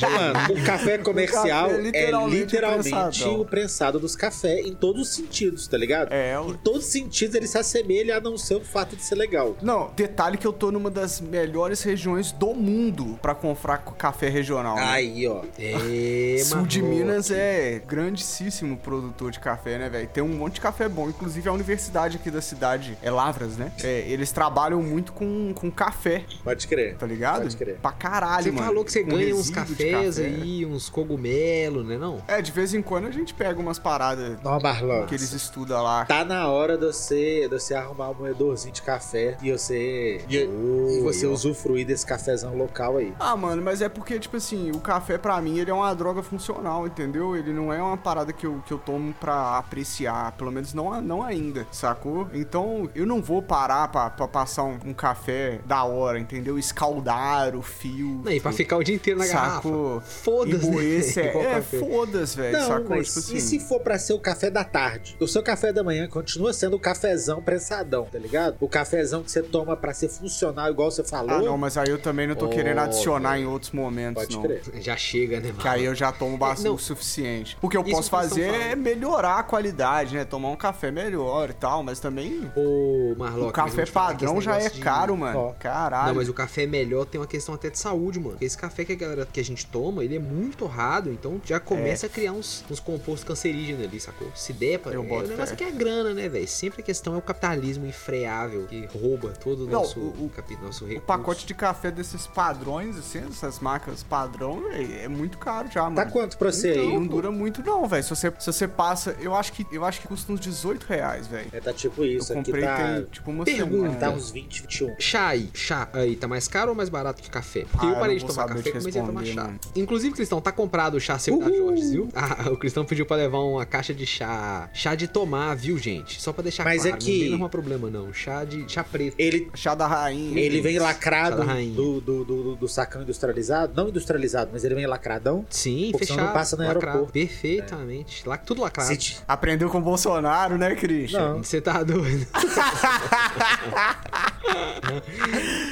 Mano, 0.00 0.60
o 0.60 0.64
café 0.64 0.98
comercial 0.98 1.66
O 1.66 1.70
café 1.70 1.76
é 1.76 1.78
é 1.78 1.82
literalmente 1.82 2.36
literalmente 2.36 2.90
prensadão. 2.90 3.40
o 3.40 3.44
prensado 3.44 3.98
dos 4.00 4.16
cafés 4.16 4.66
em 4.66 4.74
todos 4.74 5.02
os 5.02 5.08
sentidos, 5.14 5.66
tá 5.68 5.76
ligado? 5.76 6.12
É, 6.12 6.38
ué. 6.40 6.46
Em 6.48 6.54
todos 6.54 6.80
os 6.86 6.92
sentidos 6.92 7.34
ele 7.34 7.46
se 7.46 7.58
assemelha 7.58 8.16
a 8.16 8.20
não 8.20 8.38
ser 8.38 8.54
o 8.56 8.60
fato 8.60 8.96
de 8.96 9.02
ser 9.02 9.14
legal. 9.16 9.56
Não, 9.60 9.90
detalhe 9.94 10.38
que 10.38 10.46
eu 10.46 10.52
tô 10.52 10.70
numa 10.72 10.90
das 10.90 11.20
melhores 11.20 11.82
regiões 11.82 12.32
do 12.32 12.54
mundo 12.54 13.18
pra 13.20 13.34
comprar 13.34 13.78
café 13.78 14.28
regional. 14.28 14.76
né? 14.76 14.85
Aí, 14.86 15.26
ó. 15.28 15.42
É, 15.58 16.38
Sul 16.44 16.66
de. 16.66 16.82
Minas 16.82 17.30
é 17.30 17.80
grandíssimo 17.86 18.76
produtor 18.76 19.30
de 19.32 19.40
café, 19.40 19.78
né, 19.78 19.88
velho? 19.88 20.08
Tem 20.08 20.22
um 20.22 20.28
monte 20.28 20.54
de 20.54 20.60
café 20.60 20.88
bom. 20.88 21.08
Inclusive, 21.08 21.48
a 21.48 21.52
universidade 21.52 22.16
aqui 22.16 22.30
da 22.30 22.40
cidade 22.40 22.96
é 23.02 23.10
Lavras, 23.10 23.56
né? 23.56 23.72
É, 23.82 24.04
eles 24.08 24.30
trabalham 24.30 24.82
muito 24.82 25.12
com, 25.12 25.52
com 25.54 25.70
café, 25.70 26.24
Pode 26.44 26.66
crer. 26.68 26.96
tá 26.96 27.06
ligado? 27.06 27.42
Pode 27.42 27.56
crer. 27.56 27.76
Pra 27.80 27.92
caralho, 27.92 28.44
Você 28.44 28.50
mano. 28.52 28.66
falou 28.66 28.84
que 28.84 28.92
você 28.92 29.02
Com 29.02 29.10
ganha 29.10 29.34
uns 29.34 29.50
cafés 29.50 30.16
café. 30.16 30.26
aí, 30.28 30.64
uns 30.66 30.88
cogumelos, 30.88 31.86
né 31.86 31.98
não? 31.98 32.22
É, 32.28 32.40
de 32.40 32.52
vez 32.52 32.72
em 32.74 32.82
quando 32.82 33.06
a 33.06 33.10
gente 33.10 33.34
pega 33.34 33.58
umas 33.60 33.78
paradas 33.78 34.38
Não, 34.42 34.58
Marlon. 34.60 35.06
que 35.06 35.14
eles 35.14 35.32
estudam 35.32 35.82
lá. 35.82 36.04
Tá 36.04 36.24
na 36.24 36.48
hora 36.48 36.76
de 36.78 36.86
você, 36.86 37.42
de 37.42 37.58
você 37.58 37.74
arrumar 37.74 38.10
um 38.10 38.14
moedorzinho 38.14 38.72
de 38.72 38.82
café 38.82 39.36
e 39.42 39.50
você, 39.52 40.20
e, 40.28 40.36
e 40.36 41.00
você 41.02 41.26
ó. 41.26 41.30
usufruir 41.30 41.86
desse 41.86 42.06
cafezão 42.06 42.56
local 42.56 42.96
aí. 42.98 43.12
Ah, 43.18 43.36
mano, 43.36 43.62
mas 43.62 43.80
é 43.82 43.88
porque, 43.88 44.18
tipo 44.18 44.36
assim, 44.36 44.70
o 44.76 44.80
café 44.80 45.18
pra 45.18 45.40
mim 45.40 45.58
ele 45.58 45.70
é 45.70 45.74
uma 45.74 45.92
droga 45.94 46.22
funcional, 46.22 46.86
entendeu? 46.86 47.36
Ele 47.36 47.52
não 47.52 47.72
é 47.72 47.82
uma 47.82 47.96
parada 47.96 48.32
que 48.32 48.46
eu, 48.46 48.62
que 48.66 48.72
eu 48.72 48.78
tomo 48.78 49.12
pra 49.14 49.58
apreciar, 49.58 50.32
pelo 50.32 50.50
menos 50.52 50.72
não, 50.74 51.00
não 51.02 51.22
ainda, 51.22 51.66
sacou? 51.72 52.28
Então 52.32 52.88
eu 52.94 53.06
não 53.06 53.20
vou 53.22 53.42
parar 53.42 53.88
pra, 53.88 54.10
pra 54.10 54.28
passar 54.28 54.64
um, 54.64 54.78
um 54.86 54.94
café 54.94 55.60
da 55.64 55.84
hora, 55.84 56.18
entendeu? 56.18 56.58
Escaldar 56.58 57.54
o 57.56 57.62
fio. 57.62 58.22
E 58.28 58.40
pra 58.40 58.52
ficar 58.52 58.76
o 58.76 58.84
dia 58.84 58.94
inteiro 58.94 59.18
na 59.18 59.26
Sacou? 59.26 59.88
garrafa. 59.98 60.06
Foda-se. 60.06 61.20
Igual 61.20 61.44
é, 61.44 61.54
café. 61.56 61.78
foda-se, 61.78 62.36
velho, 62.36 62.58
sacou? 62.66 62.88
mas 62.90 63.06
Tipo 63.08 63.18
assim. 63.20 63.36
e 63.36 63.40
se 63.40 63.60
for 63.60 63.80
pra 63.80 63.98
ser 63.98 64.12
o 64.12 64.18
café 64.20 64.50
da 64.50 64.64
tarde? 64.64 65.16
O 65.20 65.26
seu 65.26 65.42
café 65.42 65.72
da 65.72 65.82
manhã 65.82 66.06
continua 66.08 66.52
sendo 66.52 66.76
o 66.76 66.80
cafezão 66.80 67.42
prensadão, 67.42 68.04
tá 68.10 68.18
ligado? 68.18 68.56
O 68.60 68.68
cafezão 68.68 69.22
que 69.22 69.30
você 69.30 69.42
toma 69.42 69.76
pra 69.76 69.92
ser 69.94 70.08
funcional, 70.08 70.70
igual 70.70 70.90
você 70.90 71.02
falou. 71.04 71.30
Ah, 71.36 71.42
não, 71.42 71.56
mas 71.58 71.76
aí 71.76 71.88
eu 71.88 71.98
também 71.98 72.26
não 72.26 72.34
tô 72.34 72.46
Oh, 72.46 72.50
querendo 72.50 72.78
adicionar 72.78 73.32
velho. 73.32 73.42
em 73.42 73.46
outros 73.46 73.72
momentos, 73.72 74.22
Pode 74.24 74.36
não. 74.36 74.42
crer. 74.42 74.62
Já 74.80 74.96
chega, 74.96 75.40
né, 75.40 75.48
mano? 75.48 75.58
Que 75.60 75.68
aí 75.68 75.84
eu 75.84 75.94
já 75.94 76.12
tomo 76.12 76.36
bastante 76.36 76.66
não. 76.66 76.74
o 76.74 76.78
suficiente. 76.78 77.56
O 77.62 77.68
que 77.68 77.76
eu 77.76 77.82
Isso 77.82 77.90
posso 77.90 78.10
que 78.10 78.16
fazer 78.16 78.54
é 78.54 78.76
melhorar 78.76 79.38
a 79.38 79.42
qualidade, 79.42 80.14
né? 80.16 80.24
Tomar 80.24 80.48
um 80.50 80.56
café 80.56 80.90
melhor 80.90 81.50
e 81.50 81.54
tal, 81.54 81.82
mas 81.82 82.00
também 82.00 82.50
Ô, 82.56 83.14
Marlock, 83.16 83.48
o 83.48 83.52
café 83.52 83.84
que 83.84 83.92
padrão 83.92 84.40
já 84.40 84.58
é 84.60 84.68
de- 84.68 84.80
caro, 84.80 85.16
mano. 85.16 85.38
Ó. 85.38 85.52
Caralho. 85.58 86.08
Não, 86.08 86.14
mas 86.14 86.28
o 86.28 86.34
café 86.34 86.66
melhor 86.66 87.04
tem 87.06 87.20
uma 87.20 87.26
questão 87.26 87.54
até 87.54 87.70
de 87.70 87.78
saúde, 87.78 88.18
mano. 88.18 88.36
Esse 88.40 88.56
café 88.56 88.84
que 88.84 88.92
a 88.92 88.96
galera 88.96 89.26
que 89.30 89.40
a 89.40 89.44
gente 89.44 89.66
toma, 89.66 90.04
ele 90.04 90.16
é 90.16 90.18
muito 90.18 90.56
torrado, 90.58 91.10
então 91.10 91.40
já 91.44 91.58
começa 91.60 92.06
a 92.06 92.08
criar 92.08 92.32
uns, 92.32 92.64
uns 92.70 92.80
compostos 92.80 93.24
cancerígenos 93.24 93.84
ali, 93.84 94.00
sacou? 94.00 94.28
Se 94.34 94.52
der 94.52 94.78
pra. 94.78 94.92
Eu 94.92 95.02
é, 95.04 95.06
o 95.06 95.26
negócio 95.26 95.54
aqui 95.54 95.64
é 95.64 95.70
grana, 95.70 96.12
né, 96.14 96.28
velho? 96.28 96.46
Sempre 96.48 96.82
a 96.82 96.84
questão 96.84 97.14
é 97.14 97.18
o 97.18 97.22
capitalismo 97.22 97.86
infreável 97.86 98.66
que 98.66 98.86
rouba 98.86 99.30
todo 99.30 99.64
o 99.64 99.70
nosso, 99.70 99.98
o- 100.00 100.02
o- 100.26 100.30
nosso 100.62 100.84
O 100.84 100.88
recurso. 100.88 101.06
pacote 101.06 101.46
de 101.46 101.54
café 101.54 101.90
desses 101.90 102.26
padrões, 102.26 102.96
assim, 102.96 103.20
dessas 103.20 103.58
marcas 103.60 104.02
padrão, 104.02 104.55
véi, 104.70 105.00
é 105.02 105.08
muito 105.08 105.38
caro 105.38 105.68
já, 105.70 105.82
mano. 105.84 105.96
Tá 105.96 106.06
quanto 106.06 106.36
pra 106.36 106.52
você 106.52 106.72
Então, 106.72 106.82
aí? 106.82 106.94
não 106.94 107.06
dura 107.06 107.30
muito 107.30 107.62
não, 107.62 107.86
velho. 107.86 108.02
Se 108.02 108.10
você, 108.10 108.32
se 108.38 108.46
você 108.52 108.68
passa, 108.68 109.16
eu 109.20 109.34
acho 109.34 109.52
que 109.52 109.66
eu 109.72 109.84
acho 109.84 110.00
que 110.00 110.08
custa 110.08 110.32
uns 110.32 110.40
18 110.40 110.84
reais, 110.84 111.26
velho. 111.26 111.48
É, 111.52 111.60
tá 111.60 111.72
tipo 111.72 112.04
isso. 112.04 112.32
Eu 112.32 112.40
Aqui 112.40 112.50
comprei 112.52 112.66
tá, 112.68 112.76
tem 112.94 113.04
tipo 113.04 113.30
uma 113.30 113.44
Pergunta. 113.44 113.74
semana. 113.76 113.94
tá 113.98 114.10
uns 114.10 114.30
20, 114.30 114.62
21. 114.62 114.94
Chá 114.98 115.28
aí, 115.28 115.50
chá 115.54 115.88
aí, 115.92 116.16
tá 116.16 116.26
mais 116.28 116.48
caro 116.48 116.70
ou 116.70 116.74
mais 116.76 116.88
barato 116.88 117.22
que 117.22 117.30
café? 117.30 117.64
Porque 117.70 117.86
Ah, 117.86 117.88
eu 117.90 117.94
eu 117.94 118.00
parei 118.00 118.18
não 118.18 118.26
de 118.26 118.32
tomar 118.34 118.46
café 118.48 118.68
e 118.68 118.72
comecei 118.72 119.00
a 119.00 119.04
tomar 119.04 119.24
chá. 119.24 119.44
mano. 119.44 119.58
Inclusive, 119.74 120.14
Cristão, 120.14 120.40
tá 120.40 120.52
comprado 120.52 120.94
o 120.96 121.00
chá 121.00 121.18
seu 121.18 121.38
da. 121.38 121.50
Jorge, 121.50 121.90
viu? 121.90 122.08
Ah, 122.14 122.50
o 122.50 122.56
Cristão 122.56 122.84
pediu 122.84 123.06
pra 123.06 123.16
levar 123.16 123.38
uma 123.40 123.64
caixa 123.66 123.92
de 123.94 124.04
chá. 124.06 124.68
Chá 124.72 124.94
de 124.94 125.06
tomar, 125.06 125.54
viu, 125.54 125.78
gente? 125.78 126.20
Só 126.20 126.32
pra 126.32 126.42
deixar 126.42 126.64
Mas 126.64 126.82
claro. 126.82 126.96
é 126.96 126.98
que- 126.98 127.12
Não 127.12 127.20
tem 127.20 127.30
nenhum 127.36 127.48
problema, 127.48 127.90
não. 127.90 128.12
Chá 128.12 128.44
de 128.44 128.64
chá 128.70 128.82
preto. 128.84 129.14
Ele, 129.18 129.50
Chá 129.54 129.74
da 129.74 129.86
rainha. 129.86 130.38
ele 130.40 130.60
vem 130.60 130.76
Chá 130.76 130.82
lacrado 130.82 131.36
da 131.38 131.44
rainha. 131.44 131.74
do, 131.74 132.00
do, 132.00 132.24
do, 132.24 132.56
do 132.56 132.68
sacão 132.68 133.02
industrializado. 133.02 133.72
Não 133.76 133.88
industrializado, 133.88 134.45
mas 134.52 134.64
ele 134.64 134.74
vem 134.74 134.86
lacradão. 134.86 135.44
Sim, 135.50 135.88
Porque 135.92 136.06
senão 136.06 136.16
fechado. 136.18 136.26
não 136.26 136.32
passa 136.34 136.56
no 136.56 136.62
lacrado. 136.64 136.86
aeroporto. 136.86 137.12
Perfeitamente. 137.12 138.28
Lá, 138.28 138.36
tudo 138.36 138.62
lacrado. 138.62 138.96
Te- 138.96 139.18
Aprendeu 139.26 139.68
com 139.70 139.78
o 139.78 139.82
Bolsonaro, 139.82 140.56
né, 140.58 140.74
Christian? 140.74 141.34
Não. 141.34 141.42
Você 141.42 141.60
tá 141.60 141.82
doido. 141.82 142.26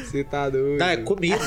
Você 0.04 0.24
tá 0.24 0.48
doido. 0.48 0.78
Não, 0.78 0.86
é 0.86 0.96
comida. 0.98 1.38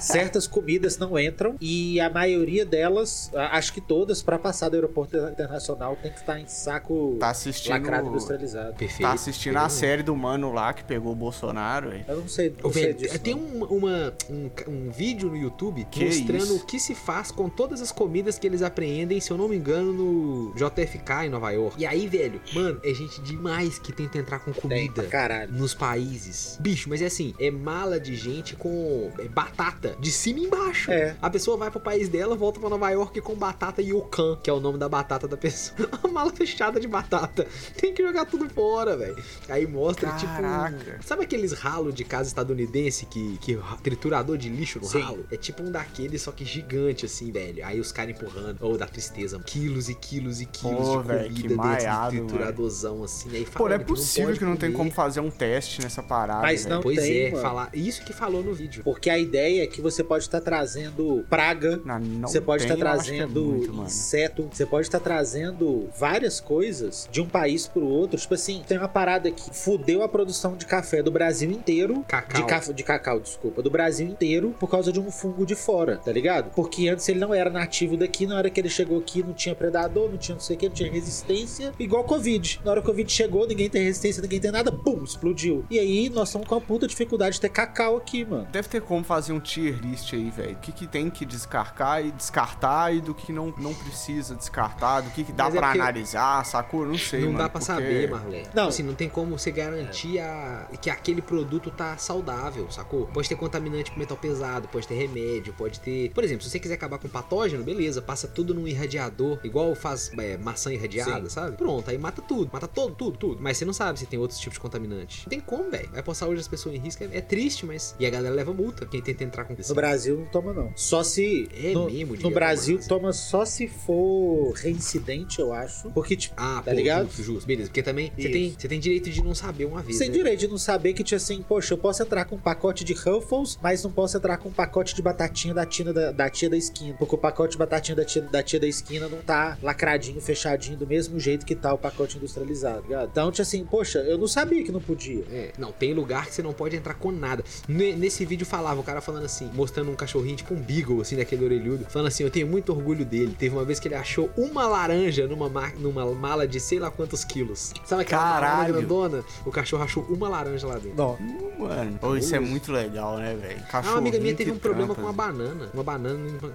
Certas 0.00 0.46
comidas 0.46 0.98
não 0.98 1.18
entram 1.18 1.56
e 1.60 2.00
a 2.00 2.08
maioria 2.10 2.64
delas, 2.64 3.30
acho 3.34 3.72
que 3.72 3.80
todas, 3.80 4.22
pra 4.22 4.38
passar 4.38 4.68
do 4.68 4.74
aeroporto 4.74 5.16
internacional, 5.16 5.96
tem 6.02 6.10
que 6.12 6.18
estar 6.18 6.38
em 6.40 6.46
saco 6.46 7.16
Tá 7.20 7.30
assistindo- 7.30 7.72
lacrado 7.72 8.08
industrializado. 8.08 8.74
Perfeito. 8.74 9.02
Tá 9.02 9.12
assistindo 9.12 9.56
a 9.56 9.68
série 9.68 10.02
do 10.02 10.14
mano 10.16 10.52
lá 10.52 10.72
que 10.72 10.84
pegou 10.84 11.12
o 11.12 11.16
Bolsonaro. 11.16 11.92
Eu 12.06 12.20
não 12.20 12.28
sei, 12.28 12.54
não 12.62 12.72
sei 12.72 12.92
disso. 12.94 13.18
tem 13.18 13.34
não. 13.34 13.42
um, 13.42 13.64
uma- 13.64 14.12
um, 14.30 14.50
um 14.68 14.90
vídeo 14.90 15.28
no 15.28 15.36
YouTube 15.36 15.86
Que 15.90 16.04
mostrando? 16.06 16.53
O 16.56 16.64
que 16.64 16.78
se 16.78 16.94
faz 16.94 17.30
com 17.30 17.48
todas 17.48 17.80
as 17.80 17.92
comidas 17.92 18.38
que 18.38 18.46
eles 18.46 18.62
apreendem, 18.62 19.20
se 19.20 19.30
eu 19.30 19.36
não 19.36 19.48
me 19.48 19.56
engano, 19.56 19.92
no 19.92 20.54
JFK 20.54 21.26
em 21.26 21.28
Nova 21.28 21.50
York. 21.50 21.80
E 21.80 21.86
aí, 21.86 22.06
velho, 22.08 22.40
mano, 22.52 22.80
é 22.82 22.92
gente 22.94 23.20
demais 23.22 23.78
que 23.78 23.92
tenta 23.92 24.18
entrar 24.18 24.38
com 24.38 24.52
comida. 24.52 25.04
caralho. 25.04 25.52
Nos 25.52 25.74
países. 25.74 26.56
Bicho, 26.60 26.88
mas 26.88 27.02
é 27.02 27.06
assim, 27.06 27.34
é 27.38 27.50
mala 27.50 27.98
de 27.98 28.14
gente 28.16 28.56
com 28.56 29.10
é, 29.18 29.28
batata 29.28 29.96
de 29.98 30.10
cima 30.10 30.40
e 30.40 30.44
embaixo. 30.44 30.90
É. 30.90 31.16
A 31.20 31.30
pessoa 31.30 31.56
vai 31.56 31.70
pro 31.70 31.80
país 31.80 32.08
dela, 32.08 32.34
volta 32.36 32.60
pra 32.60 32.68
Nova 32.68 32.90
York 32.90 33.20
com 33.20 33.34
batata 33.34 33.82
Yokan, 33.82 34.38
que 34.42 34.50
é 34.50 34.52
o 34.52 34.60
nome 34.60 34.78
da 34.78 34.88
batata 34.88 35.26
da 35.26 35.36
pessoa. 35.36 35.88
A 36.02 36.08
mala 36.08 36.32
fechada 36.32 36.78
de 36.78 36.86
batata. 36.86 37.46
Tem 37.76 37.92
que 37.92 38.02
jogar 38.02 38.24
tudo 38.26 38.48
fora, 38.48 38.96
velho. 38.96 39.16
Aí 39.48 39.66
mostra, 39.66 40.10
Caraca. 40.10 40.76
tipo. 40.76 41.04
Sabe 41.04 41.24
aqueles 41.24 41.52
ralos 41.52 41.94
de 41.94 42.04
casa 42.04 42.28
estadunidense 42.28 43.06
que, 43.06 43.38
que 43.38 43.58
triturador 43.82 44.36
de 44.36 44.48
lixo 44.48 44.78
no 44.78 44.86
Sim. 44.86 45.00
ralo? 45.00 45.26
É 45.30 45.36
tipo 45.36 45.62
um 45.62 45.70
daqueles, 45.70 46.22
só 46.22 46.32
que 46.32 46.43
gigante, 46.44 47.06
assim, 47.06 47.30
velho. 47.32 47.64
Aí 47.64 47.80
os 47.80 47.90
caras 47.92 48.14
empurrando. 48.14 48.58
Ou 48.60 48.76
da 48.78 48.86
tristeza. 48.86 49.38
Quilos 49.44 49.88
e 49.88 49.94
quilos 49.94 50.40
e 50.40 50.46
quilos 50.46 50.88
Pô, 50.88 51.02
de 51.02 51.08
velho, 51.08 51.22
comida 51.24 51.42
dentro 51.48 51.56
maiado, 51.56 52.10
de 52.12 52.20
trituradozão, 52.22 53.02
assim. 53.04 53.28
Aí 53.34 53.44
Pô, 53.46 53.68
não 53.68 53.74
é 53.74 53.78
possível 53.78 54.28
pode 54.28 54.38
que 54.38 54.44
não 54.44 54.56
tem 54.56 54.72
como 54.72 54.90
fazer 54.90 55.20
um 55.20 55.30
teste 55.30 55.82
nessa 55.82 56.02
parada. 56.02 56.42
Mas 56.42 56.66
não 56.66 56.80
Pois 56.82 56.98
tem, 56.98 57.22
é, 57.26 57.30
mano. 57.30 57.42
falar. 57.42 57.70
Isso 57.72 58.02
que 58.04 58.12
falou 58.12 58.42
no 58.42 58.54
vídeo. 58.54 58.82
Porque 58.84 59.08
a 59.10 59.18
ideia 59.18 59.64
é 59.64 59.66
que 59.66 59.80
você 59.80 60.02
pode 60.04 60.24
estar 60.24 60.40
trazendo 60.40 61.24
praga, 61.28 61.80
Não, 61.84 61.98
não 61.98 62.28
você 62.28 62.40
pode 62.40 62.62
estar 62.64 62.74
que 62.74 62.80
é 62.80 62.84
trazendo 62.84 63.44
muito, 63.44 63.72
mano. 63.72 63.86
inseto, 63.86 64.48
você 64.52 64.66
pode 64.66 64.86
estar 64.86 65.00
trazendo 65.00 65.88
várias 65.98 66.40
coisas 66.40 67.08
de 67.10 67.20
um 67.20 67.26
país 67.26 67.66
pro 67.66 67.84
outro. 67.86 68.18
Tipo 68.18 68.34
assim, 68.34 68.62
tem 68.66 68.78
uma 68.78 68.88
parada 68.88 69.30
que 69.30 69.50
fudeu 69.54 70.02
a 70.02 70.08
produção 70.08 70.56
de 70.56 70.66
café 70.66 71.02
do 71.02 71.10
Brasil 71.10 71.50
inteiro. 71.50 72.04
Cacau. 72.06 72.40
De, 72.40 72.46
caf- 72.46 72.72
de 72.72 72.82
cacau, 72.82 73.20
desculpa. 73.20 73.62
Do 73.62 73.70
Brasil 73.70 74.06
inteiro 74.06 74.54
por 74.58 74.68
causa 74.70 74.92
de 74.92 75.00
um 75.00 75.10
fungo 75.10 75.44
de 75.46 75.54
fora, 75.54 75.96
tá 75.96 76.12
ligado? 76.12 76.23
Porque 76.54 76.88
antes 76.88 77.08
ele 77.08 77.18
não 77.20 77.32
era 77.34 77.50
nativo 77.50 77.96
daqui, 77.96 78.26
na 78.26 78.36
hora 78.36 78.50
que 78.50 78.60
ele 78.60 78.68
chegou 78.68 78.98
aqui 78.98 79.22
não 79.22 79.32
tinha 79.32 79.54
predador, 79.54 80.08
não 80.10 80.16
tinha 80.16 80.34
não 80.34 80.40
sei 80.40 80.56
o 80.56 80.58
que, 80.58 80.68
não 80.68 80.74
tinha 80.74 80.90
resistência, 80.90 81.72
igual 81.78 82.04
Covid. 82.04 82.60
Na 82.64 82.70
hora 82.72 82.80
que 82.80 82.86
o 82.86 82.90
Covid 82.90 83.10
chegou, 83.12 83.46
ninguém 83.46 83.68
tem 83.68 83.82
resistência, 83.84 84.22
ninguém 84.22 84.40
tem 84.40 84.50
nada, 84.50 84.70
bum, 84.70 85.02
explodiu. 85.04 85.64
E 85.70 85.78
aí 85.78 86.08
nós 86.08 86.28
estamos 86.28 86.46
com 86.48 86.54
uma 86.54 86.60
puta 86.60 86.86
dificuldade 86.86 87.34
de 87.34 87.40
ter 87.40 87.48
cacau 87.48 87.96
aqui, 87.96 88.24
mano. 88.24 88.46
Deve 88.50 88.68
ter 88.68 88.80
como 88.82 89.04
fazer 89.04 89.32
um 89.32 89.40
tier 89.40 89.78
list 89.80 90.12
aí, 90.14 90.30
velho. 90.30 90.52
O 90.52 90.60
que, 90.60 90.72
que 90.72 90.86
tem 90.86 91.10
que 91.10 91.24
descartar 91.24 92.04
e 92.04 92.10
descartar 92.10 92.94
e 92.94 93.00
do 93.00 93.14
que 93.14 93.32
não, 93.32 93.52
não 93.58 93.74
precisa 93.74 94.34
descartar, 94.34 95.00
do 95.02 95.10
que, 95.10 95.24
que 95.24 95.32
dá 95.32 95.44
Mas 95.44 95.54
é 95.54 95.58
pra 95.58 95.68
porque- 95.68 95.80
analisar, 95.80 96.44
sacou? 96.46 96.86
Não 96.86 96.98
sei, 96.98 97.20
não 97.20 97.26
mano. 97.28 97.38
dá 97.38 97.48
pra 97.48 97.60
porque- 97.60 97.66
saber, 97.72 98.10
Marlé. 98.10 98.42
Não. 98.54 98.64
Não. 98.64 98.68
Assim, 98.68 98.82
não 98.82 98.94
tem 98.94 99.08
como 99.08 99.38
você 99.38 99.50
garantir 99.50 100.18
a... 100.18 100.66
que 100.80 100.88
aquele 100.90 101.20
produto 101.22 101.70
tá 101.70 101.96
saudável, 101.98 102.70
sacou? 102.70 103.06
Pode 103.06 103.28
ter 103.28 103.36
contaminante 103.36 103.90
com 103.92 103.98
metal 103.98 104.16
pesado, 104.16 104.68
pode 104.68 104.86
ter 104.88 104.94
remédio, 104.94 105.52
pode 105.56 105.80
ter. 105.80 106.10
Por 106.14 106.22
exemplo, 106.24 106.44
se 106.44 106.50
você 106.50 106.58
quiser 106.60 106.74
acabar 106.74 106.98
com 106.98 107.08
patógeno, 107.08 107.62
beleza, 107.64 108.00
passa 108.00 108.28
tudo 108.28 108.54
num 108.54 108.66
irradiador, 108.68 109.38
igual 109.42 109.74
faz 109.74 110.10
é, 110.18 110.36
maçã 110.36 110.72
irradiada, 110.72 111.28
sabe? 111.28 111.56
Pronto, 111.56 111.90
aí 111.90 111.98
mata 111.98 112.22
tudo, 112.22 112.48
mata 112.52 112.68
todo, 112.68 112.94
tudo, 112.94 113.18
tudo. 113.18 113.42
Mas 113.42 113.56
você 113.56 113.64
não 113.64 113.72
sabe 113.72 113.98
se 113.98 114.06
tem 114.06 114.18
outros 114.18 114.38
tipos 114.38 114.54
de 114.54 114.60
contaminante. 114.60 115.22
Não 115.24 115.30
tem 115.30 115.40
como, 115.40 115.70
velho. 115.70 115.88
Vai 115.90 116.02
passar 116.02 116.28
hoje 116.28 116.40
as 116.40 116.48
pessoas 116.48 116.74
em 116.74 116.78
risco, 116.78 117.02
é, 117.04 117.08
é 117.12 117.20
triste, 117.20 117.66
mas. 117.66 117.94
E 117.98 118.06
a 118.06 118.10
galera 118.10 118.34
leva 118.34 118.52
multa. 118.52 118.86
Quem 118.86 119.02
tenta 119.02 119.24
entrar 119.24 119.44
com 119.44 119.54
No 119.54 119.74
Brasil 119.74 120.16
não 120.18 120.26
toma, 120.26 120.52
não. 120.52 120.72
Só 120.76 121.02
se. 121.02 121.48
É 121.52 121.72
no, 121.72 121.86
mesmo, 121.86 122.16
No 122.16 122.30
Brasil 122.30 122.76
tomar. 122.78 122.88
toma 122.88 123.12
só 123.12 123.44
se 123.44 123.66
for 123.66 124.52
reincidente, 124.52 125.40
eu 125.40 125.52
acho. 125.52 125.90
Porque, 125.90 126.16
tipo, 126.16 126.34
Ah, 126.36 126.62
tá 126.64 126.70
pô, 126.70 126.76
ligado? 126.76 127.06
justo, 127.06 127.22
justo. 127.22 127.46
Beleza, 127.46 127.68
porque 127.68 127.82
também 127.82 128.12
você 128.14 128.22
Isso. 128.22 128.32
tem, 128.32 128.54
você 128.58 128.68
tem 128.68 128.80
direito 128.80 129.10
de 129.10 129.22
não 129.22 129.34
saber 129.34 129.64
uma 129.64 129.82
vez. 129.82 129.98
Sem 129.98 130.08
né? 130.08 130.14
direito 130.14 130.40
de 130.40 130.48
não 130.48 130.58
saber 130.58 130.92
que, 130.92 131.02
tipo 131.02 131.16
assim, 131.16 131.42
poxa, 131.42 131.74
eu 131.74 131.78
posso 131.78 132.02
entrar 132.02 132.24
com 132.24 132.36
um 132.36 132.40
pacote 132.40 132.84
de 132.84 132.92
Ruffles, 132.92 133.58
mas 133.62 133.82
não 133.82 133.90
posso 133.90 134.16
entrar 134.16 134.36
com 134.38 134.48
um 134.48 134.52
pacote 134.52 134.94
de 134.94 135.02
batatinha 135.02 135.54
da 135.54 135.66
tia 135.66 135.92
da, 135.92 136.03
da 136.12 136.28
tia 136.30 136.48
da 136.50 136.56
esquina. 136.56 136.94
Porque 136.98 137.14
o 137.14 137.18
pacote 137.18 137.52
de 137.52 137.58
batatinha 137.58 137.96
da 137.96 138.04
tia, 138.04 138.22
da 138.22 138.42
tia 138.42 138.58
da 138.60 138.66
esquina 138.66 139.08
não 139.08 139.18
tá 139.18 139.56
lacradinho, 139.62 140.20
fechadinho, 140.20 140.76
do 140.76 140.86
mesmo 140.86 141.18
jeito 141.20 141.44
que 141.46 141.54
tá 141.54 141.72
o 141.72 141.78
pacote 141.78 142.16
industrializado, 142.16 142.82
ligado? 142.82 143.08
Então, 143.10 143.30
tipo 143.30 143.42
assim, 143.42 143.64
poxa, 143.64 143.98
eu 144.00 144.18
não 144.18 144.26
sabia 144.26 144.62
que 144.64 144.72
não 144.72 144.80
podia. 144.80 145.24
É, 145.30 145.52
não, 145.58 145.72
tem 145.72 145.92
lugar 145.94 146.26
que 146.26 146.34
você 146.34 146.42
não 146.42 146.52
pode 146.52 146.76
entrar 146.76 146.94
com 146.94 147.10
nada. 147.12 147.44
Ne- 147.68 147.94
Nesse 147.94 148.24
vídeo 148.24 148.44
falava, 148.46 148.80
o 148.80 148.82
cara 148.84 149.00
falando 149.00 149.24
assim, 149.24 149.50
mostrando 149.54 149.90
um 149.90 149.94
cachorrinho, 149.94 150.36
tipo 150.36 150.54
um 150.54 150.60
beagle, 150.60 151.00
assim, 151.00 151.16
daquele 151.16 151.44
orelhudo, 151.44 151.84
falando 151.88 152.08
assim, 152.08 152.22
eu 152.24 152.30
tenho 152.30 152.46
muito 152.46 152.70
orgulho 152.72 153.04
dele. 153.04 153.34
Teve 153.38 153.54
uma 153.54 153.64
vez 153.64 153.78
que 153.80 153.88
ele 153.88 153.94
achou 153.94 154.30
uma 154.36 154.66
laranja 154.66 155.26
numa, 155.26 155.48
ma- 155.48 155.72
numa 155.78 156.04
mala 156.14 156.46
de 156.46 156.58
sei 156.60 156.78
lá 156.78 156.90
quantos 156.90 157.24
quilos. 157.24 157.72
Sabe 157.84 158.02
aquela 158.02 158.22
Caralho. 158.22 158.74
grandona? 158.74 159.24
O 159.46 159.50
cachorro 159.50 159.82
achou 159.84 160.02
uma 160.04 160.28
laranja 160.28 160.66
lá 160.66 160.74
dentro. 160.78 160.96
Não. 160.96 161.16
Mano, 161.58 161.98
pô, 162.00 162.16
isso 162.16 162.34
é 162.34 162.40
muito 162.40 162.72
legal, 162.72 163.16
né, 163.18 163.34
velho? 163.40 163.62
Ah, 163.72 163.80
uma 163.80 163.98
amiga 163.98 164.18
minha 164.18 164.34
teve 164.34 164.50
um 164.50 164.58
problema 164.58 164.94
com 164.94 165.00
uma 165.00 165.12
banana. 165.12 165.68
Uma 165.72 165.82
banana. 165.82 165.93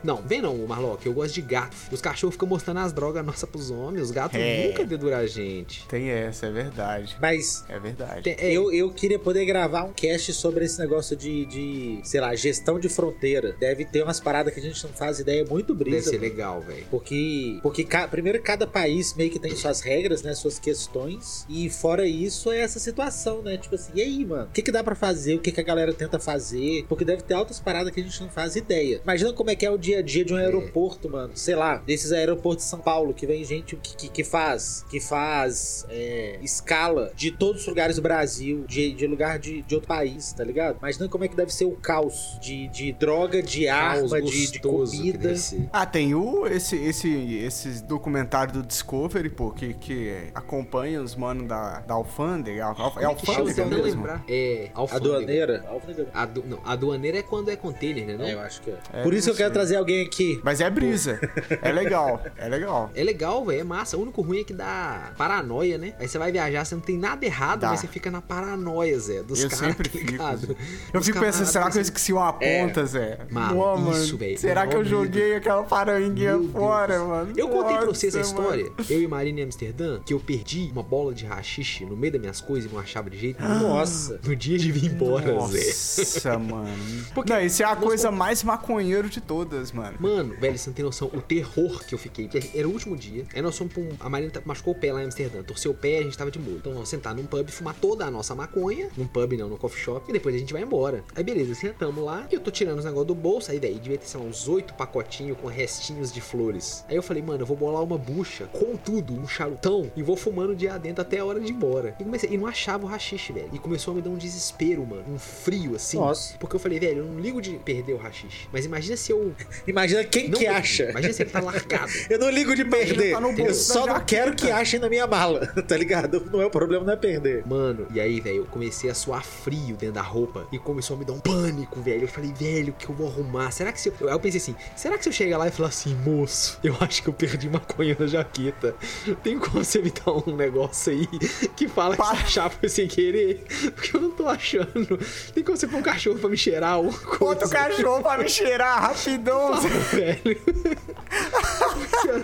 Não, 0.04 0.18
vem 0.18 0.42
não, 0.42 0.56
Marlock, 0.68 1.06
eu 1.06 1.14
gosto 1.14 1.34
de 1.36 1.42
gato. 1.42 1.76
Os 1.92 2.02
cachorros 2.02 2.36
ficam 2.36 2.48
mostrando 2.48 2.80
as 2.80 2.92
drogas 2.94 3.26
nossas 3.26 3.50
pros 3.50 3.70
homens. 3.72 4.04
Os 4.06 4.12
gatos 4.12 4.40
É. 4.40 4.68
nunca 4.68 4.86
deduram 4.86 5.18
a 5.18 5.26
gente. 5.28 5.88
Tem 5.88 6.10
essa, 6.10 6.48
é 6.48 6.52
verdade. 6.52 7.16
Mas 7.22 7.64
É 7.70 7.80
verdade. 7.80 8.24
Tem- 8.24 8.36
é, 8.40 8.52
Eu, 8.52 8.72
eu 8.72 8.92
queria 8.92 9.20
poder 9.20 9.46
gravar 9.46 9.84
um 9.84 9.94
cast 9.94 10.34
sobre 10.34 10.66
esse 10.66 10.80
negócio 10.80 11.16
de, 11.16 11.46
de, 11.46 12.00
sei 12.04 12.20
lá, 12.20 12.36
gestão 12.36 12.80
de 12.80 12.90
fronteira. 12.90 13.56
Deve 13.60 13.86
ter 13.86 14.04
umas 14.04 14.20
paradas 14.20 14.54
que 14.54 14.60
a 14.60 14.64
gente 14.64 14.84
não 14.84 14.92
faz 14.94 15.20
ideia 15.20 15.46
muito 15.46 15.74
deve 15.76 15.90
brisa. 15.92 16.10
ser 16.10 16.18
mano. 16.18 16.24
legal, 16.30 16.62
velho. 16.62 16.86
Porque, 16.90 17.60
porque 17.62 17.84
ca- 17.84 18.08
primeiro 18.08 18.42
cada 18.42 18.66
país 18.68 19.14
meio 19.16 19.30
que 19.30 19.40
tem 19.40 19.56
suas 19.56 19.82
regras, 19.82 20.22
né? 20.24 20.34
Suas 20.34 20.58
questões. 20.60 21.46
E 21.50 21.70
fora 21.70 22.06
isso 22.08 22.52
é 22.52 22.60
essa 22.62 22.80
situação, 22.80 23.42
né? 23.42 23.58
Tipo 23.58 23.76
assim, 23.76 23.92
e 23.96 24.02
aí, 24.02 24.26
mano? 24.26 24.46
O 24.46 24.52
que, 24.52 24.62
que 24.62 24.72
dá 24.72 24.84
pra 24.84 24.96
fazer? 24.96 25.36
O 25.36 25.40
que, 25.40 25.52
que 25.52 25.60
a 25.60 25.64
galera 25.64 25.94
tenta 25.94 26.20
fazer? 26.20 26.86
Porque 26.88 27.06
deve 27.06 27.22
ter 27.24 27.34
altas 27.34 27.60
paradas 27.60 27.94
que 27.94 28.00
a 28.00 28.04
gente 28.04 28.22
não 28.22 28.30
faz 28.30 28.56
ideia. 28.56 29.00
Imagina 29.04 29.29
como 29.34 29.50
é 29.50 29.56
que 29.56 29.66
é 29.66 29.72
o 29.72 29.78
dia 29.78 30.00
a 30.00 30.02
dia 30.02 30.24
de 30.26 30.34
um 30.34 30.38
aeroporto, 30.38 31.10
mano. 31.10 31.32
Sei 31.36 31.56
lá, 31.56 31.78
desses 31.78 32.12
aeroportos 32.12 32.66
de 32.66 32.70
São 32.70 32.80
Paulo, 32.80 33.14
que 33.14 33.26
vem 33.26 33.44
gente 33.44 33.76
que, 33.76 33.96
que, 33.96 34.10
que 34.10 34.24
faz. 34.24 34.86
Que 34.90 35.00
faz 35.00 35.86
é, 35.90 36.40
escala 36.42 37.12
de 37.16 37.32
todos 37.32 37.62
os 37.62 37.68
lugares 37.68 37.96
do 37.96 38.02
Brasil, 38.02 38.66
de, 38.68 38.94
de 38.94 39.08
lugar 39.08 39.40
de, 39.40 39.62
de 39.62 39.76
outro 39.76 39.88
país, 39.88 40.34
tá 40.34 40.44
ligado? 40.44 40.78
Imagina 40.80 41.08
como 41.08 41.24
é 41.24 41.28
que 41.28 41.36
deve 41.36 41.54
ser 41.54 41.66
o 41.66 41.72
caos 41.72 42.38
de, 42.42 42.68
de 42.70 42.92
droga, 42.94 43.42
de 43.42 43.66
Caos 43.66 44.14
arma, 44.14 44.22
de, 44.22 44.52
de 44.52 44.60
comida. 44.60 45.34
Ah, 45.72 45.86
tem 45.86 46.14
o, 46.16 46.46
esse, 46.48 46.76
esse, 46.78 47.36
esse 47.38 47.84
documentário 47.84 48.54
do 48.54 48.64
Discovery, 48.64 49.30
pô, 49.30 49.52
que, 49.52 49.74
que 49.74 50.30
acompanha 50.34 51.02
os 51.02 51.16
manos 51.16 51.48
da, 51.48 51.80
da 51.82 51.94
alfândega. 51.94 52.66
Alf- 52.66 52.98
É 52.98 53.02
é 53.04 53.06
alfândega 53.06 53.66
mesmo? 53.66 53.84
lembrar. 53.84 54.24
É, 54.28 54.70
alfândega. 54.74 55.06
Aduaneira? 55.16 55.66
Alfândega. 55.68 56.10
A 56.14 56.26
du- 56.26 56.44
não, 56.46 56.60
a 56.66 56.74
aduaneira 56.74 57.18
é 57.20 57.22
quando 57.24 57.50
é 57.50 57.56
container, 57.56 58.06
né? 58.06 58.18
Não? 58.18 58.26
É, 58.26 58.34
eu 58.34 58.40
acho 58.40 58.62
que 58.62 58.72
é. 58.72 58.78
É, 58.94 59.04
Por 59.04 59.14
isso 59.20 59.28
que 59.28 59.32
eu 59.34 59.38
quero 59.38 59.54
trazer 59.54 59.76
alguém 59.76 60.06
aqui. 60.06 60.40
Mas 60.44 60.62
é 60.62 60.70
brisa. 60.70 61.20
É 61.62 61.72
legal, 61.72 62.24
é 62.38 62.48
legal. 62.48 62.92
É 62.96 63.04
legal, 63.04 63.46
velho, 63.46 63.62
é 63.62 63.64
massa. 63.64 63.98
O 63.98 64.02
único 64.02 64.22
ruim 64.22 64.40
é 64.40 64.44
que 64.44 64.54
dá 64.54 65.12
paranoia, 65.18 65.78
né? 65.78 65.94
Aí 66.00 66.08
você 66.08 66.18
vai 66.18 66.32
viajar, 66.32 66.66
você 66.66 66.76
não 66.76 66.82
tem 66.82 66.98
nada 66.98 67.26
errado, 67.26 67.60
Dá. 67.62 67.70
mas 67.70 67.82
você 67.82 67.88
fica 67.88 68.10
na 68.12 68.22
paranoia, 68.22 68.98
Zé, 69.00 69.22
dos 69.24 69.44
Eu 69.44 69.50
caras, 69.50 69.66
sempre 69.66 69.90
tá 69.90 69.98
fico. 69.98 70.12
ligado? 70.12 70.58
Eu 70.94 71.02
fico 71.02 71.20
pensando, 71.20 71.46
será 71.46 71.70
que 71.70 71.78
eu 71.78 71.82
esqueci 71.82 72.14
uma 72.14 72.36
É. 72.42 72.66
ponta, 72.66 72.86
Zé? 72.86 73.20
Mano, 73.30 73.92
isso, 73.92 74.18
velho. 74.18 74.38
Será 74.38 74.66
que 74.68 74.76
eu 74.76 74.84
joguei 74.84 75.36
aquela 75.36 75.64
paranguinha 75.64 76.38
Deus 76.38 76.52
fora, 76.52 76.94
céu. 76.96 77.08
mano? 77.08 77.34
Eu 77.36 77.50
contei 77.50 77.78
pra 77.78 77.86
você 77.86 78.08
essa 78.08 78.20
Nossa, 78.20 78.30
história, 78.32 78.64
mano. 78.66 78.76
eu 78.90 79.02
e 79.02 79.08
Marina 79.08 79.40
em 79.42 79.44
Amsterdã, 79.44 80.00
que 80.06 80.14
eu 80.14 80.20
perdi 80.20 80.70
uma 80.72 80.84
bola 80.84 81.14
de 81.14 81.26
rachixe 81.26 81.86
no 81.86 81.96
meio 81.98 82.14
das 82.14 82.22
minhas 82.22 82.42
coisas 82.42 82.70
e 82.70 82.74
não 82.74 82.80
achava 82.82 83.10
de 83.10 83.18
jeito 83.18 83.42
nenhum. 83.42 83.60
Nossa. 83.70 84.20
No 84.24 84.36
dia 84.36 84.58
de 84.58 84.72
vir 84.72 84.86
embora, 84.92 85.26
Zé. 85.28 85.34
Nossa, 85.34 86.40
mano. 86.40 86.70
Porque 87.14 87.34
não, 87.34 87.42
isso 87.42 87.62
é 87.64 87.66
a 87.66 87.76
coisa 87.76 88.12
mais 88.12 88.44
maconheiro 88.44 89.09
de 89.10 89.22
todas, 89.22 89.72
mano. 89.72 89.98
Mano, 90.00 90.36
velho, 90.40 90.58
você 90.58 90.70
não 90.70 90.76
tem 90.76 90.86
noção 90.86 91.10
o 91.14 91.22
terror 91.22 91.84
que 91.86 91.94
eu 91.94 92.00
fiquei. 92.00 92.28
Porque 92.28 92.58
era 92.58 92.68
o 92.68 92.72
último 92.72 92.96
dia. 92.96 93.26
Aí 93.34 93.42
nós 93.42 93.58
fomos 93.58 93.74
pra 93.74 93.82
um. 93.84 93.90
A 94.00 94.10
Marina 94.10 94.32
tá- 94.32 94.42
machucou 94.46 94.74
o 94.74 94.78
pé 94.78 94.92
lá 94.94 95.02
em 95.02 95.06
Amsterdã. 95.06 95.42
Torceu 95.44 95.72
o 95.72 95.74
pé, 95.76 96.00
a 96.00 96.04
gente 96.04 96.18
tava 96.18 96.32
de 96.32 96.40
molho. 96.40 96.58
Então 96.58 96.74
vamos 96.74 96.90
sentar 96.90 97.16
num 97.16 97.26
pub, 97.26 97.50
fumar 97.50 97.76
toda 97.76 98.06
a 98.06 98.12
nossa 98.12 98.34
maconha. 98.36 98.90
Num 98.98 99.08
pub 99.08 99.34
não, 99.38 99.50
no 99.50 99.58
coffee 99.58 99.82
shop. 99.82 100.06
E 100.10 100.14
depois 100.14 100.36
a 100.36 100.38
gente 100.38 100.54
vai 100.54 100.62
embora. 100.62 101.04
Aí 101.16 101.24
beleza, 101.24 101.54
sentamos 101.56 102.04
lá. 102.04 102.28
E 102.32 102.36
eu 102.36 102.40
tô 102.42 102.52
tirando 102.52 102.80
os 102.80 102.86
negócios 102.86 103.08
do 103.08 103.16
bolso. 103.16 103.52
Aí, 103.52 103.60
velho, 103.60 103.80
devia 103.80 103.98
ter, 103.98 104.08
sei 104.08 104.20
lá, 104.20 104.26
uns 104.26 104.48
oito 104.48 104.74
pacotinhos 104.74 105.38
com 105.40 105.48
restinhos 105.48 106.12
de 106.12 106.22
flores. 106.22 106.84
Aí 106.88 106.96
eu 106.96 107.04
falei, 107.04 107.22
mano, 107.24 107.42
eu 107.42 107.46
vou 107.46 107.58
bolar 107.58 107.84
uma 107.84 107.98
bucha 107.98 108.46
com 108.48 108.76
tudo, 108.78 109.14
um 109.14 109.28
charutão. 109.28 109.92
E 109.96 110.04
vou 110.04 110.16
fumando 110.16 110.56
de 110.56 110.68
adentro 110.68 111.02
até 111.02 111.20
a 111.20 111.26
hora 111.26 111.40
de 111.40 111.48
ir 111.52 111.56
embora. 111.56 111.96
E 112.00 112.04
comecei. 112.04 112.30
E 112.32 112.38
não 112.38 112.48
achava 112.48 112.86
o 112.86 112.88
rachixe, 112.88 113.32
velho. 113.34 113.50
E 113.54 113.60
começou 113.60 113.92
a 113.94 113.96
me 113.96 114.02
dar 114.02 114.10
um 114.10 114.18
desespero, 114.18 114.86
mano. 114.86 115.04
Um 115.08 115.18
frio 115.20 115.76
assim. 115.76 115.98
Nossa. 115.98 116.38
Porque 116.38 116.56
eu 116.56 116.60
falei, 116.60 116.80
velho, 116.80 117.00
eu 117.00 117.06
não 117.06 117.20
ligo 117.20 117.42
de 117.42 117.52
perder 117.60 117.94
o 117.94 117.98
rachixe. 117.98 118.48
Mas 118.52 118.66
imagina 118.66 118.96
se 119.00 119.12
eu 119.12 119.34
Imagina 119.68 120.04
quem 120.04 120.30
não 120.30 120.40
que 120.40 120.48
acha. 120.48 120.90
Imagina 120.92 121.14
se 121.14 121.24
ele 121.24 121.30
tá 121.30 121.40
largado. 121.40 121.92
Eu 122.10 122.20
não 122.20 122.30
ligo 122.30 122.56
de 122.56 122.66
perder. 122.66 123.14
tá 123.14 123.22
eu 123.22 123.54
só 123.54 123.86
não 123.86 124.00
quero 124.02 124.34
que 124.36 124.50
achem 124.50 124.80
na 124.80 124.90
minha 124.90 125.06
mala, 125.06 125.46
tá 125.68 125.78
ligado? 125.78 126.28
Não 126.32 126.42
é 126.42 126.46
o 126.46 126.50
problema, 126.50 126.84
não 126.84 126.94
é 126.94 126.96
perder. 126.96 127.46
Mano, 127.46 127.88
e 127.94 128.00
aí, 128.00 128.20
velho, 128.20 128.38
eu 128.38 128.46
comecei 128.46 128.90
a 128.90 128.94
suar 128.94 129.24
frio 129.24 129.76
dentro 129.76 129.96
da 129.96 130.02
roupa 130.02 130.48
e 130.52 130.58
começou 130.60 130.96
a 130.96 131.00
me 131.00 131.06
dar 131.06 131.14
um 131.14 131.20
pânico, 131.20 131.82
velho. 131.82 132.04
Eu 132.04 132.08
falei, 132.08 132.34
velho, 132.34 132.74
o 132.74 132.76
que 132.76 132.90
eu 132.90 132.96
vou 132.96 133.08
arrumar? 133.08 133.52
Será 133.52 133.72
que 133.72 133.80
se 133.80 133.90
eu. 133.90 133.94
Aí 134.08 134.14
eu 134.14 134.20
pensei 134.20 134.40
assim, 134.40 134.56
será 134.76 134.98
que 134.98 135.04
se 135.04 135.10
eu 135.10 135.14
chegar 135.14 135.38
lá 135.38 135.48
e 135.48 135.52
falar 135.52 135.70
assim, 135.70 135.96
moço, 135.96 136.60
eu 136.64 136.76
acho 136.80 137.04
que 137.04 137.10
eu 137.10 137.14
perdi 137.14 137.50
maconha 137.50 137.96
na 138.00 138.08
jaqueta. 138.08 138.76
Tem 139.24 139.38
como 139.38 139.64
você 139.64 139.82
me 139.82 139.92
dar 139.92 140.12
um 140.12 140.36
negócio 140.36 140.92
aí 140.92 141.08
que 141.56 141.68
fala 141.68 141.96
que 141.96 142.02
Para. 142.02 142.16
você 142.16 142.24
achava 142.24 142.50
foi 142.50 142.70
sem 142.70 142.88
querer? 142.88 143.46
Porque 143.76 143.96
eu 143.96 144.02
não 144.02 144.12
tô 144.12 144.28
achando. 144.28 144.98
Tem 145.34 145.44
como 145.44 145.58
você 145.58 145.68
pôr 145.68 145.78
um 145.78 145.84
cachorro 145.84 146.20
pra 146.20 146.30
me 146.30 146.38
cheirar 146.38 146.74
alguma 146.74 146.98
coisa? 146.98 147.20
Bota 147.20 147.46
o 147.46 147.50
cachorro 147.50 148.02
pra 148.02 148.18
me 148.18 148.30
cheirar 148.30 148.89
rapidão, 148.90 149.62
Zé. 149.62 149.70
velho. 149.94 150.42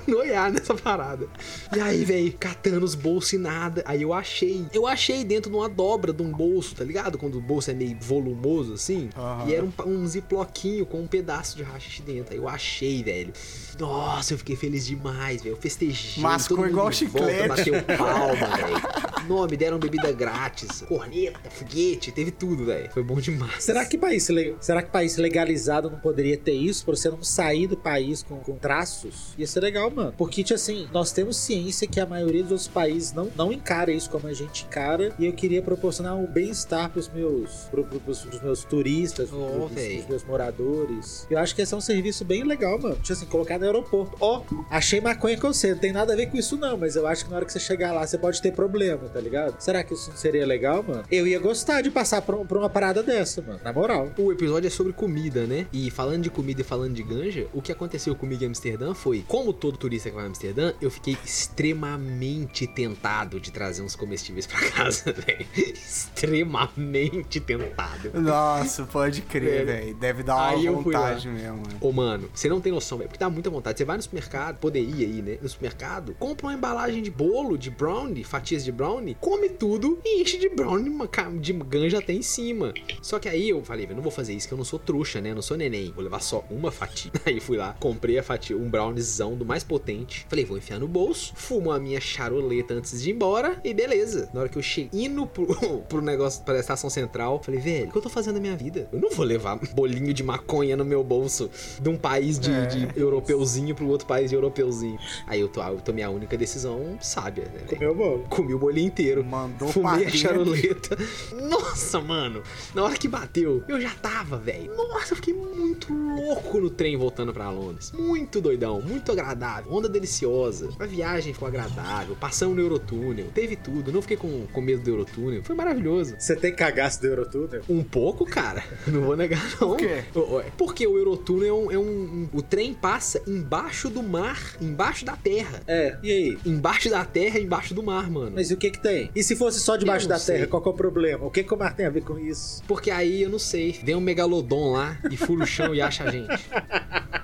Noiar 0.08 0.52
nessa 0.52 0.74
parada. 0.74 1.28
E 1.76 1.80
aí, 1.80 2.04
velho, 2.06 2.34
catando 2.40 2.84
os 2.86 2.96
bolsos 2.96 3.34
e 3.34 3.38
nada. 3.38 3.84
Aí 3.86 4.02
eu 4.02 4.14
achei. 4.14 4.66
Eu 4.74 4.88
achei 4.88 5.24
dentro 5.24 5.50
de 5.50 5.58
uma 5.58 5.70
dobra 5.70 6.12
de 6.14 6.22
um 6.22 6.32
bolso, 6.32 6.76
tá 6.76 6.84
ligado? 6.84 7.18
Quando 7.18 7.38
o 7.38 7.42
bolso 7.42 7.72
é 7.72 7.74
meio 7.74 7.98
volumoso 8.00 8.74
assim. 8.74 9.10
Aham. 9.16 9.46
E 9.48 9.54
era 9.54 9.66
um, 9.66 9.72
um 9.86 10.08
ziploquinho 10.08 10.86
com 10.86 11.02
um 11.02 11.08
pedaço 11.08 11.58
de 11.58 11.64
rachixe 11.64 12.02
dentro. 12.02 12.34
Aí 12.34 12.40
eu 12.40 12.48
achei, 12.48 13.04
velho. 13.04 13.34
Nossa, 13.80 14.34
eu 14.34 14.38
fiquei 14.38 14.56
feliz 14.56 14.86
demais, 14.86 15.42
velho. 15.42 15.54
Eu 15.54 15.58
festejei. 15.58 16.22
Mascou 16.22 16.58
todo 16.58 16.66
mundo 16.66 16.74
igual 16.74 16.92
chiclete. 16.92 17.48
Volta, 17.48 17.48
bateu 17.48 17.98
palma, 17.98 18.58
velho. 18.58 19.06
Não, 19.28 19.46
me 19.48 19.58
deram 19.58 19.80
bebida 19.80 20.12
grátis. 20.12 20.82
Corneta, 20.82 21.50
foguete, 21.50 22.12
teve 22.12 22.32
tudo, 22.32 22.66
velho. 22.66 22.90
Foi 22.92 23.04
bom 23.04 23.20
demais. 23.20 23.64
Será 23.64 23.84
que 23.86 23.98
país, 23.98 24.28
será 24.60 24.82
que 24.82 24.92
país 24.92 25.18
legalizado 25.18 25.90
não 25.90 26.00
poderia 26.00 26.38
ter 26.46 26.54
isso 26.54 26.86
pra 26.86 26.96
você 26.96 27.10
não 27.10 27.24
sair 27.24 27.68
do 27.68 27.76
país 27.76 28.24
com, 28.24 28.38
com 28.40 28.56
traços? 28.56 29.34
Ia 29.38 29.48
ser 29.48 29.60
legal, 29.62 29.90
mano. 29.92 30.14
Porque, 30.18 30.44
tipo 30.44 30.56
assim, 30.56 30.88
nós 30.94 31.12
temos 31.12 31.38
ciência 31.38 31.88
que 31.88 32.00
a 32.00 32.06
maioria 32.06 32.44
dos 32.44 32.52
outros 32.52 32.68
países 32.68 33.14
não, 33.14 33.30
não 33.36 33.52
encara 33.52 33.92
isso 33.92 34.10
como 34.10 34.28
a 34.28 34.34
gente 34.34 34.66
encara. 34.66 35.14
E 35.20 35.26
eu 35.26 35.34
queria 35.34 35.62
proporcionar 35.62 36.16
um 36.16 36.26
bem-estar 36.26 36.90
pros 36.90 37.10
meus, 37.10 37.52
pro, 37.72 37.84
pro, 37.84 38.00
pros, 38.00 38.20
pros 38.22 38.42
meus 38.42 38.64
turistas, 38.64 39.30
Oh, 39.34 39.68
pros, 39.70 39.84
pros 39.88 40.08
meus 40.08 40.24
moradores. 40.24 41.26
Eu 41.30 41.38
acho 41.40 41.56
que 41.56 41.62
esse 41.62 41.74
é 41.74 41.78
um 41.78 41.82
serviço 41.82 42.24
bem 42.24 42.44
legal, 42.44 42.80
mano. 42.80 42.96
Tipo 42.96 43.14
assim, 43.14 43.26
colocar 43.26 43.58
no 43.58 43.66
aeroporto. 43.66 44.16
Ó, 44.20 44.44
achei 44.70 45.02
maconha 45.02 45.38
com 45.40 45.52
você. 45.52 45.72
Não 45.74 45.80
tem 45.80 45.92
nada 45.92 46.14
a 46.14 46.16
ver 46.16 46.28
com 46.28 46.38
isso, 46.38 46.56
não. 46.58 46.78
Mas 46.78 46.96
eu 46.96 47.08
acho 47.08 47.26
que 47.26 47.30
na 47.32 47.38
hora 47.38 47.46
que 47.46 47.52
você 47.52 47.60
chegar 47.60 47.92
lá, 47.92 48.06
você 48.06 48.18
pode 48.18 48.42
ter 48.42 48.52
problema. 48.52 49.10
tá 49.10 49.20
ligado? 49.20 49.60
Será 49.60 49.84
que 49.84 49.94
isso 49.94 50.10
não 50.10 50.18
seria 50.18 50.46
legal, 50.46 50.84
mano? 50.84 51.04
Eu 51.12 51.26
ia 51.28 51.40
gostar 51.40 51.82
de 51.82 51.90
passar 51.90 52.22
por, 52.22 52.46
por 52.46 52.58
uma 52.58 52.70
parada 52.70 53.02
dessa, 53.02 53.42
mano. 53.42 53.60
Na 53.64 53.74
moral. 53.74 54.12
O 54.18 54.32
episódio 54.32 54.68
é 54.68 54.70
sobre 54.70 54.94
comida, 54.94 55.46
né? 55.46 55.66
E 55.74 55.90
falando 55.90 56.24
de 56.24 56.30
comida 56.36 56.62
e 56.62 56.64
falando 56.64 56.94
de 56.94 57.02
ganja, 57.02 57.48
o 57.54 57.62
que 57.62 57.72
aconteceu 57.72 58.14
comigo 58.14 58.44
em 58.44 58.48
Amsterdã 58.48 58.94
foi, 58.94 59.24
como 59.26 59.54
todo 59.54 59.78
turista 59.78 60.10
que 60.10 60.16
vai 60.16 60.26
a 60.26 60.28
Amsterdã, 60.28 60.74
eu 60.82 60.92
fiquei 60.92 61.18
extremamente 61.24 62.68
tentado 62.68 63.40
de 63.40 63.52
trazer 63.52 63.82
uns 63.82 63.96
comestíveis 63.96 64.46
pra 64.46 64.60
casa, 64.70 65.14
velho. 65.14 65.46
Extremamente 65.56 67.40
tentado. 67.40 68.12
Nossa, 68.20 68.84
pode 68.84 69.22
crer, 69.22 69.66
Velho. 69.66 69.96
Deve 69.96 70.24
dar 70.24 70.36
uma 70.36 70.50
Aí 70.50 70.68
vontade 70.68 71.28
mesmo, 71.28 71.58
mano. 71.58 71.78
Ô, 71.80 71.92
mano, 71.92 72.30
você 72.34 72.50
não 72.50 72.60
tem 72.60 72.72
noção, 72.72 72.98
velho, 72.98 73.10
porque 73.10 73.20
dá 73.20 73.30
muita 73.30 73.50
vontade. 73.50 73.78
Você 73.78 73.86
vai 73.86 73.96
no 73.96 74.04
supermercado, 74.04 74.58
poderia 74.58 75.06
ir, 75.06 75.24
né? 75.24 75.38
No 75.42 75.48
supermercado, 75.48 76.16
compra 76.20 76.48
uma 76.48 76.54
embalagem 76.54 77.02
de 77.02 77.10
bolo, 77.10 77.58
de 77.58 77.70
brownie, 77.70 78.24
fatias 78.24 78.64
de 78.66 78.72
brownie, 78.72 79.16
come 79.22 79.50
tudo 79.50 80.00
e 80.04 80.22
enche 80.22 80.38
de 80.38 80.50
brownie, 80.50 80.90
uma 80.90 81.08
de 81.40 81.54
ganja 81.54 82.00
até 82.00 82.12
em 82.12 82.22
cima. 82.22 82.74
Só 83.02 83.20
que 83.20 83.30
aí 83.30 83.50
eu 83.50 83.64
falei, 83.64 83.86
velho, 83.86 83.96
não 83.96 84.04
vou 84.04 84.12
fazer 84.12 84.34
isso, 84.34 84.48
que 84.48 84.54
eu 84.54 84.58
não 84.58 84.66
sou 84.66 84.80
trouxa, 84.80 85.22
né? 85.22 85.32
Eu 85.32 85.36
não 85.36 85.42
sou 85.42 85.56
neném. 85.56 85.92
Vou 85.92 86.04
levar 86.04 86.20
só 86.26 86.44
uma 86.50 86.72
fatia. 86.72 87.12
Aí 87.26 87.40
fui 87.40 87.58
lá, 87.58 87.76
comprei 87.80 88.18
a 88.18 88.24
fatia, 88.24 88.58
um 88.58 88.70
browniezão 88.70 89.36
do 89.36 89.46
mais 89.46 89.64
potente. 89.64 90.26
Falei, 90.30 90.44
vou 90.46 90.58
enfiar 90.58 90.80
no 90.80 90.88
bolso, 90.88 91.34
fumo 91.36 91.72
a 91.72 91.80
minha 91.80 92.02
charoleta 92.02 92.74
antes 92.74 93.02
de 93.02 93.10
ir 93.10 93.14
embora 93.14 93.60
e 93.64 93.74
beleza. 93.74 94.30
Na 94.34 94.42
hora 94.42 94.50
que 94.50 94.58
eu 94.58 94.62
cheguei 94.64 95.06
indo 95.06 95.26
pro, 95.28 95.46
pro 95.88 96.02
negócio, 96.02 96.44
pra 96.44 96.60
estação 96.60 96.90
central, 96.90 97.42
falei, 97.44 97.60
velho, 97.60 97.88
o 97.88 97.92
que 97.92 97.98
eu 97.98 98.02
tô 98.02 98.10
fazendo 98.10 98.36
na 98.36 98.42
minha 98.42 98.56
vida? 98.56 98.90
Eu 98.92 99.00
não 99.00 99.10
vou 99.12 99.26
levar 99.26 99.58
bolinho 99.74 100.14
de 100.14 100.24
maconha 100.24 100.76
no 100.76 100.84
meu 100.84 101.04
bolso 101.04 101.50
de 101.80 101.90
um 101.90 101.98
país 101.98 102.40
de, 102.40 102.52
É. 102.52 102.66
de 102.66 103.00
europeuzinho 103.00 103.76
pro 103.76 103.88
outro 103.88 104.08
país 104.08 104.30
de 104.30 104.36
europeuzinho. 104.36 104.98
Aí 105.28 105.40
eu, 105.40 105.48
to, 105.48 105.60
eu 105.62 105.80
tomei 105.82 106.04
a 106.04 106.10
única 106.10 106.36
decisão 106.38 106.98
sábia, 107.02 107.46
né? 107.46 107.62
Comeu 107.68 107.94
bolo. 107.94 108.26
Comi 108.30 108.54
o 108.54 108.60
bolinho 108.60 108.88
inteiro. 108.88 109.24
Mandou 109.24 109.68
Fumei 109.70 110.06
a 110.06 110.10
charoleta. 110.10 110.98
Nossa, 111.50 112.00
mano. 112.02 112.42
Na 112.74 112.84
hora 112.84 112.98
que 112.98 113.08
bateu, 113.08 113.64
eu 113.68 113.80
já 113.80 113.92
tava, 114.02 114.38
velho. 114.38 114.76
Nossa, 114.76 115.14
eu 115.14 115.18
fiquei 115.18 115.34
muito 115.34 115.94
louco 116.16 116.60
no 116.60 116.70
trem 116.70 116.96
voltando 116.98 117.34
pra 117.34 117.50
Londres. 117.50 117.92
Muito 117.92 118.40
doidão, 118.42 118.82
muito 118.82 119.12
agradável. 119.12 119.72
Onda 119.72 119.88
deliciosa. 119.90 120.70
A 120.80 120.86
viagem 120.86 121.34
ficou 121.34 121.48
agradável. 121.48 122.16
Passamos 122.20 122.56
no 122.56 122.62
Eurotúnel. 122.62 123.28
Teve 123.34 123.56
tudo. 123.56 123.92
Não 123.92 124.02
fiquei 124.02 124.18
com, 124.18 124.46
com 124.48 124.62
medo 124.62 124.82
do 124.84 124.90
Eurotúnel. 124.90 125.44
Foi 125.44 125.56
maravilhoso. 125.56 126.16
Você 126.18 126.36
tem 126.36 126.54
cagaço 126.54 127.02
do 127.02 127.08
Eurotúnel? 127.08 127.62
Um 127.70 127.84
pouco, 127.84 128.26
cara. 128.26 128.64
Não 128.88 129.02
vou 129.02 129.16
negar, 129.18 129.44
não. 129.60 129.70
Por 129.70 129.78
quê? 129.78 130.04
O- 130.16 130.42
Porque 130.58 130.88
o 130.88 130.98
Eurotúnel 130.98 131.48
é 131.48 131.54
um, 131.54 131.72
é 131.72 131.78
um- 131.78 131.84
um- 131.84 132.30
O 132.34 132.42
trem 132.42 132.74
passa 132.74 133.22
embaixo 133.28 133.90
do 133.90 134.02
mar, 134.04 134.56
embaixo 134.62 135.04
da 135.06 135.16
terra. 135.16 135.62
É, 135.68 135.98
e 136.04 136.12
aí? 136.12 136.38
Embaixo 136.46 136.90
da 136.90 137.04
terra, 137.04 137.40
embaixo 137.40 137.74
do 137.74 137.84
mar, 137.84 138.10
mano. 138.10 138.32
Mas 138.36 138.52
e 138.52 138.54
o 138.54 138.58
que 138.58 138.70
que 138.72 138.80
tem? 138.82 139.10
E 139.16 139.24
se 139.24 139.36
fosse 139.36 139.60
só 139.60 139.76
debaixo 139.76 140.08
da 140.08 140.18
sei. 140.20 140.36
terra, 140.36 140.48
qual 140.48 140.62
que 140.62 140.70
é 140.70 140.72
o 140.72 140.76
problema? 140.76 141.26
O 141.26 141.32
que 141.32 141.44
que 141.44 141.54
o 141.54 141.58
mar 141.58 141.76
tem 141.76 141.86
a 141.86 141.90
ver 141.90 142.02
com 142.02 142.18
isso? 142.20 142.64
Porque 142.68 142.92
aí 142.92 143.22
eu 143.24 143.30
não 143.30 143.40
sei. 143.40 143.80
Vem 143.84 143.96
um 143.96 144.02
megalodon 144.02 144.72
lá 144.74 144.98
e 145.12 145.18
fura 145.18 145.44
o 145.44 145.48
chão 145.48 145.74
e 145.74 145.82
acha 145.82 146.05
a 146.08 146.12
gente. 146.12 146.50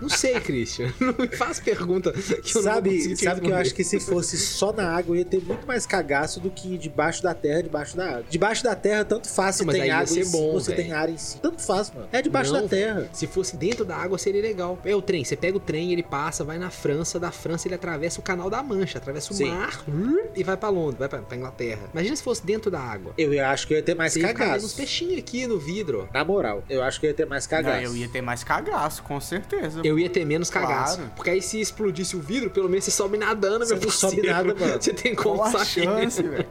Não 0.02 0.10
sei, 0.10 0.40
Christian. 0.40 0.92
Não 1.00 1.14
me 1.18 1.28
faz 1.28 1.60
pergunta 1.60 2.12
que 2.12 2.58
eu 2.58 2.64
não 2.64 2.72
sabe, 2.72 3.16
te 3.16 3.24
sabe 3.24 3.42
que 3.42 3.48
eu 3.52 3.56
acho 3.56 3.74
que 3.76 3.84
se 3.84 4.00
fosse 4.00 4.36
só 4.38 4.74
na 4.74 4.96
água, 4.96 5.16
ia 5.16 5.24
ter 5.26 5.40
muito 5.42 5.68
mais 5.68 5.86
cagaço 5.86 6.40
do 6.40 6.50
que 6.50 6.76
debaixo 6.78 7.22
da 7.22 7.36
terra, 7.36 7.62
debaixo 7.62 7.96
da 7.96 8.08
água. 8.10 8.24
Debaixo 8.30 8.64
da 8.64 8.76
terra, 8.76 9.06
tanto 9.06 9.30
faz 9.30 9.58
se 9.58 9.62
Não, 9.62 9.68
mas 9.68 9.76
aí 9.76 9.82
tem 9.82 9.90
ia 9.90 9.96
água 9.98 10.08
ser 10.08 10.20
em 10.22 10.24
cima 10.24 10.38
bom, 10.38 10.44
ou 10.54 10.60
se 10.60 10.72
velho. 10.72 10.82
tem 10.84 10.92
ar 10.92 11.10
em 11.10 11.18
cima. 11.18 11.42
Tanto 11.44 11.62
faz, 11.62 11.92
mano. 11.92 12.08
É 12.12 12.22
debaixo 12.22 12.52
Não, 12.52 12.64
da 12.64 12.68
terra. 12.68 13.08
Se 13.14 13.28
fosse 13.28 13.56
dentro 13.56 13.86
da 13.86 13.96
água, 13.96 14.18
seria 14.18 14.42
legal. 14.42 14.80
É 14.84 14.96
o 14.96 15.02
trem. 15.04 15.24
Você 15.24 15.36
pega 15.36 15.56
o 15.58 15.60
trem, 15.60 15.92
ele 15.94 16.04
passa, 16.04 16.44
vai 16.44 16.58
na 16.58 16.72
França. 16.72 17.20
Da 17.20 17.32
França, 17.32 17.68
ele 17.68 17.76
atravessa 17.76 18.20
o 18.20 18.24
Canal 18.24 18.50
da 18.50 18.64
Mancha. 18.64 18.98
Atravessa 18.98 19.32
o 19.32 19.36
Sim. 19.36 19.52
mar 19.52 19.84
e 20.36 20.44
vai 20.44 20.58
pra 20.58 20.70
Londres, 20.70 20.98
vai 20.98 21.10
pra, 21.10 21.20
pra 21.22 21.38
Inglaterra. 21.38 21.82
Imagina 21.94 22.16
se 22.16 22.24
fosse 22.24 22.44
dentro 22.44 22.72
da 22.72 22.80
água. 22.80 23.14
Eu 23.18 23.46
acho 23.46 23.68
que 23.68 23.74
eu 23.74 23.78
ia 23.78 23.84
ter 23.84 23.96
mais 23.96 24.14
Você 24.14 24.20
vendo 24.22 24.32
uns 24.32 24.38
cagaço. 24.40 24.76
peixinhos 24.76 25.20
aqui 25.20 25.46
no 25.46 25.60
vidro. 25.60 26.10
Na 26.12 26.26
moral, 26.26 26.64
eu 26.68 26.82
acho 26.82 27.00
que 27.00 27.06
eu 27.06 27.10
ia 27.12 27.16
ter 27.16 27.28
mais 27.28 27.44
Não, 27.46 27.50
cagaço. 27.52 27.84
eu 27.86 27.96
ia 27.96 28.08
ter 28.10 28.22
mais 28.22 28.44
cagaço, 28.44 28.71
com 29.04 29.20
certeza. 29.20 29.82
Eu 29.84 30.00
ia 30.00 30.10
ter 30.10 30.26
menos 30.26 30.50
cagaço. 30.50 30.98
Claro. 30.98 31.12
Porque 31.16 31.30
aí 31.30 31.42
se 31.42 31.60
explodisse 31.60 32.16
o 32.16 32.20
vidro, 32.20 32.50
pelo 32.50 32.70
menos 32.70 32.86
você 32.86 32.92
sobe 32.92 33.18
nadando, 33.18 33.66
Você 33.66 33.76
meu 33.76 33.84
não 33.84 33.92
sobe 33.92 34.22
nada, 34.22 34.56
mano. 34.56 34.72
Você 34.82 34.94
tem 34.94 35.14
como 35.14 35.38
Qual 35.38 35.48
a 35.48 35.66
sair. 35.66 35.84
chance, 35.84 36.22
velho? 36.24 36.48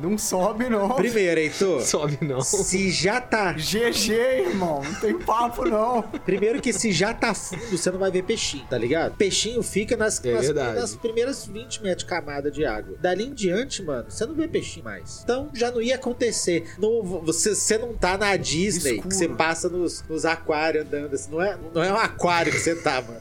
Não 0.00 0.16
sobe, 0.16 0.68
não. 0.68 0.90
Primeiro, 0.90 1.40
Heitor, 1.40 1.82
Sobe 1.82 2.18
não. 2.22 2.40
se 2.40 2.90
já 2.90 3.20
tá. 3.20 3.52
GG, 3.52 4.12
irmão. 4.48 4.82
Não 4.82 4.94
tem 5.00 5.18
papo, 5.18 5.64
não. 5.64 6.02
Primeiro 6.02 6.60
que 6.60 6.72
se 6.72 6.92
já 6.92 7.12
tá 7.12 7.34
fundo, 7.34 7.66
você 7.76 7.90
não 7.90 7.98
vai 7.98 8.10
ver 8.10 8.22
peixinho, 8.22 8.64
tá 8.68 8.78
ligado? 8.78 9.16
Peixinho 9.16 9.62
fica 9.62 9.96
nas, 9.96 10.24
É 10.24 10.32
nas, 10.32 10.74
nas 10.74 10.96
primeiras 10.96 11.46
20 11.46 11.82
metros 11.82 12.04
de 12.04 12.06
camada 12.06 12.50
de 12.50 12.64
água. 12.64 12.96
Dali 13.00 13.24
em 13.24 13.34
diante, 13.34 13.82
mano, 13.82 14.06
você 14.08 14.24
não 14.26 14.34
vê 14.34 14.46
peixinho 14.48 14.84
mais. 14.84 15.20
Então 15.22 15.50
já 15.54 15.70
não 15.70 15.80
ia 15.80 15.96
acontecer. 15.96 16.74
Não, 16.78 17.02
você, 17.02 17.54
você 17.54 17.78
não 17.78 17.94
tá 17.94 18.16
na 18.16 18.36
Disney, 18.36 18.92
Escuro. 18.96 19.08
que 19.08 19.14
você 19.14 19.28
passa 19.28 19.68
nos, 19.68 20.02
nos 20.08 20.24
aquários 20.24 20.84
andando 20.86 21.14
assim. 21.14 21.30
Não 21.30 21.42
é, 21.42 21.55
não 21.74 21.82
é 21.82 21.92
um 21.92 21.96
aquário 21.96 22.52
que 22.52 22.58
você 22.58 22.74
tá, 22.76 23.02
mano. 23.02 23.20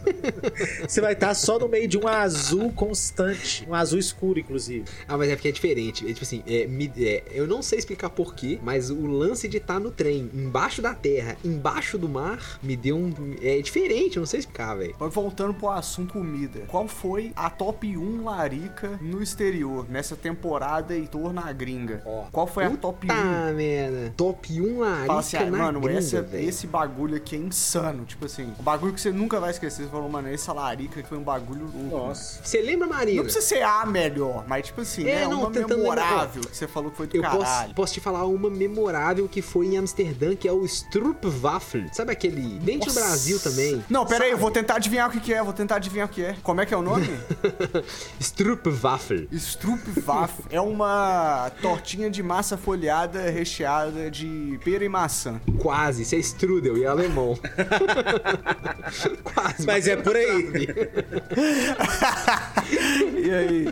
Você 0.87 1.01
vai 1.01 1.13
estar 1.13 1.33
só 1.33 1.57
no 1.59 1.67
meio 1.67 1.87
de 1.87 1.97
um 1.97 2.07
azul 2.07 2.71
constante. 2.71 3.65
Um 3.69 3.73
azul 3.73 3.99
escuro, 3.99 4.39
inclusive. 4.39 4.85
Ah, 5.07 5.17
mas 5.17 5.29
é 5.29 5.35
porque 5.35 5.47
é 5.49 5.51
diferente. 5.51 6.03
É, 6.05 6.07
tipo 6.09 6.23
assim, 6.23 6.43
é, 6.47 6.65
me- 6.67 6.91
é, 6.97 7.23
eu 7.31 7.47
não 7.47 7.61
sei 7.61 7.79
explicar 7.79 8.09
porquê, 8.09 8.59
mas 8.63 8.89
o 8.89 9.05
lance 9.07 9.47
de 9.47 9.57
estar 9.57 9.79
no 9.79 9.91
trem, 9.91 10.29
embaixo 10.33 10.81
da 10.81 10.93
terra, 10.93 11.37
embaixo 11.43 11.97
do 11.97 12.07
mar, 12.09 12.59
me 12.61 12.75
deu 12.75 12.97
um. 12.97 13.13
É 13.41 13.59
diferente, 13.61 14.17
eu 14.17 14.21
não 14.21 14.27
sei 14.27 14.39
explicar, 14.39 14.75
velho. 14.75 14.95
Mas 14.99 15.13
voltando 15.13 15.53
pro 15.53 15.69
assunto 15.69 16.13
comida. 16.13 16.61
Qual 16.67 16.87
foi 16.87 17.31
a 17.35 17.49
top 17.49 17.97
1 17.97 18.23
larica 18.23 18.99
no 19.01 19.21
exterior, 19.21 19.85
nessa 19.89 20.15
temporada 20.15 20.93
Heitor 20.95 21.33
na 21.33 21.51
gringa? 21.51 22.01
Ó, 22.05 22.25
Qual 22.31 22.47
foi 22.47 22.65
a 22.65 22.69
top 22.77 23.05
1? 23.05 23.07
Tá, 23.07 23.51
merda. 23.55 24.13
Top 24.15 24.61
1 24.61 24.79
larica 24.79 25.05
Fala 25.07 25.19
assim, 25.19 25.37
ah, 25.37 25.45
na 25.45 25.57
mano, 25.57 25.81
gringa, 25.81 25.99
essa- 25.99 26.27
esse 26.33 26.67
bagulho 26.67 27.15
aqui 27.15 27.35
é 27.35 27.39
insano. 27.39 28.05
Tipo 28.05 28.24
assim, 28.25 28.53
um 28.59 28.63
bagulho 28.63 28.93
que 28.93 29.01
você 29.01 29.11
nunca 29.11 29.39
vai 29.39 29.51
esquecer. 29.51 29.83
Você 29.83 29.89
falou, 29.89 30.09
mano, 30.09 30.27
essa 30.29 30.51
larica 30.53 31.01
que 31.01 31.07
foi 31.07 31.17
um 31.17 31.23
bagulho 31.23 31.69
louco. 31.73 32.07
Nossa. 32.07 32.39
Você 32.43 32.61
lembra, 32.61 32.87
Marina? 32.87 33.17
Não 33.17 33.23
precisa 33.23 33.45
ser 33.45 33.61
a 33.63 33.85
melhor, 33.85 34.45
mas 34.47 34.67
tipo 34.67 34.81
assim, 34.81 35.07
É, 35.07 35.21
né? 35.21 35.27
não, 35.27 35.41
uma 35.41 35.51
tentando 35.51 35.77
memorável 35.77 36.41
que 36.43 36.55
você 36.55 36.67
falou 36.67 36.91
que 36.91 36.97
foi 36.97 37.07
do 37.07 37.17
Eu 37.17 37.21
caralho. 37.21 37.39
posso, 37.43 37.73
posso 37.75 37.93
te 37.93 37.99
falar 37.99 38.25
uma 38.25 38.49
memorável 38.49 39.27
que 39.27 39.41
foi 39.41 39.67
em 39.67 39.77
Amsterdã, 39.77 40.35
que 40.35 40.47
é 40.47 40.51
o 40.51 40.65
Stroopwafel. 40.65 41.85
Sabe 41.93 42.11
aquele... 42.11 42.59
Dentro 42.59 42.89
do. 42.91 42.95
Brasil 42.95 43.39
também. 43.39 43.83
Não, 43.89 44.05
pera 44.05 44.23
aí, 44.23 44.31
eu 44.31 44.35
Sabe? 44.37 44.41
vou 44.41 44.51
tentar 44.51 44.75
adivinhar 44.75 45.09
o 45.09 45.11
que, 45.11 45.19
que 45.19 45.33
é, 45.33 45.43
vou 45.43 45.53
tentar 45.53 45.75
adivinhar 45.75 46.07
o 46.07 46.09
que 46.09 46.23
é. 46.23 46.35
Como 46.41 46.61
é 46.61 46.65
que 46.65 46.73
é 46.73 46.77
o 46.77 46.81
nome? 46.81 47.07
Stroopwafel. 48.19 49.27
Stroopwafel 49.31 50.45
é 50.49 50.61
uma 50.61 51.51
tortinha 51.61 52.09
de 52.09 52.23
massa 52.23 52.57
folhada 52.57 53.29
recheada 53.29 54.09
de 54.09 54.59
pera 54.63 54.83
e 54.83 54.89
maçã. 54.89 55.39
Quase, 55.59 56.03
isso 56.03 56.15
é 56.15 56.19
strudel 56.19 56.77
e 56.77 56.85
alemão. 56.85 57.37
Quase. 59.23 59.65
Mas 59.65 59.87
é 59.87 59.95
por 59.95 60.15
aí. 60.15 60.25
e 63.25 63.31
aí? 63.31 63.65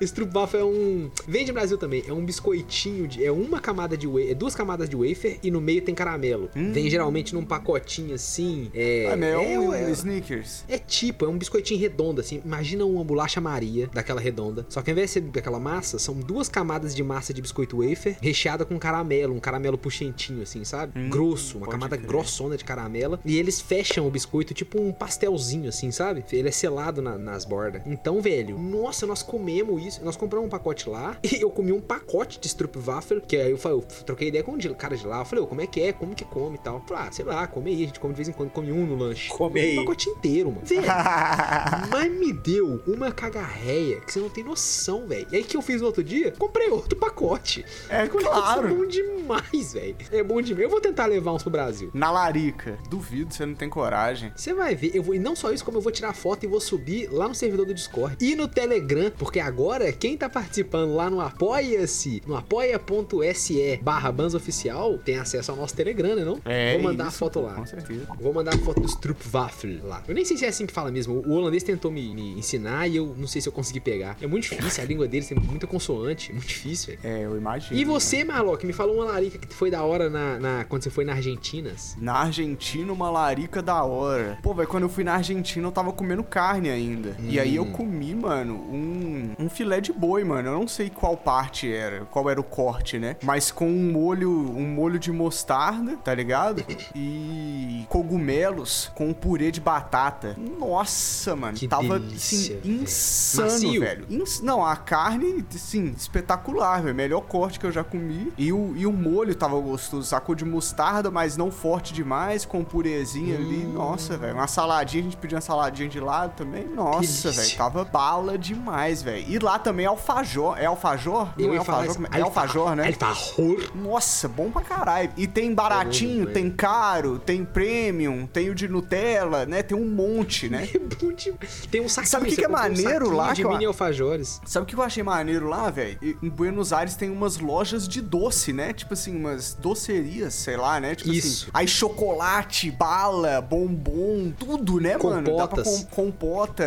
Stroopwafel 0.00 0.60
é 0.60 0.64
um... 0.64 1.10
Vem 1.26 1.44
de 1.44 1.52
Brasil 1.52 1.78
também. 1.78 2.04
É 2.06 2.12
um 2.12 2.24
biscoitinho 2.24 3.08
de... 3.08 3.24
É 3.24 3.32
uma 3.32 3.60
camada 3.60 3.96
de 3.96 4.06
wafer... 4.06 4.30
É 4.30 4.34
duas 4.34 4.54
camadas 4.54 4.88
de 4.88 4.96
wafer 4.96 5.38
e 5.42 5.50
no 5.50 5.60
meio 5.60 5.82
tem 5.82 5.94
caramelo. 5.94 6.50
Vem 6.54 6.88
geralmente 6.88 7.34
num 7.34 7.44
pacotinho 7.44 8.14
assim. 8.14 8.70
É... 8.74 9.10
Ah, 9.12 9.16
meu, 9.16 9.40
é, 9.40 9.58
um 9.58 9.74
é, 9.74 9.90
Snickers. 9.90 10.64
é 10.68 10.78
tipo, 10.78 11.24
é 11.24 11.28
um 11.28 11.38
biscoitinho 11.38 11.80
redondo, 11.80 12.20
assim. 12.20 12.40
Imagina 12.44 12.84
uma 12.84 13.04
bolacha 13.04 13.40
Maria, 13.40 13.88
daquela 13.92 14.20
redonda. 14.20 14.66
Só 14.68 14.82
que 14.82 14.90
ao 14.90 14.92
invés 14.92 15.10
de 15.10 15.14
ser 15.14 15.20
daquela 15.22 15.58
massa, 15.58 15.98
são 15.98 16.14
duas 16.14 16.48
camadas 16.48 16.94
de 16.94 17.02
massa 17.02 17.32
de 17.32 17.40
biscoito 17.40 17.78
wafer 17.78 18.16
recheada 18.20 18.64
com 18.64 18.78
caramelo, 18.78 19.34
um 19.34 19.40
caramelo 19.40 19.78
puxentinho, 19.78 20.42
assim, 20.42 20.64
sabe? 20.64 21.08
Grosso, 21.08 21.58
uma 21.58 21.66
camada 21.66 21.96
crer. 21.96 22.08
grossona 22.08 22.56
de 22.56 22.64
caramelo. 22.64 23.18
E 23.24 23.36
eles 23.36 23.55
fecham 23.60 24.06
o 24.06 24.10
biscoito 24.10 24.54
tipo 24.54 24.80
um 24.80 24.92
pastelzinho, 24.92 25.68
assim, 25.68 25.90
sabe? 25.90 26.24
Ele 26.32 26.48
é 26.48 26.52
selado 26.52 27.00
na- 27.02 27.18
nas 27.18 27.44
bordas. 27.44 27.82
Então, 27.86 28.20
velho, 28.20 28.58
nossa, 28.58 29.06
nós 29.06 29.22
comemos 29.22 29.84
isso. 29.84 30.04
Nós 30.04 30.16
compramos 30.16 30.46
um 30.46 30.50
pacote 30.50 30.88
lá 30.88 31.16
e 31.24 31.40
eu 31.42 31.50
comi 31.50 31.72
um 31.72 31.80
pacote 31.80 32.38
de 32.40 32.46
Stroopwafel, 32.48 33.20
que 33.20 33.36
aí 33.36 33.50
eu, 33.50 33.58
falei, 33.58 33.78
eu 33.78 33.82
troquei 34.04 34.28
ideia 34.28 34.42
com 34.44 34.52
o 34.52 34.74
cara 34.74 34.96
de 34.96 35.06
lá. 35.06 35.20
Eu 35.20 35.24
falei, 35.24 35.44
ô, 35.44 35.46
como 35.46 35.60
é 35.60 35.66
que 35.66 35.80
é? 35.80 35.92
Como 35.92 36.14
que 36.14 36.24
come 36.24 36.56
e 36.56 36.58
tal? 36.58 36.76
Eu 36.76 36.82
falei, 36.86 37.04
ah, 37.08 37.12
sei 37.12 37.24
lá, 37.24 37.46
come 37.46 37.70
aí. 37.70 37.82
A 37.82 37.86
gente 37.86 38.00
come 38.00 38.12
de 38.12 38.16
vez 38.16 38.28
em 38.28 38.32
quando, 38.32 38.50
come 38.50 38.72
um 38.72 38.86
no 38.86 38.96
lanche. 38.96 39.28
Come 39.30 39.72
Um 39.72 39.76
pacote 39.84 40.08
inteiro, 40.08 40.50
mano. 40.50 40.66
Velho, 40.66 40.82
mas 41.90 42.10
me 42.12 42.32
deu 42.32 42.82
uma 42.86 43.12
cagarreia 43.12 44.00
que 44.00 44.12
você 44.12 44.20
não 44.20 44.28
tem 44.28 44.44
noção, 44.44 45.06
velho. 45.06 45.26
E 45.30 45.36
aí 45.36 45.44
que 45.44 45.56
eu 45.56 45.62
fiz 45.62 45.80
no 45.80 45.86
outro 45.86 46.02
dia? 46.04 46.32
Comprei 46.32 46.68
outro 46.68 46.98
pacote. 46.98 47.64
É 47.88 48.06
claro. 48.06 48.68
É 48.68 48.70
bom 48.74 48.86
demais, 48.86 49.72
velho. 49.72 49.96
É 50.10 50.22
bom 50.22 50.40
demais. 50.40 50.62
Eu 50.64 50.70
vou 50.70 50.80
tentar 50.80 51.06
levar 51.06 51.32
uns 51.32 51.42
pro 51.42 51.50
Brasil. 51.50 51.90
Na 51.94 52.10
larica. 52.10 52.78
Duvido, 52.90 53.32
você 53.34 53.45
não 53.46 53.54
tem 53.54 53.68
coragem. 53.68 54.32
Você 54.36 54.52
vai 54.54 54.74
ver, 54.74 54.90
eu 54.94 55.02
vou, 55.02 55.14
e 55.14 55.18
não 55.18 55.34
só 55.36 55.52
isso, 55.52 55.64
como 55.64 55.78
eu 55.78 55.82
vou 55.82 55.92
tirar 55.92 56.12
foto 56.12 56.44
e 56.44 56.46
vou 56.46 56.60
subir 56.60 57.08
lá 57.10 57.28
no 57.28 57.34
servidor 57.34 57.66
do 57.66 57.74
Discord 57.74 58.16
e 58.20 58.34
no 58.34 58.46
Telegram, 58.48 59.10
porque 59.18 59.40
agora 59.40 59.92
quem 59.92 60.16
tá 60.16 60.28
participando 60.28 60.94
lá 60.94 61.08
no 61.10 61.20
Apoia-se, 61.20 62.22
no 62.26 62.36
apoia.se 62.36 63.78
barra 63.82 64.14
Oficial, 64.36 64.98
tem 64.98 65.18
acesso 65.18 65.50
ao 65.52 65.56
nosso 65.56 65.74
Telegram, 65.74 66.14
né 66.16 66.24
não? 66.24 66.40
É, 66.44 66.74
Vou 66.74 66.82
mandar 66.82 67.04
a 67.04 67.08
isso, 67.08 67.18
foto 67.18 67.40
pô, 67.40 67.46
lá. 67.46 67.54
Com 67.54 67.66
certeza. 67.66 68.06
Vou 68.20 68.32
mandar 68.32 68.54
a 68.54 68.58
foto 68.58 68.80
do 68.80 68.88
Stroopwafel 68.88 69.78
lá. 69.84 70.02
Eu 70.08 70.14
nem 70.14 70.24
sei 70.24 70.36
se 70.36 70.44
é 70.44 70.48
assim 70.48 70.66
que 70.66 70.72
fala 70.72 70.90
mesmo. 70.90 71.22
O 71.26 71.32
holandês 71.32 71.62
tentou 71.62 71.90
me, 71.90 72.14
me 72.14 72.38
ensinar 72.38 72.88
e 72.88 72.96
eu 72.96 73.14
não 73.16 73.26
sei 73.26 73.40
se 73.40 73.48
eu 73.48 73.52
consegui 73.52 73.80
pegar. 73.80 74.16
É 74.20 74.26
muito 74.26 74.42
difícil, 74.44 74.82
a 74.82 74.86
língua 74.86 75.06
deles 75.06 75.28
tem 75.28 75.38
muita 75.38 75.66
consoante. 75.66 76.30
É 76.30 76.34
muito 76.34 76.46
difícil, 76.48 76.96
velho. 77.02 77.16
É, 77.16 77.24
eu 77.24 77.36
imagino. 77.36 77.78
E 77.78 77.84
você, 77.84 78.24
Marlock, 78.24 78.66
me 78.66 78.72
falou 78.72 78.96
uma 78.96 79.04
larica 79.04 79.38
que 79.38 79.54
foi 79.54 79.70
da 79.70 79.82
hora 79.82 80.10
na, 80.10 80.38
na- 80.38 80.64
quando 80.64 80.82
você 80.82 80.90
foi 80.90 81.04
na 81.04 81.12
Argentinas. 81.12 81.96
Na 82.00 82.14
Argentina, 82.14 82.92
uma 82.92 83.10
larica 83.10 83.35
da 83.62 83.82
hora. 83.84 84.38
Pô, 84.42 84.54
velho, 84.54 84.66
quando 84.68 84.84
eu 84.84 84.88
fui 84.88 85.04
na 85.04 85.14
Argentina, 85.14 85.66
eu 85.66 85.72
tava 85.72 85.92
comendo 85.92 86.24
carne 86.24 86.70
ainda. 86.70 87.14
E 87.20 87.38
aí 87.38 87.54
eu 87.56 87.64
Hum. 87.64 87.72
comi, 87.72 88.14
mano, 88.14 88.54
um, 88.54 89.32
um 89.38 89.48
filé 89.50 89.80
de 89.80 89.92
boi, 89.92 90.24
mano. 90.24 90.48
Eu 90.48 90.58
não 90.58 90.66
sei 90.68 90.88
qual 90.90 91.16
parte 91.16 91.70
era, 91.72 92.06
qual 92.06 92.30
era 92.30 92.40
o 92.40 92.44
corte, 92.44 92.98
né? 92.98 93.16
Mas 93.22 93.50
com 93.50 93.68
um 93.68 93.92
molho, 93.92 94.30
um 94.30 94.66
molho 94.66 94.98
de 94.98 95.12
mostarda, 95.12 95.96
tá 95.98 96.14
ligado? 96.14 96.64
E 96.94 97.84
cogumelos 97.88 98.90
com 98.94 99.08
um 99.08 99.12
purê 99.12 99.50
de 99.50 99.60
batata. 99.60 100.36
Nossa, 100.58 101.36
mano. 101.36 101.56
Que 101.56 101.68
tava, 101.68 101.98
delícia, 101.98 102.58
assim, 102.58 102.70
insano, 102.82 103.50
Macio? 103.50 103.80
velho. 103.80 104.06
Ins- 104.08 104.40
Não, 104.40 104.64
a 104.64 104.76
carne, 104.76 105.44
assim, 105.54 105.92
espetacular, 105.96 106.82
velho. 106.82 106.94
Melhor 106.94 107.20
corte 107.22 107.58
que 107.60 107.66
eu 107.66 107.72
já 107.72 107.84
comi. 107.84 108.32
E 108.38 108.52
o, 108.52 108.74
e 108.76 108.86
o 108.86 108.92
molho 108.92 109.34
tava 109.34 109.58
gostoso. 109.60 110.06
Sacou 110.08 110.34
de 110.34 110.44
mostarda, 110.44 111.10
mas 111.10 111.36
não 111.36 111.50
forte 111.50 111.92
demais, 111.92 112.44
com 112.44 112.60
um 112.60 112.64
purezinho 112.64 113.25
ali. 113.34 113.66
Hum. 113.66 113.72
Nossa, 113.72 114.16
velho. 114.16 114.34
Uma 114.34 114.46
saladinha, 114.46 115.02
a 115.02 115.04
gente 115.04 115.16
pediu 115.16 115.36
uma 115.36 115.42
saladinha 115.42 115.88
de 115.88 116.00
lado 116.00 116.34
também. 116.36 116.64
Nossa, 116.66 117.30
velho. 117.30 117.56
Tava 117.56 117.84
bala 117.84 118.38
demais, 118.38 119.02
velho. 119.02 119.24
E 119.28 119.38
lá 119.38 119.58
também 119.58 119.84
é 119.86 119.88
alfajor. 119.88 120.58
É 120.58 120.66
alfajor? 120.66 121.28
Não 121.38 121.54
é 121.54 121.58
alfajor? 121.58 121.96
É 122.12 122.20
alfajor, 122.20 122.76
né? 122.76 122.86
Alfajor. 122.88 123.70
Nossa, 123.74 124.28
bom 124.28 124.50
pra 124.50 124.62
caralho. 124.62 125.10
E 125.16 125.26
tem 125.26 125.54
baratinho, 125.54 126.22
É 126.22 126.26
bom, 126.26 126.32
tem 126.32 126.50
caro, 126.50 127.18
tem 127.18 127.44
premium, 127.44 128.26
tem 128.26 128.50
o 128.50 128.54
de 128.54 128.68
Nutella, 128.68 129.46
né? 129.46 129.62
Tem 129.62 129.76
um 129.76 129.88
monte, 129.88 130.48
né? 130.48 130.68
É. 130.76 131.66
Tem 131.70 131.80
um 131.80 131.88
saquinho. 131.88 132.10
Sabe 132.10 132.26
o 132.26 132.28
que 132.28 132.36
que 132.36 132.44
é 132.44 132.48
um 132.48 132.52
maneiro 132.52 133.06
saquinho 133.06 133.16
lá 133.16 133.28
de 133.32 133.40
que 133.40 133.46
eu- 133.46 133.50
mini 133.50 133.64
alfajores. 133.66 134.40
Sabe 134.44 134.64
o 134.64 134.66
que 134.66 134.74
eu 134.74 134.82
achei 134.82 135.02
maneiro 135.02 135.48
lá, 135.48 135.70
velho? 135.70 135.98
Em 136.22 136.28
Buenos 136.28 136.72
Aires 136.72 136.94
tem 136.96 137.10
umas 137.10 137.38
lojas 137.38 137.86
de 137.88 138.00
doce, 138.00 138.52
né? 138.52 138.72
Tipo 138.72 138.94
assim, 138.94 139.16
umas 139.16 139.54
docerias, 139.54 140.34
sei 140.34 140.56
lá, 140.56 140.78
né? 140.80 140.94
Tipo 140.94 141.12
Isso. 141.12 141.44
assim. 141.44 141.50
Aí 141.54 141.66
chocolate, 141.68 142.70
bala, 142.70 143.15
bombom, 143.42 144.32
tudo, 144.38 144.80
né, 144.80 144.96
mano? 144.96 145.36
Dá 145.36 145.46
pra 145.48 145.62
Compotas. 145.62 145.84
com, 145.90 146.02
compota. 146.02 146.64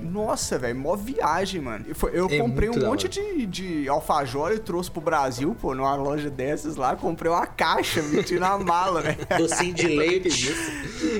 Nossa, 0.00 0.58
velho, 0.58 0.76
mó 0.78 0.96
viagem, 0.96 1.60
mano. 1.60 1.84
Eu, 2.12 2.26
É 2.30 2.38
comprei 2.38 2.68
um 2.68 2.78
monte 2.78 3.08
de, 3.08 3.46
de 3.46 3.88
alfajor 3.88 4.52
e 4.52 4.58
trouxe 4.58 4.90
pro 4.90 5.00
Brasil, 5.00 5.56
pô, 5.60 5.74
numa 5.74 5.94
loja 5.96 6.30
dessas 6.30 6.76
lá. 6.76 6.96
Comprei 6.96 7.30
uma 7.30 7.46
caixa, 7.46 8.02
meti 8.02 8.38
na 8.38 8.58
mala, 8.58 9.00
né? 9.02 9.16
Docinho 9.38 9.74
de 9.74 9.86
leite. 9.88 10.54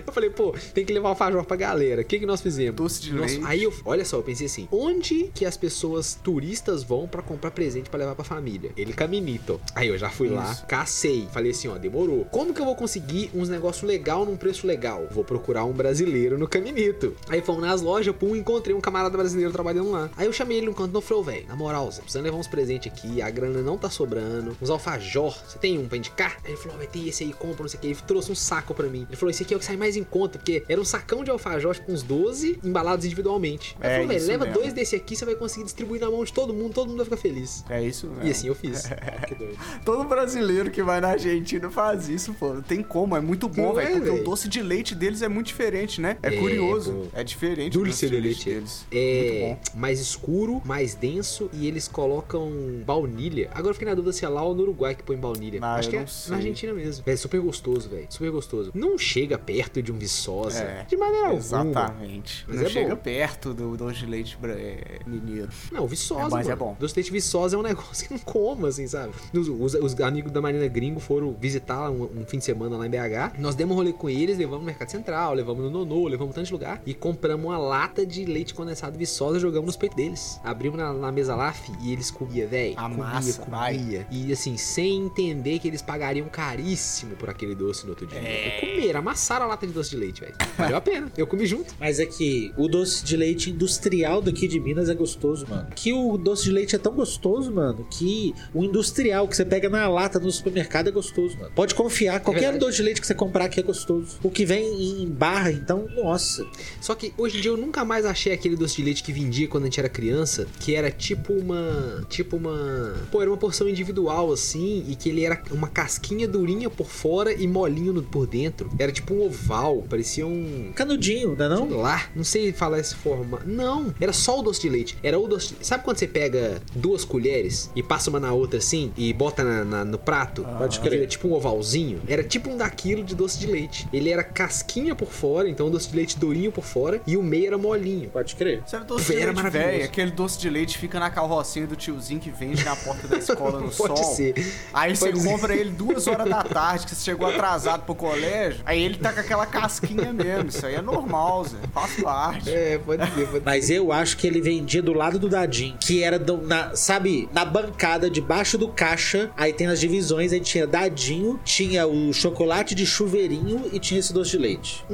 Eu 0.06 0.12
falei, 0.12 0.30
pô, 0.30 0.54
tem 0.74 0.84
que 0.84 0.92
levar 0.92 1.10
alfajor 1.10 1.44
pra 1.44 1.56
galera. 1.56 2.02
O 2.02 2.04
que, 2.04 2.18
que 2.18 2.26
nós 2.26 2.40
fizemos? 2.40 2.74
Doce 2.76 3.00
de 3.02 3.12
Nós- 3.12 3.32
leite. 3.32 3.46
Aí 3.46 3.62
eu, 3.62 3.72
olha 3.84 4.04
só, 4.04 4.16
eu 4.16 4.22
pensei 4.22 4.46
assim: 4.46 4.68
onde 4.72 5.30
que 5.34 5.44
as 5.44 5.56
pessoas 5.56 6.18
turistas 6.22 6.82
vão 6.82 7.06
pra 7.06 7.22
comprar 7.22 7.50
presente 7.50 7.88
pra 7.88 7.98
levar 7.98 8.14
pra 8.14 8.24
família? 8.24 8.70
Ele 8.76 8.92
caminito. 8.92 9.60
Aí 9.74 9.88
eu 9.88 9.98
já 9.98 10.10
fui 10.10 10.28
lá, 10.28 10.50
Isso. 10.50 10.66
cacei. 10.66 11.28
Falei 11.32 11.50
assim: 11.52 11.68
ó, 11.68 11.76
demorou. 11.78 12.24
Como 12.26 12.52
que 12.52 12.60
eu 12.60 12.64
vou 12.64 12.74
conseguir 12.76 13.30
uns 13.34 13.48
negócios 13.48 13.82
legal 13.86 14.24
num 14.24 14.36
preço 14.36 14.65
legal? 14.66 15.06
Vou 15.10 15.24
procurar 15.24 15.64
um 15.64 15.72
brasileiro 15.72 16.36
no 16.38 16.46
caminito. 16.48 17.14
Aí 17.28 17.40
fomos 17.40 17.62
nas 17.62 17.80
lojas, 17.80 18.14
pum, 18.14 18.34
encontrei 18.36 18.74
um 18.74 18.80
camarada 18.80 19.16
brasileiro 19.16 19.52
trabalhando 19.52 19.90
lá. 19.90 20.10
Aí 20.16 20.26
eu 20.26 20.32
chamei 20.32 20.58
ele 20.58 20.66
num 20.66 20.72
canto 20.72 20.98
e 20.98 21.02
falei, 21.02 21.24
velho, 21.24 21.46
na 21.48 21.56
moral, 21.56 21.90
você 21.90 22.00
precisa 22.02 22.22
levar 22.22 22.36
uns 22.36 22.48
presentes 22.48 22.92
aqui, 22.92 23.22
a 23.22 23.30
grana 23.30 23.60
não 23.62 23.78
tá 23.78 23.88
sobrando. 23.88 24.56
Uns 24.60 24.70
alfajor, 24.70 25.36
você 25.46 25.58
tem 25.58 25.78
um 25.78 25.86
pra 25.88 25.96
indicar? 25.98 26.36
Aí 26.44 26.50
ele 26.52 26.56
falou, 26.56 26.76
vai 26.78 26.86
ter 26.86 27.06
esse 27.08 27.24
aí, 27.24 27.32
compra, 27.32 27.62
não 27.62 27.68
sei 27.68 27.78
o 27.78 27.80
que. 27.80 27.86
Ele 27.88 27.98
trouxe 28.06 28.30
um 28.32 28.34
saco 28.34 28.74
pra 28.74 28.86
mim. 28.88 29.06
Ele 29.08 29.16
falou, 29.16 29.30
esse 29.30 29.42
aqui 29.42 29.54
é 29.54 29.56
o 29.56 29.60
que 29.60 29.66
sai 29.66 29.76
mais 29.76 29.96
em 29.96 30.04
conta, 30.04 30.38
porque 30.38 30.64
era 30.68 30.80
um 30.80 30.84
sacão 30.84 31.22
de 31.24 31.30
alfajor, 31.30 31.74
tipo 31.74 31.92
uns 31.92 32.02
12, 32.02 32.58
embalados 32.64 33.04
individualmente. 33.06 33.76
Aí 33.80 33.88
É 33.88 33.94
ele 33.94 34.02
falou, 34.06 34.08
velho, 34.18 34.26
leva 34.28 34.44
mesmo. 34.46 34.60
dois 34.60 34.72
desse 34.72 34.96
aqui, 34.96 35.16
você 35.16 35.24
vai 35.24 35.34
conseguir 35.34 35.64
distribuir 35.64 36.00
na 36.00 36.10
mão 36.10 36.24
de 36.24 36.32
todo 36.32 36.52
mundo, 36.52 36.72
todo 36.74 36.88
mundo 36.88 36.96
vai 36.98 37.04
ficar 37.04 37.16
feliz. 37.16 37.64
É 37.68 37.82
isso, 37.82 38.06
né? 38.08 38.26
E 38.26 38.30
assim 38.30 38.48
eu 38.48 38.54
fiz. 38.54 38.84
que 39.28 39.34
doido. 39.34 39.56
Todo 39.84 40.04
brasileiro 40.04 40.70
que 40.70 40.82
vai 40.82 41.00
na 41.00 41.08
Argentina 41.08 41.70
faz 41.70 42.08
isso, 42.08 42.34
pô. 42.34 42.54
Não 42.54 42.62
tem 42.62 42.82
como, 42.82 43.16
é 43.16 43.20
muito 43.20 43.48
bom, 43.48 43.72
velho. 43.74 43.88
é, 43.88 44.00
porque 44.00 44.10
o 44.20 44.24
doce 44.24 44.48
de 44.48 44.55
leite 44.62 44.94
deles 44.94 45.22
é 45.22 45.28
muito 45.28 45.46
diferente, 45.48 46.00
né? 46.00 46.16
É, 46.22 46.28
É, 46.34 46.38
curioso. 46.38 46.92
pô. 46.92 47.06
É 47.18 47.24
diferente. 47.24 47.72
Dulce 47.72 48.08
de 48.08 48.20
leite. 48.20 48.44
deles. 48.44 48.86
É 48.92 49.56
mais 49.74 50.00
escuro, 50.00 50.60
mais 50.64 50.94
denso 50.94 51.48
e 51.52 51.66
eles 51.66 51.88
colocam 51.88 52.50
baunilha. 52.84 53.48
Agora 53.52 53.70
eu 53.70 53.74
fiquei 53.74 53.88
na 53.88 53.94
dúvida 53.94 54.12
se 54.12 54.24
é 54.24 54.28
lá 54.28 54.42
ou 54.42 54.54
no 54.54 54.62
Uruguai 54.62 54.94
que 54.94 55.02
põe 55.02 55.16
baunilha. 55.16 55.58
Ah, 55.62 55.76
Acho 55.76 55.90
que 55.90 55.96
é 55.96 56.06
sei. 56.06 56.30
na 56.30 56.36
Argentina 56.38 56.72
mesmo. 56.72 57.02
É 57.06 57.16
super 57.16 57.40
gostoso, 57.40 57.88
velho. 57.88 58.06
Super 58.08 58.30
gostoso. 58.30 58.70
Não 58.74 58.96
chega 58.98 59.38
perto 59.38 59.82
de 59.82 59.92
um 59.92 59.98
Viçosa. 59.98 60.58
É, 60.62 60.84
de 60.88 60.96
maneira 60.96 61.28
alguma. 61.28 61.38
Exatamente. 61.40 62.44
Mas 62.46 62.56
Não 62.56 62.66
é 62.66 62.68
chega 62.68 62.94
bom. 62.94 63.02
perto 63.02 63.54
do 63.54 63.76
doce 63.76 64.00
de 64.00 64.06
leite 64.06 64.38
é, 64.44 64.98
mineiro. 65.06 65.48
Não, 65.72 65.86
Viçosa, 65.86 66.20
É, 66.20 66.24
mas 66.24 66.32
mano. 66.46 66.50
é 66.50 66.56
bom. 66.56 66.76
Doce 66.78 66.94
de 66.94 67.00
leite 67.00 67.12
Viçosa 67.12 67.56
é 67.56 67.58
um 67.58 67.62
negócio 67.66 68.06
que 68.06 68.12
não 68.12 68.20
como, 68.20 68.66
assim, 68.66 68.86
sabe? 68.86 69.12
Os, 69.34 69.48
os- 69.48 69.74
os 69.74 70.00
amigos 70.00 70.30
da 70.32 70.40
Marina 70.40 70.66
Gringo 70.68 71.00
foram 71.00 71.32
visitar 71.38 71.90
um, 71.90 72.04
um 72.04 72.24
fim 72.26 72.38
de 72.38 72.44
semana 72.44 72.76
lá 72.76 72.86
em 72.86 72.90
BH. 72.90 73.38
Nós 73.38 73.54
demos 73.54 73.74
um 73.74 73.78
rolê 73.78 73.92
com 73.92 74.08
eles, 74.08 74.35
levamos 74.36 74.60
no 74.60 74.66
Mercado 74.66 74.90
Central, 74.90 75.34
levamos 75.34 75.64
no 75.64 75.70
Nonô, 75.70 76.08
levamos 76.08 76.34
tanto 76.34 76.46
de 76.46 76.52
lugar. 76.52 76.82
E 76.86 76.94
compramos 76.94 77.46
uma 77.46 77.58
lata 77.58 78.04
de 78.06 78.24
leite 78.24 78.54
condensado 78.54 78.96
Viçosa 78.98 79.38
e 79.38 79.40
jogamos 79.40 79.66
nos 79.66 79.76
peitos 79.76 79.96
deles. 79.96 80.40
Abrimos 80.44 80.78
na, 80.78 80.92
na 80.92 81.12
mesa 81.12 81.34
lá, 81.34 81.52
fi, 81.52 81.72
e 81.82 81.92
eles 81.92 82.10
comiam, 82.10 82.48
velho. 82.48 82.74
A 82.76 82.82
Comia, 82.82 82.96
massa, 82.96 83.44
vai. 83.48 83.76
comia. 83.78 84.06
E 84.10 84.32
assim, 84.32 84.56
sem 84.56 85.04
entender 85.06 85.58
que 85.58 85.68
eles 85.68 85.82
pagariam 85.82 86.28
caríssimo 86.28 87.16
por 87.16 87.28
aquele 87.30 87.54
doce 87.54 87.84
no 87.84 87.90
outro 87.90 88.06
dia. 88.06 88.18
É. 88.18 88.60
Comeram, 88.60 89.00
amassaram 89.00 89.44
a 89.46 89.48
lata 89.48 89.66
de 89.66 89.72
doce 89.72 89.90
de 89.90 89.96
leite, 89.96 90.20
velho. 90.20 90.34
Valeu 90.56 90.76
a 90.76 90.80
pena. 90.80 91.10
Eu 91.16 91.26
comi 91.26 91.46
junto. 91.46 91.74
Mas 91.78 91.98
é 92.00 92.06
que 92.06 92.52
o 92.56 92.68
doce 92.68 93.04
de 93.04 93.16
leite 93.16 93.50
industrial 93.50 94.20
daqui 94.22 94.48
de 94.48 94.58
Minas 94.60 94.88
é 94.88 94.94
gostoso, 94.94 95.46
mano. 95.48 95.68
Que 95.74 95.92
o 95.92 96.16
doce 96.16 96.44
de 96.44 96.52
leite 96.52 96.74
é 96.76 96.78
tão 96.78 96.94
gostoso, 96.94 97.52
mano, 97.52 97.86
que 97.90 98.34
o 98.54 98.64
industrial 98.64 99.28
que 99.28 99.36
você 99.36 99.44
pega 99.44 99.68
na 99.68 99.88
lata 99.88 100.18
no 100.18 100.30
supermercado 100.30 100.88
é 100.88 100.92
gostoso, 100.92 101.36
mano. 101.38 101.50
Pode 101.54 101.74
confiar, 101.74 102.20
qualquer 102.20 102.52
verdade. 102.52 102.58
doce 102.58 102.76
de 102.76 102.82
leite 102.82 103.00
que 103.00 103.06
você 103.06 103.14
comprar 103.14 103.46
aqui 103.46 103.60
é 103.60 103.62
gostoso. 103.62 104.18
O 104.26 104.30
que 104.30 104.44
vem 104.44 105.02
em 105.02 105.06
barra, 105.08 105.52
então, 105.52 105.86
nossa. 105.94 106.44
Só 106.80 106.94
que 106.94 107.12
hoje 107.16 107.38
em 107.38 107.40
dia 107.40 107.50
eu 107.52 107.56
nunca 107.56 107.84
mais 107.84 108.04
achei 108.04 108.32
aquele 108.32 108.56
doce 108.56 108.76
de 108.76 108.82
leite 108.82 109.02
que 109.02 109.12
vendia 109.12 109.46
quando 109.46 109.64
a 109.64 109.66
gente 109.66 109.78
era 109.78 109.88
criança, 109.88 110.46
que 110.58 110.74
era 110.74 110.90
tipo 110.90 111.32
uma. 111.32 112.04
Tipo 112.08 112.36
uma. 112.36 112.94
Pô, 113.12 113.20
era 113.22 113.30
uma 113.30 113.36
porção 113.36 113.68
individual 113.68 114.32
assim, 114.32 114.84
e 114.88 114.96
que 114.96 115.08
ele 115.10 115.24
era 115.24 115.40
uma 115.52 115.68
casquinha 115.68 116.26
durinha 116.26 116.68
por 116.68 116.88
fora 116.88 117.32
e 117.32 117.46
molinho 117.46 117.92
no- 117.92 118.02
por 118.02 118.26
dentro. 118.26 118.68
Era 118.78 118.90
tipo 118.90 119.14
um 119.14 119.22
oval, 119.26 119.84
parecia 119.88 120.26
um. 120.26 120.72
Canudinho, 120.74 121.36
não 121.36 121.44
é 121.46 121.48
Sei 121.48 121.66
não? 121.68 121.76
lá, 121.78 122.06
não 122.16 122.24
sei 122.24 122.52
falar 122.52 122.80
esse 122.80 122.96
forma. 122.96 123.40
Não, 123.46 123.94
era 124.00 124.12
só 124.12 124.40
o 124.40 124.42
doce 124.42 124.60
de 124.62 124.68
leite. 124.68 124.98
Era 125.02 125.18
o 125.18 125.28
doce. 125.28 125.54
Sabe 125.60 125.84
quando 125.84 125.98
você 125.98 126.06
pega 126.08 126.60
duas 126.74 127.04
colheres 127.04 127.70
e 127.76 127.82
passa 127.82 128.10
uma 128.10 128.18
na 128.18 128.32
outra 128.32 128.58
assim 128.58 128.92
e 128.96 129.12
bota 129.12 129.44
na- 129.44 129.64
na- 129.64 129.84
no 129.84 129.98
prato? 129.98 130.42
Pode 130.58 130.80
crer. 130.80 130.90
Vira 130.98 131.06
tipo 131.06 131.28
um 131.28 131.32
ovalzinho. 131.32 132.00
Era 132.08 132.24
tipo 132.24 132.50
um 132.50 132.56
daquilo 132.56 133.04
de 133.04 133.14
doce 133.14 133.38
de 133.38 133.46
leite. 133.46 133.86
Ele 133.92 134.10
era 134.10 134.15
casquinha 134.24 134.94
por 134.94 135.08
fora, 135.08 135.48
então 135.48 135.70
doce 135.70 135.88
de 135.90 135.96
leite 135.96 136.18
durinho 136.18 136.50
por 136.52 136.64
fora 136.64 137.00
e 137.06 137.16
o 137.16 137.22
meio 137.22 137.46
era 137.48 137.58
molinho. 137.58 138.08
Pode 138.10 138.34
crer. 138.36 138.62
Sabe 138.66 138.84
doce 138.86 139.12
Era 139.12 139.20
de 139.20 139.24
leite, 139.26 139.36
maravilhoso. 139.36 139.70
velho? 139.70 139.84
Aquele 139.84 140.10
doce 140.10 140.38
de 140.38 140.50
leite 140.50 140.78
fica 140.78 140.98
na 141.00 141.10
carrocinha 141.10 141.66
do 141.66 141.76
tiozinho 141.76 142.20
que 142.20 142.30
vende 142.30 142.64
na 142.64 142.74
porta 142.76 143.06
da 143.08 143.18
escola 143.18 143.60
no 143.60 143.70
Pode 143.76 143.98
sol. 143.98 144.14
ser. 144.14 144.34
Aí 144.72 144.94
você 144.96 145.06
Pode 145.06 145.20
ser. 145.20 145.28
compra 145.28 145.54
ele 145.54 145.70
duas 145.70 146.06
horas 146.06 146.28
da 146.28 146.42
tarde, 146.42 146.86
que 146.86 146.94
você 146.94 147.04
chegou 147.04 147.28
atrasado 147.28 147.82
pro 147.84 147.94
colégio. 147.94 148.60
Aí 148.64 148.82
ele 148.82 148.96
tá 148.98 149.12
com 149.12 149.20
aquela 149.20 149.46
casquinha 149.46 150.12
mesmo. 150.12 150.48
Isso 150.48 150.64
aí 150.66 150.74
é 150.74 150.82
normal, 150.82 151.44
Zé. 151.44 151.56
Faz 151.72 151.94
parte. 152.02 152.50
É, 152.50 152.78
pode 152.78 153.04
ser, 153.14 153.26
pode 153.28 153.44
Mas 153.44 153.70
eu 153.70 153.92
acho 153.92 154.16
que 154.16 154.26
ele 154.26 154.40
vendia 154.40 154.82
do 154.82 154.92
lado 154.92 155.18
do 155.18 155.28
dadinho, 155.28 155.76
que 155.80 156.02
era, 156.02 156.18
do- 156.18 156.38
na, 156.42 156.74
sabe, 156.74 157.28
na 157.32 157.44
bancada, 157.44 158.08
debaixo 158.10 158.56
do 158.58 158.68
caixa. 158.68 159.30
Aí 159.36 159.52
tem 159.52 159.66
as 159.66 159.80
divisões, 159.80 160.32
aí 160.32 160.40
tinha 160.40 160.66
dadinho, 160.66 161.38
tinha 161.44 161.86
o 161.86 162.12
chocolate 162.12 162.74
de 162.74 162.86
chuveirinho 162.86 163.68
e 163.72 163.78
tinha 163.78 163.98
esse 164.06 164.12
doce 164.14 164.30
de 164.32 164.38
leite. 164.38 164.84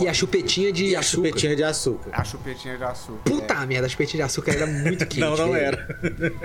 E 0.00 0.08
a 0.08 0.12
chupetinha 0.14 0.72
de 0.72 0.86
E 0.86 0.96
a 0.96 1.00
açúcar. 1.00 1.28
chupetinha 1.28 1.56
de 1.56 1.62
açúcar. 1.64 2.10
A 2.12 2.24
chupetinha 2.24 2.76
de 2.76 2.84
açúcar. 2.84 3.22
Puta 3.24 3.66
merda, 3.66 3.86
a 3.86 3.88
chupetinha 3.90 4.18
de 4.18 4.26
açúcar 4.26 4.52
era 4.52 4.66
muito 4.66 5.04
quente. 5.06 5.20
não, 5.20 5.36
não 5.36 5.52
velho. 5.52 5.64
era. 5.66 5.98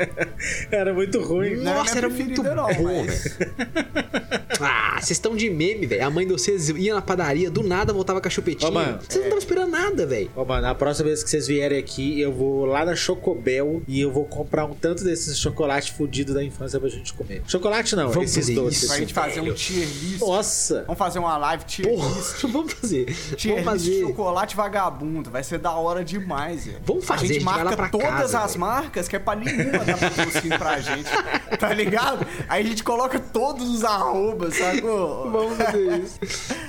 era 0.71 0.93
muito 0.93 1.21
ruim. 1.21 1.55
Não 1.57 1.71
é 1.71 1.75
Nossa, 1.75 1.97
era 1.97 2.09
preferida, 2.09 2.41
muito 2.43 2.55
não, 2.55 2.73
bom, 2.83 3.05
mas- 3.05 3.37
Ah, 4.61 4.95
vocês 4.99 5.11
estão 5.11 5.37
de 5.37 5.49
meme, 5.49 5.85
velho. 5.85 6.05
A 6.05 6.09
mãe 6.09 6.25
de 6.27 6.33
vocês 6.33 6.67
ia 6.67 6.93
na 6.93 7.01
padaria, 7.01 7.49
do 7.49 7.63
nada 7.63 7.93
voltava 7.93 8.19
com 8.19 8.27
a 8.27 8.31
chupetinha. 8.31 8.69
Ô, 8.69 8.73
mano, 8.73 8.97
vocês 8.99 9.15
não 9.15 9.21
estavam 9.21 9.37
esperando 9.37 9.71
nada, 9.71 10.05
velho. 10.05 10.29
Ó, 10.35 10.43
mano, 10.43 10.67
a 10.67 10.75
próxima 10.75 11.07
vez 11.07 11.23
que 11.23 11.29
vocês 11.29 11.47
vierem 11.47 11.77
aqui, 11.79 12.19
eu 12.19 12.33
vou 12.33 12.65
lá 12.65 12.83
na 12.83 12.93
Chocobel 12.93 13.81
e 13.87 14.01
eu 14.01 14.11
vou 14.11 14.25
comprar 14.25 14.65
um 14.65 14.73
tanto 14.73 15.01
desses 15.05 15.39
chocolates 15.39 15.87
fudidos 15.89 16.33
da 16.35 16.43
infância 16.43 16.77
pra 16.77 16.89
gente 16.89 17.13
comer. 17.13 17.41
Chocolate 17.47 17.95
não, 17.95 18.09
Vamos 18.11 18.31
esses 18.31 18.47
fazer 18.49 18.55
doces. 18.55 18.87
Pra 18.89 18.97
gente 18.97 19.13
fazer 19.13 19.39
um 19.39 19.53
tier 19.53 19.87
list. 19.87 20.19
Nossa! 20.19 20.83
Vamos 20.83 20.99
fazer 20.99 21.19
uma 21.19 21.37
live 21.37 21.63
tier 21.63 21.87
Porra, 21.99 22.47
vamos 22.51 22.73
fazer. 22.73 23.15
Vamos 23.45 23.63
fazer. 23.63 24.01
chocolate 24.01 24.55
vagabundo. 24.55 25.29
Vai 25.29 25.43
ser 25.43 25.57
da 25.59 25.71
hora 25.73 26.03
demais, 26.03 26.65
velho. 26.65 26.79
Vamos 26.85 27.05
fazer, 27.05 27.19
A 27.19 27.23
a 27.23 27.27
gente 27.27 27.33
gente 27.35 27.45
vai 27.45 27.63
lá 27.63 27.71
marca 27.75 27.89
todas 27.89 28.07
casa, 28.07 28.39
as 28.39 28.51
velho. 28.53 28.59
marcas 28.61 29.07
que 29.07 29.15
é 29.15 29.19
pra 29.19 29.35
nenhuma 29.35 29.79
dar 29.85 29.97
patrocínio 29.97 30.57
pra 30.57 30.79
gente. 30.79 31.09
Tá 31.59 31.73
ligado? 31.73 32.25
Aí 32.47 32.63
a 32.63 32.67
gente 32.67 32.83
coloca 32.83 33.19
todos 33.19 33.67
os 33.69 33.83
arrobas, 33.83 34.55
sacou? 34.55 35.29
Vamos 35.31 35.57
fazer 35.57 35.97
isso. 35.99 36.19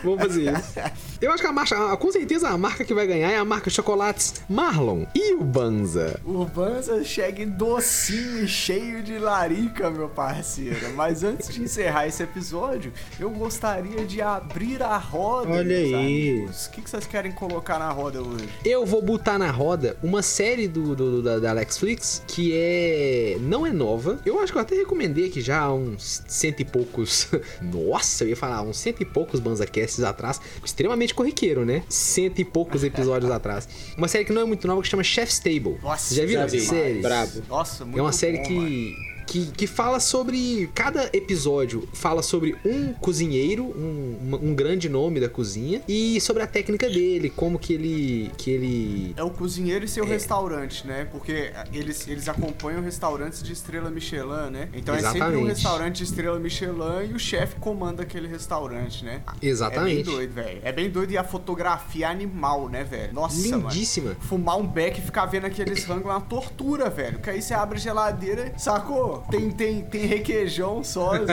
Vamos 0.03 0.20
fazer 0.20 0.53
isso. 0.53 0.81
Eu 1.20 1.31
acho 1.33 1.43
que 1.43 1.49
a 1.49 1.53
marca, 1.53 1.93
a- 1.93 1.97
com 1.97 2.11
certeza 2.11 2.49
a 2.49 2.57
marca 2.57 2.83
que 2.85 2.95
vai 2.95 3.07
ganhar 3.07 3.31
é 3.31 3.37
a 3.37 3.45
marca 3.45 3.68
Chocolates 3.70 4.43
Marlon 4.49 5.05
e 5.14 5.35
o 5.35 5.45
Banza. 5.45 6.18
O 6.24 6.45
Banza 6.47 7.05
chega 7.05 7.45
docinho 7.47 8.45
e 8.45 8.49
cheio 8.49 9.03
de 9.03 9.18
larica, 9.18 9.91
meu 9.91 10.09
parceiro. 10.09 10.95
Mas 10.95 11.22
antes 11.22 11.49
de 11.53 11.62
encerrar 11.62 12.07
esse 12.07 12.22
episódio, 12.22 12.93
eu 13.18 13.28
gostaria 13.31 14.05
de 14.07 14.20
abrir 14.22 14.83
a 14.83 14.97
roda. 14.97 15.20
Olha 15.21 15.64
meus 15.64 15.85
aí. 15.89 15.95
amigos. 15.95 16.66
O 16.66 16.71
que, 16.71 16.83
que 16.83 16.91
vocês 16.91 17.07
querem 17.07 17.33
colocar 17.33 17.79
na 17.79 17.91
roda 17.91 18.23
hoje? 18.23 18.49
Eu 18.64 18.85
vou 18.87 19.03
botar 19.03 19.39
na 19.39 19.51
roda 19.51 19.97
uma 20.03 20.23
série 20.23 20.66
do, 20.68 20.95
do- 20.97 21.23
da, 21.23 21.39
da 21.39 21.55
Netflix 21.55 22.23
que 22.27 22.53
é. 22.55 23.37
não 23.41 23.66
é 23.66 23.73
nova. 23.73 24.21
Eu 24.25 24.41
acho 24.41 24.53
que 24.53 24.59
eu 24.59 24.62
até 24.62 24.75
recomendei 24.75 25.27
aqui 25.27 25.41
já 25.41 25.61
há 25.61 25.73
uns 25.75 26.23
cento 26.27 26.61
e 26.61 26.64
poucos. 26.64 27.29
Nossa, 27.61 28.25
eu 28.25 28.29
ia 28.29 28.37
falar, 28.37 28.62
uns 28.62 28.79
cento 28.79 29.01
e 29.03 29.05
poucos 29.05 29.41
BanzaCasts 29.41 30.03
atrás. 30.03 30.41
Extremamente 30.64 31.14
corriqueiro, 31.14 31.64
né? 31.64 31.83
Cento 31.89 32.41
e 32.41 32.45
poucos 32.45 32.83
episódios 32.85 33.31
atrás. 33.33 33.68
Uma 33.97 34.09
série 34.09 34.25
que 34.25 34.33
não 34.33 34.43
é 34.43 34.45
muito 34.45 34.66
nova 34.66 34.81
que 34.83 34.89
chama 34.89 35.03
Chef's 35.03 35.39
Table. 35.39 35.79
Nossa, 35.83 36.14
já 36.14 36.25
viram 36.25 36.49
já 36.49 36.57
essa 36.57 36.66
série? 36.68 37.01
Brabo. 37.01 37.43
Nossa, 37.49 37.85
muito 37.85 37.99
É 37.99 38.03
uma 38.03 38.12
série 38.12 38.39
bom, 38.39 38.45
que, 38.45 38.55
mano. 38.55 39.10
Que, 39.31 39.47
que 39.53 39.66
fala 39.66 40.01
sobre. 40.01 40.68
Cada 40.74 41.09
episódio 41.12 41.89
fala 41.93 42.20
sobre 42.20 42.57
um 42.64 42.93
cozinheiro, 42.95 43.64
um, 43.64 44.39
um 44.43 44.55
grande 44.55 44.89
nome 44.89 45.20
da 45.20 45.28
cozinha, 45.28 45.81
e 45.87 46.20
sobre 46.20 46.43
a 46.43 46.49
técnica 46.49 46.91
dele, 46.91 47.31
como 47.31 47.57
que 47.57 47.72
ele. 47.72 48.31
que 48.37 48.51
ele. 48.51 49.14
É 49.16 49.22
o 49.22 49.31
cozinheiro 49.31 49.85
e 49.85 49.89
seu 49.89 50.05
restaurante, 50.05 50.85
né? 50.85 51.05
Porque 51.05 51.53
eles, 51.72 52.09
eles 52.09 52.28
acompanham 52.28 52.83
restaurantes 52.83 53.41
de 53.41 53.53
estrela 53.53 53.89
Michelin, 53.89 54.51
né? 54.51 54.68
Então 54.74 54.95
é 54.95 54.99
sempre 54.99 55.18
um 55.18 55.22
Exatamente. 55.22 55.49
restaurante 55.49 55.97
de 55.99 56.05
estrela 56.05 56.39
Michelin 56.41 57.11
e 57.11 57.14
o 57.14 57.18
chefe 57.18 57.55
comanda 57.61 58.03
aquele 58.03 58.26
restaurante, 58.26 59.05
né? 59.05 59.22
É 59.28 59.41
bem 59.41 59.51
Exatamente. 59.51 60.03
doido, 60.03 60.33
velho. 60.33 60.61
É 60.64 60.72
bem 60.72 60.91
doido 60.91 61.12
e 61.12 61.18
a 61.18 61.22
fotografia 61.22 62.07
é 62.07 62.11
animal, 62.11 62.68
né, 62.68 62.83
velho? 62.83 63.14
Nossa, 63.14 63.49
mano. 63.49 63.68
Lindíssima. 63.68 64.16
Fumar 64.20 64.59
um 64.59 64.66
beck 64.66 64.99
e 64.99 65.03
ficar 65.03 65.26
vendo 65.26 65.45
aqueles 65.45 65.85
rangos 65.85 66.07
é 66.07 66.09
uma 66.09 66.20
tortura, 66.20 66.91
velho. 66.91 67.14
Porque 67.14 67.31
aí 67.31 67.41
você 67.41 67.55
abre 67.55 67.78
a 67.78 67.81
geladeira, 67.81 68.53
sacou? 68.59 69.20
Tem, 69.31 69.51
tem, 69.51 69.83
tem 69.83 70.07
requeijão 70.07 70.83
só. 70.85 71.12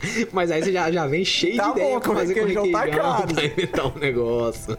Mas 0.32 0.50
aí 0.50 0.62
você 0.62 0.72
já, 0.72 0.90
já 0.90 1.06
vem 1.06 1.24
cheio 1.24 1.56
Tá 1.56 1.64
de 1.66 1.70
ideia 1.80 1.94
bom, 1.94 2.00
pra 2.00 2.14
fazer 2.14 2.34
com 2.34 2.40
requeijão 2.40 2.72
tá 2.72 2.88
caro. 2.88 3.26
pra 3.34 3.44
inventar 3.44 3.86
um 3.96 3.98
negócio. 3.98 4.78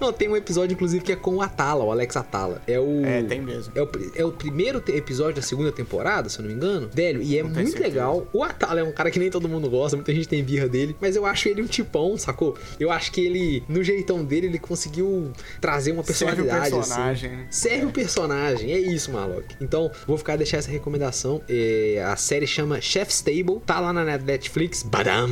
Não, 0.00 0.12
tem 0.12 0.28
um 0.28 0.36
episódio, 0.36 0.74
inclusive, 0.74 1.02
que 1.04 1.12
é 1.12 1.16
com 1.16 1.36
o 1.36 1.42
Atala, 1.42 1.84
o 1.84 1.90
Alex 1.92 2.16
Atala. 2.16 2.62
É 2.66 2.78
o. 2.78 3.04
É, 3.04 3.22
tem 3.22 3.40
mesmo. 3.40 3.72
É 3.74 3.82
o, 3.82 3.88
é 4.16 4.24
o 4.24 4.32
primeiro 4.32 4.82
episódio 4.88 5.36
da 5.36 5.42
segunda 5.42 5.72
temporada, 5.72 6.28
se 6.28 6.38
eu 6.38 6.42
não 6.42 6.48
me 6.50 6.54
engano. 6.56 6.88
Velho, 6.92 7.22
e 7.22 7.38
é 7.38 7.42
Não 7.42 7.50
muito 7.50 7.80
legal. 7.80 8.26
O 8.32 8.42
Atala 8.44 8.80
é 8.80 8.84
um 8.84 8.92
cara 8.92 9.10
que 9.10 9.18
nem 9.18 9.30
todo 9.30 9.48
mundo 9.48 9.68
gosta, 9.68 9.96
muita 9.96 10.12
gente 10.12 10.28
tem 10.28 10.42
birra 10.42 10.68
dele, 10.68 10.96
mas 11.00 11.16
eu 11.16 11.26
acho 11.26 11.48
ele 11.48 11.62
um 11.62 11.66
tipão, 11.66 12.16
sacou? 12.16 12.56
Eu 12.78 12.90
acho 12.90 13.10
que 13.12 13.20
ele, 13.20 13.62
no 13.68 13.82
jeitão 13.82 14.24
dele, 14.24 14.46
ele 14.46 14.58
conseguiu 14.58 15.30
trazer 15.60 15.92
uma 15.92 16.02
Serve 16.04 16.32
o 16.42 16.44
personalidade. 16.44 16.74
personagem, 16.74 17.30
assim. 17.30 17.38
né? 17.40 17.46
Serve 17.50 17.86
o 17.86 17.90
personagem, 17.90 18.72
é 18.72 18.78
isso, 18.78 19.10
Marlock. 19.12 19.56
Então, 19.60 19.90
vou 20.06 20.16
ficar 20.16 20.36
deixar 20.36 20.58
essa 20.58 20.70
recomendação. 20.70 21.40
É, 21.48 22.02
a 22.06 22.16
série 22.16 22.46
chama 22.46 22.80
Chef's 22.80 23.20
Table, 23.20 23.60
tá 23.66 23.80
lá 23.80 23.92
na 23.92 24.04
Netflix. 24.28 24.82
Badam! 24.82 25.28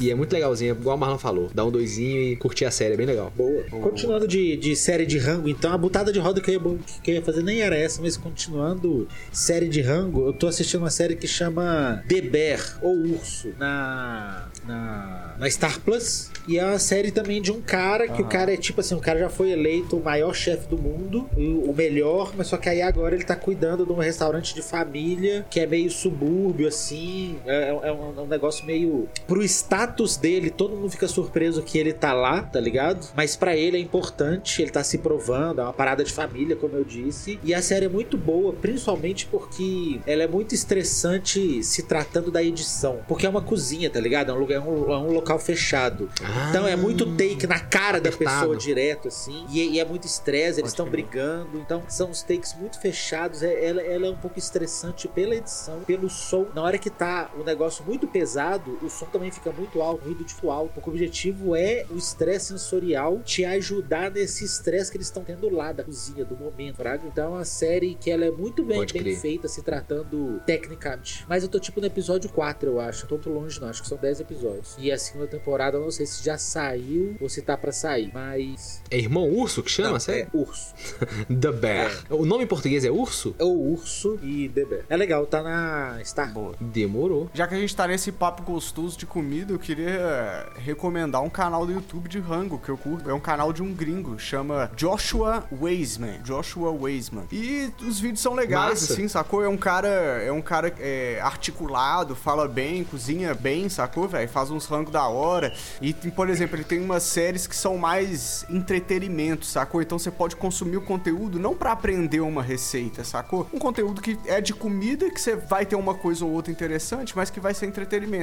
E 0.00 0.10
é 0.10 0.14
muito 0.14 0.32
legalzinho, 0.32 0.72
igual 0.74 0.96
o 0.96 1.00
Marlon 1.00 1.18
falou. 1.18 1.50
Dá 1.54 1.64
um 1.64 1.70
doisinho 1.70 2.20
e 2.22 2.36
curtir 2.36 2.64
a 2.64 2.70
série, 2.70 2.94
é 2.94 2.96
bem 2.96 3.06
legal. 3.06 3.32
Boa. 3.36 3.62
Continuando 3.64 4.26
de, 4.26 4.56
de 4.56 4.74
série 4.74 5.04
de 5.04 5.18
rango, 5.18 5.48
então 5.48 5.72
a 5.72 5.78
butada 5.78 6.12
de 6.12 6.18
roda 6.18 6.40
que 6.40 6.50
eu, 6.50 6.54
ia, 6.54 6.78
que 7.02 7.10
eu 7.10 7.14
ia 7.16 7.22
fazer 7.22 7.42
nem 7.42 7.60
era 7.60 7.76
essa, 7.76 8.00
mas 8.00 8.16
continuando 8.16 9.08
série 9.30 9.68
de 9.68 9.80
rango, 9.80 10.26
eu 10.26 10.32
tô 10.32 10.46
assistindo 10.46 10.80
uma 10.80 10.90
série 10.90 11.16
que 11.16 11.26
chama 11.26 12.02
The 12.08 12.20
Bear, 12.20 12.78
ou 12.82 12.96
Urso, 12.96 13.52
na, 13.58 14.48
na, 14.66 15.34
na 15.38 15.50
Star 15.50 15.80
Plus. 15.80 16.30
E 16.48 16.58
é 16.58 16.64
uma 16.64 16.78
série 16.78 17.10
também 17.12 17.40
de 17.40 17.52
um 17.52 17.60
cara 17.60 18.08
que 18.08 18.20
o 18.20 18.26
cara 18.26 18.52
é 18.52 18.56
tipo 18.56 18.80
assim, 18.80 18.94
o 18.94 19.00
cara 19.00 19.18
já 19.18 19.28
foi 19.28 19.50
eleito 19.50 19.96
o 19.96 20.02
maior 20.02 20.34
chefe 20.34 20.66
do 20.68 20.76
mundo, 20.76 21.28
o, 21.36 21.70
o 21.70 21.74
melhor, 21.74 22.32
mas 22.36 22.48
só 22.48 22.56
que 22.56 22.68
aí 22.68 22.82
agora 22.82 23.14
ele 23.14 23.24
tá 23.24 23.36
cuidando 23.36 23.86
de 23.86 23.92
um 23.92 23.96
restaurante 23.96 24.54
de 24.54 24.62
família 24.62 25.46
que 25.50 25.60
é 25.60 25.66
meio 25.66 25.90
subúrbio, 25.90 26.66
assim. 26.66 27.36
É, 27.46 27.68
é 27.68 27.92
um, 27.92 28.11
um 28.20 28.26
negócio 28.26 28.64
meio. 28.64 29.08
Pro 29.26 29.42
status 29.42 30.16
dele, 30.16 30.50
todo 30.50 30.76
mundo 30.76 30.90
fica 30.90 31.08
surpreso 31.08 31.62
que 31.62 31.78
ele 31.78 31.92
tá 31.92 32.12
lá, 32.12 32.42
tá 32.42 32.60
ligado? 32.60 33.06
Mas 33.16 33.36
pra 33.36 33.56
ele 33.56 33.76
é 33.76 33.80
importante, 33.80 34.60
ele 34.62 34.70
tá 34.70 34.82
se 34.84 34.98
provando, 34.98 35.60
é 35.60 35.64
uma 35.64 35.72
parada 35.72 36.04
de 36.04 36.12
família, 36.12 36.56
como 36.56 36.76
eu 36.76 36.84
disse. 36.84 37.38
E 37.42 37.54
a 37.54 37.62
série 37.62 37.86
é 37.86 37.88
muito 37.88 38.16
boa, 38.16 38.52
principalmente 38.52 39.26
porque 39.26 40.00
ela 40.06 40.22
é 40.22 40.26
muito 40.26 40.54
estressante 40.54 41.62
se 41.62 41.82
tratando 41.84 42.30
da 42.30 42.42
edição. 42.42 43.00
Porque 43.08 43.24
é 43.26 43.28
uma 43.28 43.40
cozinha, 43.42 43.88
tá 43.90 44.00
ligado? 44.00 44.30
É 44.30 44.34
um, 44.34 44.38
lugar, 44.38 44.56
é 44.56 44.60
um, 44.60 44.92
é 44.92 44.98
um 44.98 45.12
local 45.12 45.38
fechado. 45.38 46.08
Então 46.50 46.66
é 46.66 46.76
muito 46.76 47.06
take 47.16 47.46
na 47.46 47.58
cara 47.58 48.00
da 48.00 48.10
apertado. 48.10 48.40
pessoa 48.40 48.56
direto, 48.56 49.08
assim. 49.08 49.46
E, 49.50 49.70
e 49.74 49.80
é 49.80 49.84
muito 49.84 50.06
estresse, 50.06 50.60
eles 50.60 50.70
estão 50.72 50.86
brigando. 50.88 51.58
Então 51.58 51.82
são 51.88 52.10
os 52.10 52.22
takes 52.22 52.54
muito 52.54 52.78
fechados. 52.80 53.42
É- 53.42 53.64
ela, 53.64 53.82
ela 53.82 54.06
é 54.06 54.10
um 54.10 54.16
pouco 54.16 54.38
estressante 54.38 55.08
pela 55.08 55.34
edição, 55.34 55.80
pelo 55.86 56.08
som. 56.10 56.46
Na 56.54 56.62
hora 56.62 56.78
que 56.78 56.90
tá 56.90 57.30
o 57.38 57.44
negócio 57.44 57.84
muito 57.84 58.01
pesado, 58.06 58.78
o 58.82 58.88
som 58.88 59.06
também 59.06 59.30
fica 59.30 59.52
muito 59.52 59.80
alto, 59.80 60.04
ruído 60.04 60.24
de 60.24 60.34
alto. 60.48 60.72
Porque 60.74 60.88
o 60.88 60.92
objetivo 60.92 61.54
é 61.54 61.86
o 61.90 61.96
estresse 61.96 62.46
sensorial 62.46 63.20
te 63.24 63.44
ajudar 63.44 64.10
nesse 64.10 64.44
estresse 64.44 64.90
que 64.90 64.96
eles 64.96 65.06
estão 65.06 65.24
tendo 65.24 65.48
lá 65.48 65.72
da 65.72 65.84
cozinha, 65.84 66.24
do 66.24 66.36
momento, 66.36 66.76
fraga. 66.76 67.06
Então 67.06 67.24
é 67.24 67.28
uma 67.28 67.44
série 67.44 67.94
que 67.94 68.10
ela 68.10 68.24
é 68.24 68.30
muito 68.30 68.64
bem, 68.64 68.84
bem 68.86 69.16
feita, 69.16 69.48
se 69.48 69.62
tratando 69.62 70.40
tecnicamente. 70.46 71.24
Mas 71.28 71.42
eu 71.42 71.48
tô 71.48 71.58
tipo 71.58 71.80
no 71.80 71.86
episódio 71.86 72.30
4, 72.30 72.68
eu 72.68 72.80
acho. 72.80 73.02
Não 73.02 73.08
tô 73.08 73.14
muito 73.16 73.30
longe, 73.30 73.60
não. 73.60 73.68
Acho 73.68 73.82
que 73.82 73.88
são 73.88 73.98
10 73.98 74.20
episódios. 74.20 74.76
E 74.78 74.90
a 74.90 74.98
segunda 74.98 75.26
temporada, 75.26 75.76
eu 75.76 75.82
não 75.82 75.90
sei 75.90 76.06
se 76.06 76.24
já 76.24 76.38
saiu 76.38 77.16
ou 77.20 77.28
se 77.28 77.42
tá 77.42 77.56
pra 77.56 77.72
sair. 77.72 78.10
Mas. 78.12 78.82
É 78.90 78.98
Irmão 78.98 79.30
Urso 79.30 79.62
que 79.62 79.70
chama 79.70 80.00
série? 80.00 80.22
é 80.22 80.28
Urso. 80.32 80.74
The 81.40 81.52
Bear. 81.52 82.04
O 82.10 82.24
nome 82.24 82.44
em 82.44 82.46
português 82.46 82.84
é 82.84 82.90
Urso? 82.90 83.34
É 83.38 83.44
o 83.44 83.72
Urso 83.72 84.18
e 84.22 84.48
Bebê. 84.48 84.82
É 84.88 84.96
legal, 84.96 85.26
tá 85.26 85.42
na 85.42 86.00
Star. 86.04 86.32
Boa. 86.32 86.54
Demorou. 86.60 87.30
Já 87.32 87.46
que 87.46 87.54
a 87.54 87.58
gente 87.58 87.74
tá 87.74 87.86
nesse 87.92 88.10
papo 88.10 88.42
gostoso 88.42 88.96
de 88.96 89.04
comida, 89.04 89.52
eu 89.52 89.58
queria 89.58 90.48
recomendar 90.56 91.20
um 91.20 91.28
canal 91.28 91.66
do 91.66 91.72
YouTube 91.72 92.08
de 92.08 92.18
rango 92.18 92.58
que 92.58 92.70
eu 92.70 92.78
curto. 92.78 93.10
É 93.10 93.12
um 93.12 93.20
canal 93.20 93.52
de 93.52 93.62
um 93.62 93.74
gringo, 93.74 94.18
chama 94.18 94.70
Joshua 94.74 95.44
Weisman. 95.52 96.18
Joshua 96.22 96.70
Weisman. 96.70 97.24
E 97.30 97.70
os 97.86 98.00
vídeos 98.00 98.20
são 98.20 98.32
legais, 98.32 98.80
Massa. 98.80 98.94
assim, 98.94 99.08
sacou? 99.08 99.44
É 99.44 99.48
um 99.48 99.58
cara, 99.58 99.88
é 99.88 100.32
um 100.32 100.40
cara 100.40 100.72
é, 100.80 101.20
articulado, 101.20 102.16
fala 102.16 102.48
bem, 102.48 102.82
cozinha 102.82 103.34
bem, 103.34 103.68
sacou, 103.68 104.08
velho? 104.08 104.26
Faz 104.26 104.50
uns 104.50 104.64
rangos 104.64 104.90
da 104.90 105.06
hora. 105.06 105.52
E, 105.82 105.92
por 105.92 106.30
exemplo, 106.30 106.56
ele 106.56 106.64
tem 106.64 106.80
umas 106.80 107.02
séries 107.02 107.46
que 107.46 107.54
são 107.54 107.76
mais 107.76 108.46
entretenimento, 108.48 109.44
sacou? 109.44 109.82
Então 109.82 109.98
você 109.98 110.10
pode 110.10 110.34
consumir 110.34 110.78
o 110.78 110.82
conteúdo 110.82 111.38
não 111.38 111.54
pra 111.54 111.72
aprender 111.72 112.20
uma 112.20 112.42
receita, 112.42 113.04
sacou? 113.04 113.46
Um 113.52 113.58
conteúdo 113.58 114.00
que 114.00 114.18
é 114.24 114.40
de 114.40 114.54
comida, 114.54 115.10
que 115.10 115.20
você 115.20 115.36
vai 115.36 115.66
ter 115.66 115.76
uma 115.76 115.92
coisa 115.92 116.24
ou 116.24 116.30
outra 116.30 116.50
interessante, 116.50 117.14
mas 117.14 117.28
que 117.28 117.38
vai 117.38 117.52
ser 117.52 117.66
entretenimento. 117.66 117.81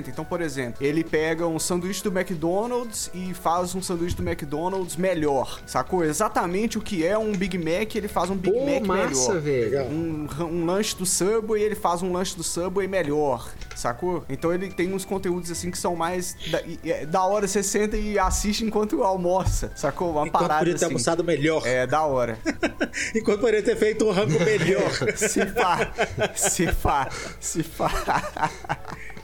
Então, 0.09 0.25
por 0.25 0.41
exemplo, 0.41 0.85
ele 0.85 1.03
pega 1.03 1.47
um 1.47 1.59
sanduíche 1.59 2.03
do 2.03 2.11
McDonald's 2.17 3.09
e 3.13 3.33
faz 3.33 3.75
um 3.75 3.81
sanduíche 3.81 4.15
do 4.15 4.27
McDonald's 4.27 4.95
melhor, 4.95 5.59
sacou? 5.65 6.03
Exatamente 6.03 6.77
o 6.77 6.81
que 6.81 7.05
é 7.05 7.17
um 7.17 7.31
Big 7.31 7.57
Mac, 7.57 7.95
ele 7.95 8.07
faz 8.07 8.29
um 8.29 8.35
Big 8.35 8.53
Pô, 8.53 8.65
Mac 8.65 8.85
massa, 8.85 9.33
melhor. 9.35 9.41
velho. 9.41 9.83
Um, 9.85 10.27
um 10.41 10.65
lanche 10.65 10.95
do 10.95 11.05
Subway, 11.05 11.61
ele 11.61 11.75
faz 11.75 12.01
um 12.01 12.11
lanche 12.11 12.35
do 12.35 12.43
Subway 12.43 12.87
melhor, 12.87 13.51
sacou? 13.75 14.23
Então 14.29 14.53
ele 14.53 14.69
tem 14.69 14.93
uns 14.93 15.05
conteúdos 15.05 15.49
assim 15.51 15.71
que 15.71 15.77
são 15.77 15.95
mais 15.95 16.35
da, 16.49 16.61
é, 16.85 17.05
da 17.05 17.23
hora, 17.23 17.47
você 17.47 17.63
senta 17.63 17.97
e 17.97 18.17
assiste 18.17 18.63
enquanto 18.63 19.03
almoça, 19.03 19.71
sacou? 19.75 20.11
Uma 20.11 20.27
Enquanto 20.27 20.41
parada 20.41 20.59
podia 20.59 20.73
ter 20.73 20.77
assim. 20.77 20.85
almoçado 20.85 21.23
melhor. 21.23 21.65
É, 21.65 21.85
da 21.85 22.03
hora. 22.03 22.37
Enquanto 23.15 23.39
poderia 23.39 23.63
ter 23.63 23.75
feito 23.75 24.05
um 24.05 24.11
rango 24.11 24.39
melhor. 24.43 24.89
se 25.15 25.45
pá, 25.45 25.91
se 26.35 26.67
pá, 26.73 27.09
se 27.39 27.63
pá. 27.63 28.51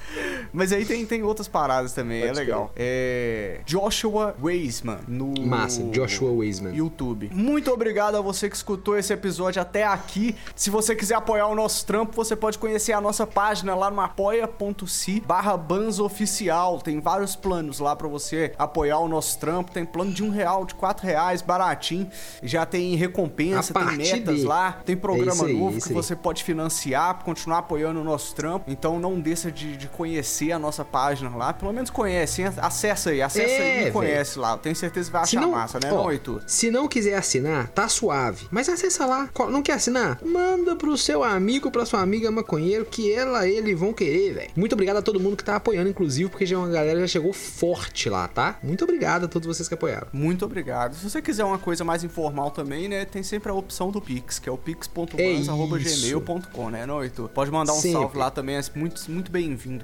Mas 0.53 0.71
aí 0.71 0.85
tem, 0.85 1.05
tem 1.05 1.23
outras 1.23 1.47
paradas 1.47 1.93
também, 1.93 2.21
Pode 2.21 2.31
é 2.31 2.33
legal. 2.33 2.71
É. 2.75 3.59
Joshua 3.65 4.35
Weisman 4.41 4.99
no. 5.07 5.33
Massa, 5.45 5.83
Joshua 5.85 6.31
Weisman. 6.31 6.73
YouTube. 6.75 7.29
Muito 7.33 7.71
obrigado 7.71 8.15
a 8.15 8.21
você 8.21 8.49
que 8.49 8.55
escutou 8.55 8.97
esse 8.97 9.11
episódio 9.13 9.61
até 9.61 9.83
aqui. 9.83 10.35
Se 10.55 10.69
você 10.69 10.95
quiser 10.95 11.15
apoiar 11.15 11.47
o 11.47 11.55
nosso 11.55 11.85
trampo, 11.85 12.13
você 12.15 12.35
pode 12.35 12.57
conhecer 12.57 12.93
a 12.93 13.01
nossa 13.01 13.27
página 13.27 13.75
lá 13.75 13.91
no 13.91 13.99
apoia.se 13.99 15.19
barra 15.21 15.55
oficial. 15.99 16.79
Tem 16.79 16.99
vários 16.99 17.35
planos 17.35 17.79
lá 17.79 17.95
pra 17.95 18.07
você 18.07 18.53
apoiar 18.57 18.99
o 18.99 19.07
nosso 19.07 19.37
trampo. 19.39 19.71
Tem 19.71 19.85
plano 19.85 20.11
de 20.11 20.23
um 20.23 20.29
real, 20.29 20.65
de 20.65 20.73
quatro 20.75 21.05
reais, 21.05 21.41
baratinho. 21.41 22.09
Já 22.41 22.65
tem 22.65 22.95
recompensa, 22.95 23.73
tem 23.73 23.97
metas 23.97 24.39
de- 24.39 24.45
lá, 24.45 24.79
tem 24.85 24.95
programa 24.95 25.43
É 25.43 25.47
aí, 25.47 25.53
novo 25.57 25.77
isso 25.77 25.87
que 25.87 25.93
você 25.93 26.15
pode 26.15 26.43
financiar, 26.43 27.23
continuar 27.23 27.59
apoiando 27.59 27.99
o 27.99 28.03
nosso 28.03 28.33
trampo. 28.35 28.69
Então 28.69 28.99
não 28.99 29.19
deixa 29.19 29.51
de, 29.51 29.75
de 29.75 29.87
conhecer 29.87 30.04
a 30.53 30.59
nossa 30.59 30.83
página 30.85 31.35
lá. 31.35 31.53
Pelo 31.53 31.73
menos 31.73 31.89
conhece, 31.89 32.43
acessa 32.43 33.09
aí, 33.09 33.21
acessa 33.21 33.49
É, 33.49 33.61
aí 33.61 33.77
e 33.77 33.79
velho. 33.83 33.93
conhece 33.93 34.39
lá. 34.39 34.57
Tenho 34.57 34.75
certeza 34.75 35.07
que 35.07 35.13
vai 35.13 35.21
achar 35.23 35.41
não, 35.41 35.51
massa, 35.51 35.79
né, 35.79 35.91
ó, 35.91 35.95
não, 36.03 36.11
Heitor? 36.11 36.41
se 36.45 36.69
não 36.71 36.87
quiser 36.87 37.15
assinar, 37.15 37.67
tá 37.69 37.87
suave. 37.87 38.47
Mas 38.51 38.69
acessa 38.69 39.05
lá. 39.05 39.29
Não 39.49 39.61
quer 39.61 39.73
assinar? 39.73 40.19
Manda 40.23 40.75
pro 40.75 40.97
seu 40.97 41.23
amigo, 41.23 41.71
pra 41.71 41.85
sua 41.85 42.01
amiga 42.01 42.29
maconheiro, 42.31 42.85
que 42.85 43.11
ela, 43.11 43.47
ele 43.47 43.73
vão 43.75 43.93
querer, 43.93 44.33
velho. 44.33 44.49
Muito 44.55 44.73
obrigado 44.73 44.97
a 44.97 45.01
todo 45.01 45.19
mundo 45.19 45.37
que 45.37 45.43
tá 45.43 45.55
apoiando, 45.55 45.89
inclusive, 45.89 46.29
porque 46.29 46.45
já 46.45 46.57
uma 46.57 46.69
galera 46.69 46.99
já 47.01 47.07
chegou 47.07 47.33
forte 47.33 48.09
lá, 48.09 48.27
tá? 48.27 48.57
Muito 48.63 48.83
obrigado 48.83 49.25
a 49.25 49.27
todos 49.27 49.47
vocês 49.47 49.67
que 49.67 49.73
apoiaram. 49.73 50.07
Muito 50.13 50.45
obrigado. 50.45 50.95
Se 50.95 51.09
você 51.09 51.21
quiser 51.21 51.43
uma 51.43 51.57
coisa 51.57 51.83
mais 51.83 52.03
informal 52.03 52.51
também, 52.51 52.87
né, 52.87 53.05
tem 53.05 53.23
sempre 53.23 53.51
a 53.51 53.53
opção 53.53 53.91
do 53.91 54.01
Pix, 54.01 54.39
que 54.39 54.47
é 54.49 54.51
o 54.51 54.57
pix.bans.gmail.com, 54.57 56.69
né, 56.69 56.85
não, 56.85 57.03
Heitor? 57.03 57.29
Pode 57.29 57.51
mandar 57.51 57.73
um 57.73 57.77
Sempre. 57.77 57.99
salve 57.99 58.17
lá 58.17 58.31
também, 58.31 58.55
é 58.55 58.61
muito, 58.75 59.01
muito 59.09 59.31
bem-vindo. 59.31 59.83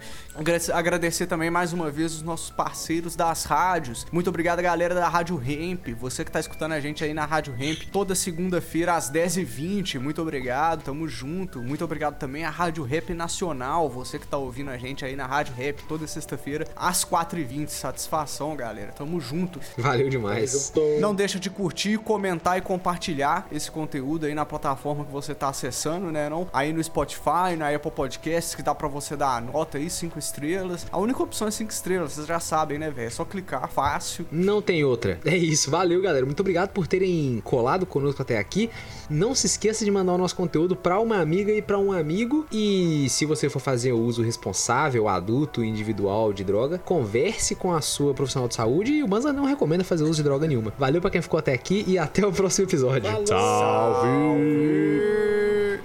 Agradecer, 0.74 1.28
também 1.28 1.50
mais 1.50 1.74
uma 1.74 1.92
vez 1.92 2.14
os 2.16 2.22
nossos 2.22 2.50
parceiros 2.50 3.16
das 3.16 3.44
rádios. 3.44 4.06
Muito 4.12 4.30
obrigado, 4.30 4.62
galera 4.62 4.96
da 4.96 5.10
Rádio 5.10 5.42
Hemp. 5.46 5.88
Você 6.00 6.24
que 6.24 6.32
tá 6.32 6.40
escutando 6.40 6.72
a 6.72 6.80
gente 6.80 7.04
aí 7.04 7.14
na 7.14 7.26
Rádio 7.26 7.54
Hemp 7.60 7.84
toda 7.92 8.16
segunda-feira 8.16 8.96
às 8.96 9.12
10h20. 9.12 10.00
Muito 10.00 10.22
obrigado, 10.22 10.84
tamo 10.84 11.08
junto. 11.08 11.62
Muito 11.62 11.84
obrigado 11.84 12.18
também 12.18 12.46
à 12.46 12.50
Rádio 12.50 12.84
Rap 12.84 13.14
Nacional. 13.14 13.90
Você 13.90 14.18
que 14.18 14.28
tá 14.28 14.38
ouvindo 14.38 14.70
a 14.70 14.78
gente 14.78 15.04
aí 15.04 15.16
na 15.16 15.26
Rádio 15.26 15.54
Rap 15.54 15.84
toda 15.88 16.08
sexta-feira 16.08 16.66
às 16.76 17.04
4h20. 17.04 17.68
Satisfação, 17.70 18.56
galera. 18.56 18.92
Tamo 18.94 19.20
junto. 19.20 19.60
Valeu 19.78 20.10
demais. 20.10 20.72
Não 21.00 21.14
deixa 21.14 21.40
de 21.40 21.50
curtir, 21.50 21.98
comentar 21.98 22.58
e 22.58 22.62
compartilhar 22.62 23.48
esse 23.52 23.70
conteúdo 23.70 24.26
aí 24.26 24.34
na 24.34 24.46
plataforma 24.46 25.04
que 25.04 25.12
você 25.12 25.36
tá 25.36 25.50
acessando, 25.50 26.12
né? 26.12 26.30
Não? 26.30 26.48
Aí 26.54 26.72
no 26.72 26.84
Spotify, 26.84 27.56
na 27.58 27.70
Apple 27.70 27.92
Podcasts, 27.92 28.56
que 28.56 28.64
dá 28.64 28.74
pra 28.74 28.88
você 28.88 29.16
dar 29.16 29.36
a 29.36 29.42
nota 29.42 29.78
aí, 29.78 29.90
cinco 30.02 30.20
estrelas. 30.20 30.86
A 30.92 30.98
única 30.98 31.22
opção 31.22 31.48
é 31.48 31.52
cinco 31.52 31.72
estrelas, 31.72 32.14
vocês 32.14 32.28
já 32.28 32.40
sabem, 32.40 32.78
né, 32.78 32.90
velho? 32.90 33.08
É 33.08 33.10
só 33.10 33.24
clicar, 33.24 33.70
fácil. 33.70 34.26
Não 34.32 34.62
tem 34.62 34.84
outra. 34.84 35.20
É 35.24 35.38
isso. 35.38 35.72
Valeu, 35.72 36.02
galera. 36.02 36.26
Muito 36.26 36.40
obrigado 36.40 36.70
por 36.70 36.88
terem 36.88 37.40
colado 37.44 37.86
conosco 37.86 38.22
até 38.22 38.38
aqui. 38.38 38.70
Não 39.10 39.36
se 39.36 39.46
esqueça 39.46 39.86
de 39.86 39.92
mandar 39.92 40.14
o 40.14 40.18
nosso 40.18 40.36
conteúdo 40.36 40.76
pra 40.76 41.00
uma 41.00 41.18
amiga 41.18 41.52
e 41.52 41.62
pra 41.62 41.78
um 41.78 41.92
amigo. 41.92 42.46
E 42.52 43.08
se 43.10 43.26
você 43.26 43.50
for 43.50 43.60
fazer 43.60 43.92
o 43.92 44.00
uso 44.00 44.22
responsável, 44.24 45.08
adulto, 45.08 45.64
individual 45.64 46.34
de 46.34 46.44
droga, 46.44 46.78
converse 46.78 47.56
com 47.56 47.74
a 47.74 47.82
sua 47.82 48.14
profissional 48.14 48.48
de 48.48 48.56
saúde 48.56 48.92
e 48.92 49.04
o 49.04 49.08
Banza 49.08 49.32
não 49.32 49.46
recomenda 49.46 49.84
fazer 49.84 50.04
uso 50.04 50.16
de 50.16 50.24
droga 50.24 50.48
nenhuma. 50.48 50.74
Valeu 50.78 51.00
pra 51.02 51.10
quem 51.10 51.22
ficou 51.22 51.38
até 51.40 51.54
aqui 51.54 51.84
e 51.88 51.98
até 51.98 52.26
o 52.26 52.32
próximo 52.32 52.68
episódio. 52.68 53.10
Falou. 53.10 53.28
Salve! 53.28 54.12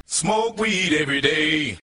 Smoke 0.06 0.62
weed 0.62 0.92
every 0.94 1.20
day. 1.20 1.76